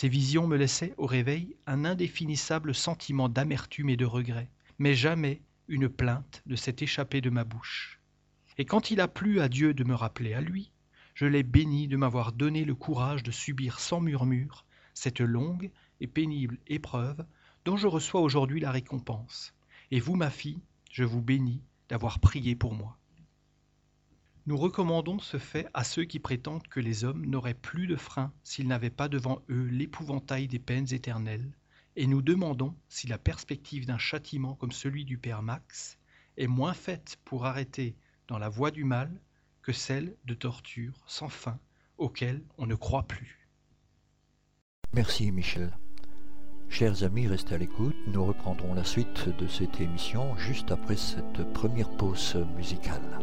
Ces 0.00 0.08
visions 0.08 0.46
me 0.46 0.56
laissaient 0.56 0.94
au 0.96 1.06
réveil 1.06 1.56
un 1.66 1.84
indéfinissable 1.84 2.72
sentiment 2.72 3.28
d'amertume 3.28 3.90
et 3.90 3.96
de 3.96 4.04
regret, 4.04 4.48
mais 4.78 4.94
jamais 4.94 5.42
une 5.66 5.88
plainte 5.88 6.40
ne 6.46 6.54
s'est 6.54 6.76
échappée 6.78 7.20
de 7.20 7.30
ma 7.30 7.42
bouche. 7.42 7.98
Et 8.58 8.64
quand 8.64 8.92
il 8.92 9.00
a 9.00 9.08
plu 9.08 9.40
à 9.40 9.48
Dieu 9.48 9.74
de 9.74 9.82
me 9.82 9.96
rappeler 9.96 10.34
à 10.34 10.40
lui, 10.40 10.70
je 11.14 11.26
l'ai 11.26 11.42
béni 11.42 11.88
de 11.88 11.96
m'avoir 11.96 12.30
donné 12.30 12.64
le 12.64 12.76
courage 12.76 13.24
de 13.24 13.32
subir 13.32 13.80
sans 13.80 14.00
murmure 14.00 14.66
cette 14.94 15.18
longue 15.18 15.72
et 16.00 16.06
pénible 16.06 16.58
épreuve 16.68 17.26
dont 17.64 17.76
je 17.76 17.88
reçois 17.88 18.20
aujourd'hui 18.20 18.60
la 18.60 18.70
récompense. 18.70 19.52
Et 19.90 19.98
vous, 19.98 20.14
ma 20.14 20.30
fille, 20.30 20.62
je 20.92 21.02
vous 21.02 21.22
bénis 21.22 21.64
d'avoir 21.88 22.20
prié 22.20 22.54
pour 22.54 22.72
moi. 22.72 22.96
Nous 24.48 24.56
recommandons 24.56 25.18
ce 25.18 25.36
fait 25.36 25.68
à 25.74 25.84
ceux 25.84 26.04
qui 26.04 26.20
prétendent 26.20 26.66
que 26.68 26.80
les 26.80 27.04
hommes 27.04 27.26
n'auraient 27.26 27.52
plus 27.52 27.86
de 27.86 27.96
frein 27.96 28.32
s'ils 28.42 28.66
n'avaient 28.66 28.88
pas 28.88 29.10
devant 29.10 29.42
eux 29.50 29.66
l'épouvantail 29.66 30.48
des 30.48 30.58
peines 30.58 30.90
éternelles, 30.94 31.52
et 31.96 32.06
nous 32.06 32.22
demandons 32.22 32.74
si 32.88 33.06
la 33.08 33.18
perspective 33.18 33.84
d'un 33.84 33.98
châtiment 33.98 34.54
comme 34.54 34.72
celui 34.72 35.04
du 35.04 35.18
Père 35.18 35.42
Max 35.42 35.98
est 36.38 36.46
moins 36.46 36.72
faite 36.72 37.18
pour 37.26 37.44
arrêter 37.44 37.94
dans 38.26 38.38
la 38.38 38.48
voie 38.48 38.70
du 38.70 38.84
mal 38.84 39.20
que 39.60 39.72
celle 39.72 40.16
de 40.24 40.32
tortures 40.32 41.04
sans 41.06 41.28
fin 41.28 41.58
auxquelles 41.98 42.42
on 42.56 42.66
ne 42.66 42.74
croit 42.74 43.06
plus. 43.06 43.46
Merci 44.94 45.30
Michel. 45.30 45.76
Chers 46.70 47.02
amis, 47.02 47.26
restez 47.26 47.54
à 47.54 47.58
l'écoute. 47.58 47.96
Nous 48.06 48.24
reprendrons 48.24 48.72
la 48.72 48.84
suite 48.84 49.28
de 49.28 49.46
cette 49.46 49.78
émission 49.78 50.34
juste 50.38 50.70
après 50.70 50.96
cette 50.96 51.52
première 51.52 51.90
pause 51.98 52.34
musicale. 52.56 53.18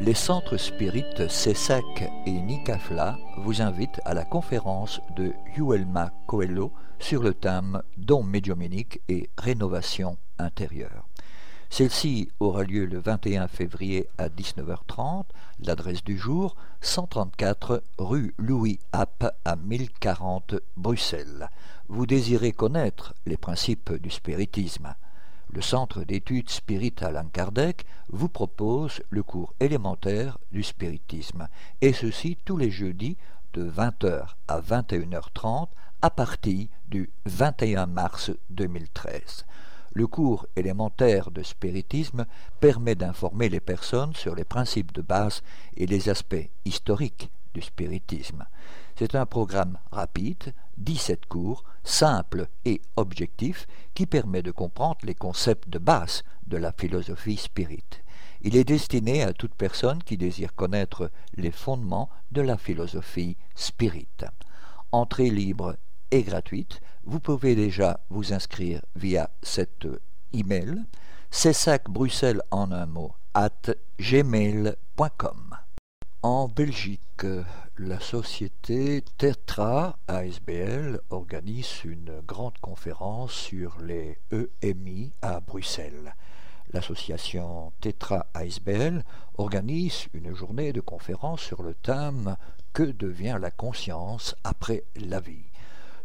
Les 0.00 0.14
centres 0.14 0.56
spirites 0.56 1.28
CESAC 1.28 2.10
et 2.26 2.32
Nicafla 2.32 3.16
vous 3.36 3.62
invitent 3.62 4.00
à 4.04 4.14
la 4.14 4.24
conférence 4.24 5.00
de 5.14 5.32
Yuelma 5.56 6.10
Coelho 6.26 6.72
sur 6.98 7.22
le 7.22 7.34
thème 7.34 7.82
Don 7.96 8.24
médiuminique 8.24 9.00
et 9.08 9.30
rénovation 9.38 10.16
intérieure. 10.40 11.06
Celle-ci 11.70 12.30
aura 12.40 12.64
lieu 12.64 12.84
le 12.84 12.98
21 12.98 13.46
février 13.46 14.08
à 14.18 14.28
19h30, 14.28 15.22
l'adresse 15.60 16.02
du 16.02 16.18
jour 16.18 16.56
134 16.80 17.84
rue 17.98 18.34
Louis 18.38 18.80
App 18.90 19.36
à 19.44 19.54
1040 19.54 20.56
Bruxelles. 20.76 21.48
Vous 21.86 22.06
désirez 22.06 22.50
connaître 22.50 23.14
les 23.24 23.36
principes 23.36 23.92
du 23.92 24.10
spiritisme. 24.10 24.96
Le 25.54 25.60
Centre 25.60 26.02
d'études 26.02 26.48
Spirit 26.48 26.94
Alain 27.02 27.26
Kardec 27.26 27.84
vous 28.08 28.30
propose 28.30 29.02
le 29.10 29.22
cours 29.22 29.52
élémentaire 29.60 30.38
du 30.50 30.62
spiritisme, 30.62 31.46
et 31.82 31.92
ceci 31.92 32.38
tous 32.42 32.56
les 32.56 32.70
jeudis 32.70 33.18
de 33.52 33.70
20h 33.70 34.28
à 34.48 34.60
21h30 34.62 35.68
à 36.00 36.08
partir 36.08 36.68
du 36.88 37.10
21 37.26 37.84
mars 37.84 38.30
2013. 38.48 39.44
Le 39.92 40.06
cours 40.06 40.46
élémentaire 40.56 41.30
de 41.30 41.42
spiritisme 41.42 42.24
permet 42.60 42.94
d'informer 42.94 43.50
les 43.50 43.60
personnes 43.60 44.14
sur 44.14 44.34
les 44.34 44.44
principes 44.44 44.92
de 44.92 45.02
base 45.02 45.42
et 45.76 45.86
les 45.86 46.08
aspects 46.08 46.48
historiques 46.64 47.30
du 47.52 47.60
spiritisme. 47.60 48.46
C'est 48.98 49.14
un 49.14 49.26
programme 49.26 49.78
rapide, 49.90 50.54
17 50.78 51.26
cours, 51.26 51.64
simple 51.84 52.48
et 52.64 52.80
objectif, 52.96 53.66
qui 53.94 54.06
permet 54.06 54.42
de 54.42 54.50
comprendre 54.50 54.98
les 55.02 55.14
concepts 55.14 55.68
de 55.68 55.78
base 55.78 56.22
de 56.46 56.56
la 56.56 56.72
philosophie 56.72 57.36
spirit. 57.36 57.84
Il 58.42 58.56
est 58.56 58.64
destiné 58.64 59.22
à 59.22 59.32
toute 59.32 59.54
personne 59.54 60.02
qui 60.02 60.16
désire 60.16 60.54
connaître 60.54 61.10
les 61.36 61.52
fondements 61.52 62.10
de 62.32 62.42
la 62.42 62.56
philosophie 62.56 63.36
spirit. 63.54 64.08
Entrée 64.90 65.30
libre 65.30 65.76
et 66.10 66.22
gratuite. 66.22 66.80
Vous 67.04 67.20
pouvez 67.20 67.54
déjà 67.54 68.00
vous 68.10 68.32
inscrire 68.32 68.82
via 68.94 69.30
cet 69.42 69.86
email 70.32 70.84
Bruxelles 71.88 72.42
en 72.50 72.70
un 72.72 72.86
mot 72.86 73.12
at 73.34 73.70
gmail.com. 73.98 75.51
En 76.24 76.46
Belgique, 76.46 77.26
la 77.78 77.98
société 77.98 79.02
Tetra 79.18 79.98
ASBL 80.06 81.00
organise 81.10 81.82
une 81.84 82.20
grande 82.20 82.56
conférence 82.58 83.32
sur 83.32 83.76
les 83.80 84.20
EMI 84.62 85.10
à 85.20 85.40
Bruxelles. 85.40 86.14
L'association 86.72 87.72
Tetra 87.80 88.26
ASBL 88.34 89.02
organise 89.36 90.06
une 90.14 90.32
journée 90.32 90.72
de 90.72 90.80
conférence 90.80 91.40
sur 91.40 91.64
le 91.64 91.74
thème 91.74 92.36
Que 92.72 92.84
devient 92.84 93.38
la 93.40 93.50
conscience 93.50 94.36
après 94.44 94.84
la 94.94 95.18
vie? 95.18 95.50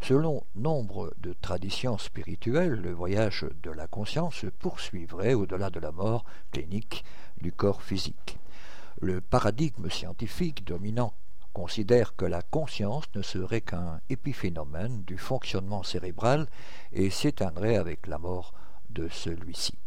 Selon 0.02 0.44
nombre 0.56 1.14
de 1.20 1.34
traditions 1.34 2.00
spirituelles, 2.00 2.82
le 2.82 2.92
voyage 2.92 3.46
de 3.62 3.70
la 3.70 3.86
conscience 3.86 4.38
se 4.38 4.48
poursuivrait 4.48 5.36
au-delà 5.36 5.70
de 5.70 5.80
la 5.80 5.92
mort 5.92 6.26
clinique 6.52 7.04
du 7.40 7.52
corps 7.52 7.84
physique. 7.84 8.40
Le 9.00 9.22
paradigme 9.22 9.92
scientifique 9.92 10.66
dominant 10.66 11.14
considère 11.54 12.16
que 12.16 12.26
la 12.26 12.42
conscience 12.42 13.06
ne 13.14 13.22
serait 13.22 13.62
qu'un 13.62 14.02
épiphénomène 14.10 15.04
du 15.04 15.20
fonctionnement 15.20 15.84
cérébral 15.84 16.48
et 16.92 17.12
s'éteindrait 17.12 17.78
avec 17.78 18.08
la 18.08 18.18
mort 18.18 18.54
de 18.90 19.08
celui-ci. 19.08 19.78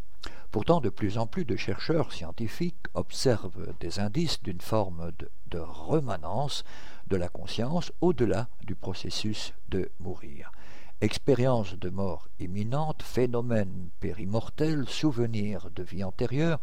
Pourtant, 0.53 0.81
de 0.81 0.91
plus 0.91 1.19
en 1.19 1.27
plus 1.27 1.45
de 1.45 1.57
chercheurs 1.57 2.13
scientifiques 2.13 2.87
observent 2.95 3.75
des 3.81 3.99
indices 3.99 4.41
d'une 4.43 4.61
forme 4.61 5.11
de, 5.51 5.59
remanence 5.59 6.63
de 7.09 7.17
la 7.17 7.29
conscience 7.29 7.93
au-delà 8.01 8.49
du 8.65 8.77
processus 8.77 9.55
de 9.71 9.91
mourir. 9.99 10.53
Expérience 11.01 11.75
de 11.75 11.91
mort 11.91 12.29
imminente, 12.39 13.03
phénomène 13.03 13.91
périmortel, 13.99 14.89
souvenir 14.89 15.69
de 15.71 15.83
vie 15.83 16.05
antérieure, 16.05 16.61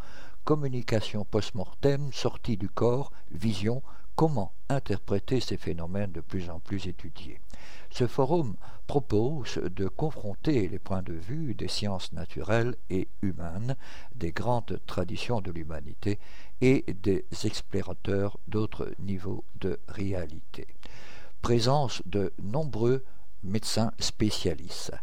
communication 0.48 1.26
post-mortem, 1.26 2.14
sortie 2.14 2.56
du 2.56 2.70
corps, 2.70 3.12
vision, 3.32 3.84
comment 4.16 4.54
interpréter 4.70 5.41
ces 5.41 5.58
phénomènes 5.58 6.14
de 6.14 6.22
plus 6.22 6.50
en 6.50 6.62
plus 6.62 6.88
étudiés. 6.88 7.41
Ce 7.89 8.08
forum 8.08 8.56
propose 8.88 9.56
de 9.58 9.89
confronter 9.89 10.70
les 10.70 10.80
points 10.80 11.04
de 11.04 11.12
vue 11.12 11.54
des 11.54 11.68
sciences 11.68 12.14
naturelles 12.14 12.78
et 12.89 13.10
humaines, 13.22 13.76
des 14.16 14.32
grandes 14.32 14.80
traditions 14.86 15.41
de 15.41 15.52
l'humanité 15.52 16.18
et 16.62 16.86
des 17.04 17.26
explorateurs 17.43 18.39
d'autres 18.48 18.93
niveaux 19.00 19.43
de 19.60 19.78
réalité. 19.89 20.66
Présence 21.41 22.02
de 22.06 22.32
nombreux 22.41 23.04
médecins 23.43 23.91
spécialistes 24.00 24.93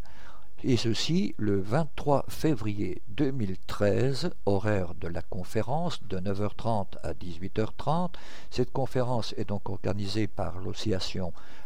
et 0.67 0.79
ceci 0.79 1.35
le 1.37 1.61
23 1.61 2.25
février 2.29 3.03
2013, 3.09 4.31
horaire 4.47 4.95
de 4.95 5.09
la 5.09 5.21
conférence 5.21 6.03
de 6.05 6.19
9h30 6.19 6.87
à 7.03 7.12
18h30. 7.12 8.15
Cette 8.51 8.73
conférence 8.73 9.35
est 9.37 9.47
donc 9.47 9.69
organisée 9.69 10.27
par 10.27 10.55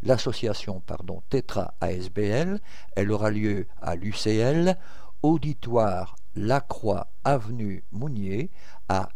l'association, 0.03 0.82
Tetra 1.30 1.74
ASBL. 1.80 2.59
Elle 2.96 3.12
aura 3.12 3.30
lieu 3.30 3.68
à 3.80 3.94
l'UCL, 3.94 4.76
auditoire 5.22 6.16
Lacroix 6.34 7.07
avenue 7.22 7.84
Mounier 7.92 8.51
à 8.88 9.11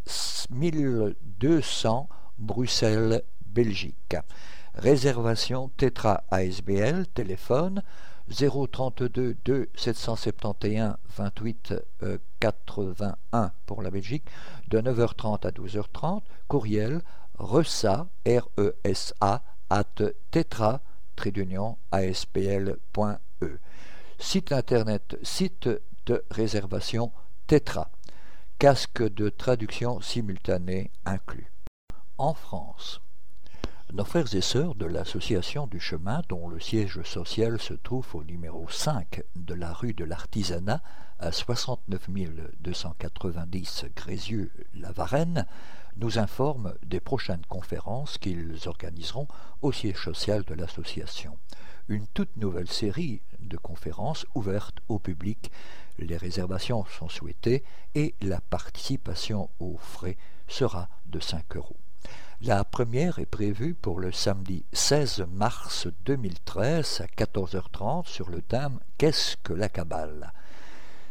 1200 0.49 2.07
Bruxelles, 2.37 3.21
Belgique. 3.45 4.15
Réservation 4.75 5.69
Tetra 5.75 6.23
ASBL, 6.31 7.05
téléphone 7.13 7.83
032 8.29 9.35
2 9.45 9.69
771 9.75 10.95
28 11.17 11.73
81 12.39 13.51
pour 13.65 13.81
la 13.81 13.91
Belgique, 13.91 14.25
de 14.69 14.79
9h30 14.79 15.45
à 15.47 15.51
12h30, 15.51 16.23
courriel 16.47 17.01
resa, 17.37 18.07
r 18.25 18.47
e 18.57 18.75
s 18.83 19.13
a 19.19 19.43
at 19.69 20.01
tetra 20.31 20.81
aspl.e. 21.91 23.59
Site 24.19 24.51
internet, 24.51 25.17
site 25.23 25.69
de 26.05 26.23
réservation 26.31 27.11
Tetra. 27.47 27.89
Casque 28.59 29.03
de 29.03 29.29
traduction 29.29 29.99
simultanée 30.01 30.91
inclus. 31.05 31.51
En 32.17 32.33
France, 32.33 33.01
nos 33.93 34.05
frères 34.05 34.33
et 34.33 34.41
sœurs 34.41 34.73
de 34.73 34.87
l'Association 34.87 35.67
du 35.67 35.79
chemin, 35.79 36.23
dont 36.27 36.47
le 36.47 36.59
siège 36.59 37.03
social 37.03 37.59
se 37.59 37.75
trouve 37.75 38.07
au 38.15 38.23
numéro 38.23 38.67
5 38.67 39.21
de 39.35 39.53
la 39.53 39.71
rue 39.71 39.93
de 39.93 40.03
l'Artisanat, 40.03 40.81
à 41.19 41.31
69 41.31 42.09
290 42.59 43.85
Grézieux-la-Varenne, 43.95 45.45
nous 45.97 46.17
informent 46.17 46.73
des 46.83 46.99
prochaines 46.99 47.45
conférences 47.47 48.17
qu'ils 48.17 48.67
organiseront 48.67 49.27
au 49.61 49.71
siège 49.71 50.03
social 50.03 50.41
de 50.43 50.55
l'association. 50.55 51.37
Une 51.87 52.07
toute 52.07 52.35
nouvelle 52.37 52.71
série 52.71 53.21
de 53.41 53.57
conférences 53.57 54.25
ouvertes 54.33 54.79
au 54.89 54.97
public. 54.97 55.51
Les 55.99 56.17
réservations 56.17 56.83
sont 56.85 57.09
souhaitées 57.09 57.63
et 57.93 58.15
la 58.21 58.41
participation 58.41 59.51
aux 59.59 59.77
frais 59.77 60.17
sera 60.47 60.89
de 61.05 61.19
5 61.19 61.57
euros. 61.57 61.77
La 62.41 62.65
première 62.65 63.19
est 63.19 63.25
prévue 63.25 63.73
pour 63.73 63.99
le 63.99 64.11
samedi 64.11 64.65
16 64.73 65.25
mars 65.31 65.87
2013 66.05 67.01
à 67.01 67.05
14h30 67.23 68.05
sur 68.05 68.29
le 68.29 68.41
thème 68.41 68.79
Qu'est-ce 68.97 69.37
que 69.37 69.53
la 69.53 69.69
Kabbale 69.69 70.33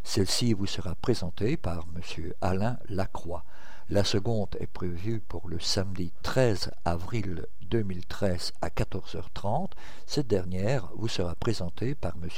Celle-ci 0.04 0.52
vous 0.52 0.66
sera 0.66 0.94
présentée 0.94 1.56
par 1.56 1.86
M. 1.96 2.32
Alain 2.42 2.78
Lacroix. 2.88 3.44
La 3.88 4.04
seconde 4.04 4.56
est 4.60 4.66
prévue 4.66 5.20
pour 5.20 5.48
le 5.48 5.58
samedi 5.58 6.12
13 6.22 6.70
avril 6.84 7.46
2013 7.72 8.52
à 8.60 8.68
14h30. 8.68 9.70
Cette 10.04 10.26
dernière 10.26 10.90
vous 10.94 11.08
sera 11.08 11.34
présentée 11.34 11.94
par 11.94 12.12
M. 12.22 12.28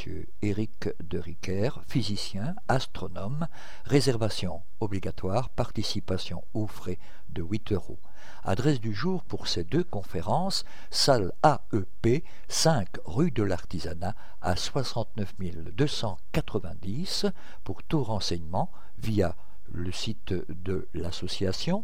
Éric 0.42 0.88
de 1.02 1.18
Riquer, 1.18 1.70
physicien, 1.88 2.54
astronome, 2.68 3.48
réservation 3.84 4.62
obligatoire, 4.78 5.48
participation 5.48 6.44
aux 6.54 6.68
frais 6.68 7.00
de 7.30 7.42
8 7.42 7.72
euros. 7.72 7.98
Adresse 8.44 8.80
du 8.80 8.94
jour 8.94 9.24
pour 9.24 9.48
ces 9.48 9.64
deux 9.64 9.82
conférences, 9.82 10.64
salle 10.90 11.32
AEP, 11.42 12.22
5 12.46 12.88
rue 13.04 13.32
de 13.32 13.42
l'Artisanat, 13.42 14.14
à 14.40 14.54
69 14.54 15.34
290. 15.74 17.26
Pour 17.64 17.82
tout 17.82 18.04
renseignement, 18.04 18.70
via 18.98 19.34
le 19.72 19.90
site 19.90 20.32
de 20.48 20.86
l'association 20.94 21.82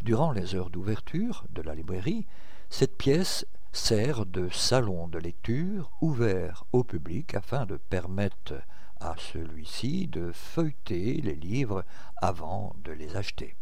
Durant 0.00 0.30
les 0.30 0.54
heures 0.54 0.70
d'ouverture 0.70 1.44
de 1.50 1.62
la 1.62 1.74
librairie, 1.74 2.24
cette 2.68 2.96
pièce 2.96 3.44
sert 3.72 4.26
de 4.26 4.48
salon 4.48 5.06
de 5.06 5.18
lecture 5.18 5.90
ouvert 6.00 6.64
au 6.72 6.82
public 6.82 7.34
afin 7.34 7.66
de 7.66 7.76
permettre 7.76 8.54
à 9.00 9.14
celui-ci 9.16 10.08
de 10.08 10.32
feuilleter 10.32 11.20
les 11.22 11.36
livres 11.36 11.84
avant 12.16 12.74
de 12.84 12.92
les 12.92 13.16
acheter. 13.16 13.56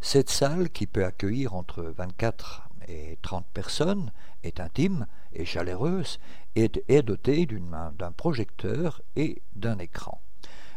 Cette 0.00 0.30
salle, 0.30 0.70
qui 0.70 0.86
peut 0.86 1.04
accueillir 1.04 1.54
entre 1.54 1.82
24 1.82 2.68
et 2.88 3.18
30 3.22 3.46
personnes, 3.52 4.12
est 4.42 4.60
intime 4.60 5.06
et 5.32 5.44
chaleureuse 5.44 6.20
et 6.54 6.70
est 6.88 7.02
dotée 7.02 7.46
d'un 7.46 8.12
projecteur 8.12 9.02
et 9.16 9.42
d'un 9.56 9.78
écran. 9.78 10.20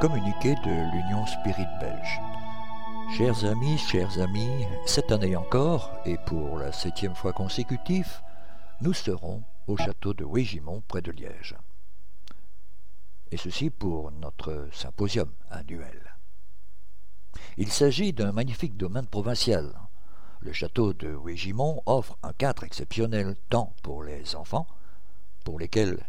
Communiqué 0.07 0.55
de 0.63 0.91
l'Union 0.93 1.25
Spirit 1.25 1.67
belge. 1.81 2.21
Chers 3.17 3.43
amis, 3.43 3.77
chers 3.77 4.21
amis, 4.21 4.65
cette 4.85 5.11
année 5.11 5.35
encore, 5.35 5.91
et 6.05 6.15
pour 6.25 6.59
la 6.59 6.71
septième 6.71 7.13
fois 7.13 7.33
consécutive, 7.33 8.21
nous 8.79 8.93
serons 8.93 9.43
au 9.67 9.75
château 9.75 10.13
de 10.13 10.23
Wégimont 10.23 10.81
près 10.87 11.01
de 11.01 11.11
Liège. 11.11 11.57
Et 13.31 13.37
ceci 13.37 13.69
pour 13.69 14.11
notre 14.11 14.69
symposium 14.71 15.29
duel. 15.65 16.15
Il 17.57 17.69
s'agit 17.69 18.13
d'un 18.13 18.31
magnifique 18.31 18.77
domaine 18.77 19.07
provincial. 19.07 19.73
Le 20.39 20.53
château 20.53 20.93
de 20.93 21.13
Wégimont 21.13 21.83
offre 21.85 22.17
un 22.23 22.31
cadre 22.31 22.63
exceptionnel 22.63 23.35
tant 23.49 23.73
pour 23.83 24.03
les 24.03 24.37
enfants, 24.37 24.67
pour 25.43 25.59
lesquels 25.59 25.99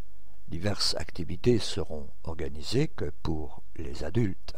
diverses 0.46 0.94
activités 0.98 1.58
seront 1.58 2.06
organisées 2.22 2.86
que 2.86 3.10
pour 3.24 3.62
les 3.78 4.04
adultes. 4.04 4.54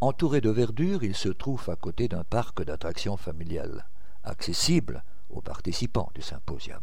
Entouré 0.00 0.40
de 0.40 0.50
verdure, 0.50 1.02
il 1.02 1.14
se 1.14 1.28
trouve 1.28 1.68
à 1.70 1.76
côté 1.76 2.08
d'un 2.08 2.24
parc 2.24 2.62
d'attractions 2.62 3.16
familiales, 3.16 3.86
accessible 4.24 5.02
aux 5.30 5.40
participants 5.40 6.10
du 6.14 6.22
symposium. 6.22 6.82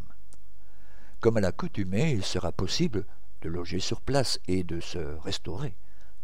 Comme 1.20 1.36
à 1.36 1.40
l'accoutumée, 1.40 2.12
il 2.12 2.24
sera 2.24 2.52
possible 2.52 3.06
de 3.42 3.48
loger 3.48 3.80
sur 3.80 4.00
place 4.00 4.40
et 4.48 4.64
de 4.64 4.80
se 4.80 4.98
restaurer 4.98 5.76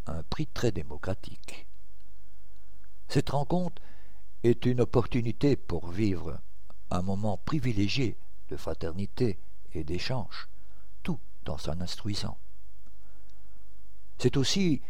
à 0.07 0.13
un 0.13 0.23
prix 0.25 0.47
très 0.47 0.73
démocratique. 0.73 1.67
Cette 3.09 3.31
rencontre 3.31 3.81
est 4.43 4.67
une 4.67 4.81
opportunité 4.81 5.57
pour 5.57 5.89
vivre 5.89 6.39
un 6.91 7.03
moment 7.03 7.39
privilégié 7.39 8.17
de 8.49 8.57
fraternité 8.57 9.39
et 9.73 9.85
d'échange 9.85 10.49
dans 11.45 11.71
un 11.71 11.81
instruisant. 11.81 12.39
C'est 14.21 14.37
aussi 14.37 14.83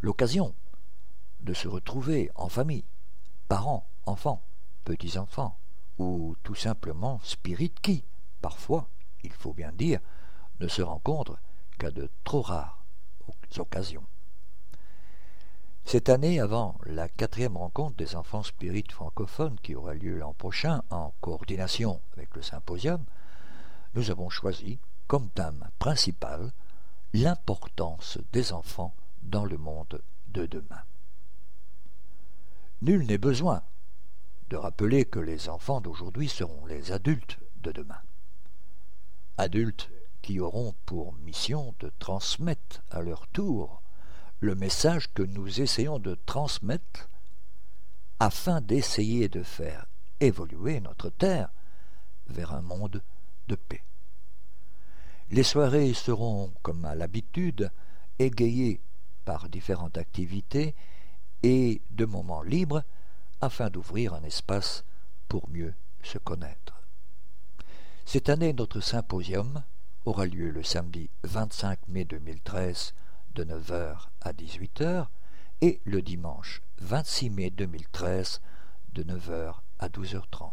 l'occasion 0.00 0.54
de 1.40 1.52
se 1.52 1.68
retrouver 1.68 2.30
en 2.36 2.48
famille, 2.48 2.86
parents, 3.46 3.86
enfants, 4.06 4.42
petits-enfants, 4.84 5.58
ou 5.98 6.36
tout 6.42 6.54
simplement 6.54 7.20
spirit 7.22 7.74
qui, 7.82 8.02
parfois, 8.40 8.88
il 9.22 9.32
faut 9.32 9.52
bien 9.52 9.72
dire, 9.72 10.00
ne 10.60 10.68
se 10.68 10.80
rencontrent 10.80 11.36
qu'à 11.78 11.90
de 11.90 12.08
trop 12.24 12.40
rares 12.40 12.82
occasions. 13.58 14.06
Cette 15.84 16.08
année, 16.08 16.40
avant 16.40 16.78
la 16.86 17.10
quatrième 17.10 17.58
rencontre 17.58 17.96
des 17.96 18.16
enfants 18.16 18.42
spirites 18.42 18.92
francophones 18.92 19.60
qui 19.60 19.74
aura 19.74 19.92
lieu 19.92 20.16
l'an 20.16 20.32
prochain 20.32 20.82
en 20.88 21.12
coordination 21.20 22.00
avec 22.16 22.34
le 22.34 22.40
symposium, 22.40 23.04
nous 23.92 24.10
avons 24.10 24.30
choisi 24.30 24.78
comme 25.08 25.28
thème 25.28 25.68
principal 25.78 26.52
l'importance 27.14 28.18
des 28.32 28.52
enfants 28.52 28.94
dans 29.22 29.44
le 29.44 29.56
monde 29.56 30.00
de 30.28 30.46
demain. 30.46 30.82
Nul 32.82 33.06
n'est 33.06 33.18
besoin 33.18 33.62
de 34.50 34.56
rappeler 34.56 35.04
que 35.04 35.18
les 35.18 35.48
enfants 35.48 35.80
d'aujourd'hui 35.80 36.28
seront 36.28 36.66
les 36.66 36.92
adultes 36.92 37.38
de 37.62 37.72
demain. 37.72 38.00
Adultes 39.36 39.90
qui 40.22 40.40
auront 40.40 40.74
pour 40.86 41.12
mission 41.14 41.74
de 41.80 41.90
transmettre 41.98 42.82
à 42.90 43.00
leur 43.00 43.26
tour 43.28 43.82
le 44.40 44.54
message 44.54 45.12
que 45.12 45.22
nous 45.22 45.60
essayons 45.60 45.98
de 45.98 46.16
transmettre 46.26 47.08
afin 48.20 48.60
d'essayer 48.60 49.28
de 49.28 49.42
faire 49.42 49.86
évoluer 50.20 50.80
notre 50.80 51.10
Terre 51.10 51.50
vers 52.26 52.52
un 52.52 52.62
monde 52.62 53.02
de 53.48 53.54
paix. 53.54 53.82
Les 55.30 55.42
soirées 55.42 55.92
seront, 55.92 56.52
comme 56.62 56.84
à 56.86 56.94
l'habitude, 56.94 57.70
égayées 58.18 58.80
par 59.26 59.48
différentes 59.50 59.98
activités 59.98 60.74
et 61.42 61.82
de 61.90 62.06
moments 62.06 62.42
libres 62.42 62.82
afin 63.40 63.68
d'ouvrir 63.68 64.14
un 64.14 64.22
espace 64.22 64.84
pour 65.28 65.48
mieux 65.50 65.74
se 66.02 66.16
connaître. 66.16 66.82
Cette 68.06 68.30
année, 68.30 68.54
notre 68.54 68.80
symposium 68.80 69.62
aura 70.06 70.24
lieu 70.24 70.50
le 70.50 70.62
samedi 70.62 71.10
25 71.24 71.88
mai 71.88 72.06
2013 72.06 72.94
de 73.34 73.44
9h 73.44 74.06
à 74.22 74.32
18h 74.32 75.08
et 75.60 75.82
le 75.84 76.00
dimanche 76.00 76.62
26 76.78 77.30
mai 77.30 77.50
2013 77.50 78.40
de 78.94 79.02
9h 79.02 79.56
à 79.78 79.88
12h30. 79.88 80.48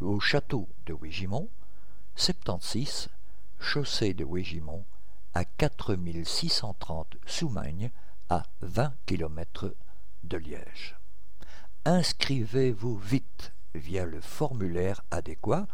Au 0.00 0.18
château 0.20 0.68
de 0.86 0.94
Wégimont, 0.94 1.50
76, 2.16 3.08
chaussée 3.60 4.14
de 4.14 4.24
Wégimont, 4.24 4.84
à 5.34 5.44
4630 5.44 7.16
Soumagne, 7.26 7.90
à 8.28 8.44
20 8.62 8.92
km 9.06 9.74
de 10.22 10.36
Liège. 10.36 10.96
Inscrivez-vous 11.84 12.96
vite 12.96 13.52
via 13.74 14.04
le 14.06 14.20
formulaire 14.20 15.02
adéquat 15.10 15.66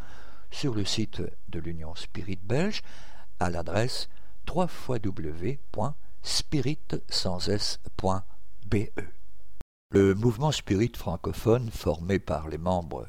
sur 0.50 0.74
le 0.74 0.84
site 0.84 1.22
de 1.48 1.60
l'Union 1.60 1.94
Spirit 1.94 2.40
Belge 2.42 2.82
à 3.38 3.50
l'adresse 3.50 4.08
www.spirit.be. 4.48 5.56
Le 9.92 10.14
mouvement 10.14 10.52
spirit 10.52 10.92
francophone, 10.94 11.70
formé 11.70 12.18
par 12.18 12.48
les 12.48 12.58
membres 12.58 13.08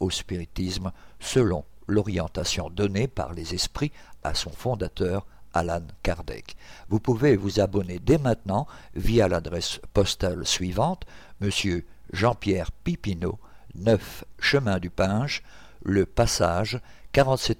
au 0.00 0.10
spiritisme 0.10 0.92
selon 1.20 1.64
l'orientation 1.86 2.70
donnée 2.70 3.08
par 3.08 3.32
les 3.32 3.54
esprits 3.54 3.92
à 4.22 4.34
son 4.34 4.50
fondateur 4.50 5.26
Alan 5.52 5.82
Kardec. 6.02 6.56
Vous 6.88 7.00
pouvez 7.00 7.36
vous 7.36 7.60
abonner 7.60 7.98
dès 7.98 8.18
maintenant 8.18 8.66
via 8.94 9.28
l'adresse 9.28 9.80
postale 9.92 10.46
suivante, 10.46 11.04
Monsieur 11.40 11.86
Jean-Pierre 12.12 12.72
Pipineau, 12.72 13.38
9 13.74 14.24
Chemin 14.38 14.78
du 14.78 14.90
Pinge, 14.90 15.42
Le 15.82 16.06
Passage, 16.06 16.80
47 17.12 17.58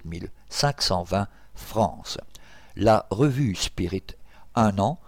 520 0.49 1.27
France. 1.55 2.17
La 2.75 3.05
revue 3.09 3.55
Spirit, 3.55 4.15
un 4.55 4.77
an, 4.79 4.99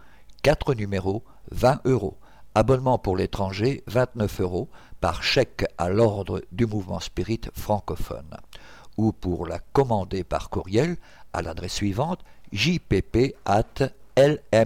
quatre 0.42 0.74
numéros, 0.74 1.24
20 1.52 1.82
euros. 1.86 2.18
Abonnement 2.56 3.00
pour 3.00 3.18
l'étranger, 3.18 3.84
29 3.88 4.42
euros, 4.42 4.70
par 5.04 5.22
chèque 5.22 5.66
à 5.78 5.90
l'ordre 5.90 6.42
du 6.54 6.66
mouvement 6.66 7.02
spirit 7.02 7.42
francophone. 7.54 8.38
Ou 8.96 9.12
pour 9.12 9.46
la 9.46 9.60
commander 9.60 10.24
par 10.24 10.50
courriel 10.50 10.96
à 11.34 11.42
l'adresse 11.42 11.74
suivante 11.74 12.22
jpp 12.54 13.36
lmsf.org. 14.16 14.62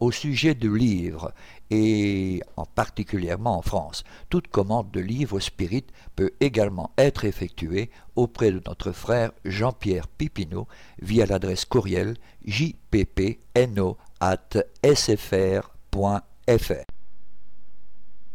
Au 0.00 0.10
sujet 0.10 0.56
de 0.56 0.68
livres, 0.68 1.32
et 1.70 2.42
en 2.56 2.66
particulièrement 2.66 3.58
en 3.58 3.62
France, 3.62 4.02
toute 4.28 4.48
commande 4.48 4.90
de 4.90 4.98
livres 4.98 5.38
spirit 5.38 5.86
peut 6.16 6.32
également 6.40 6.90
être 6.98 7.24
effectuée 7.24 7.90
auprès 8.16 8.50
de 8.50 8.60
notre 8.66 8.90
frère 8.90 9.30
Jean-Pierre 9.44 10.08
Pipineau 10.08 10.66
via 11.00 11.26
l'adresse 11.26 11.64
courriel 11.64 12.16
jppno 12.44 13.98
sfr.fr. 14.82 16.93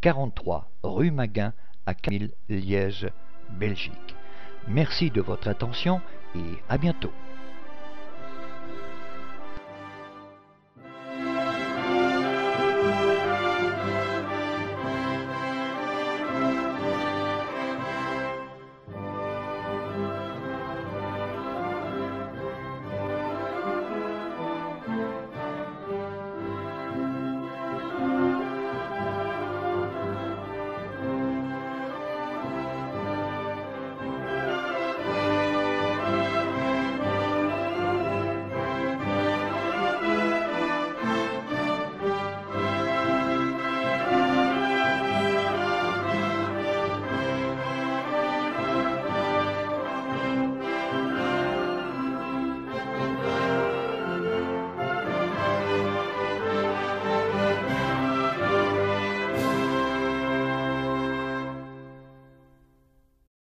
43 0.00 0.70
rue 0.82 1.10
Maguin 1.10 1.52
à 1.86 1.94
Camille, 1.94 2.32
Liège, 2.48 3.08
Belgique. 3.50 4.16
Merci 4.68 5.10
de 5.10 5.20
votre 5.20 5.48
attention 5.48 6.00
et 6.34 6.58
à 6.68 6.78
bientôt. 6.78 7.12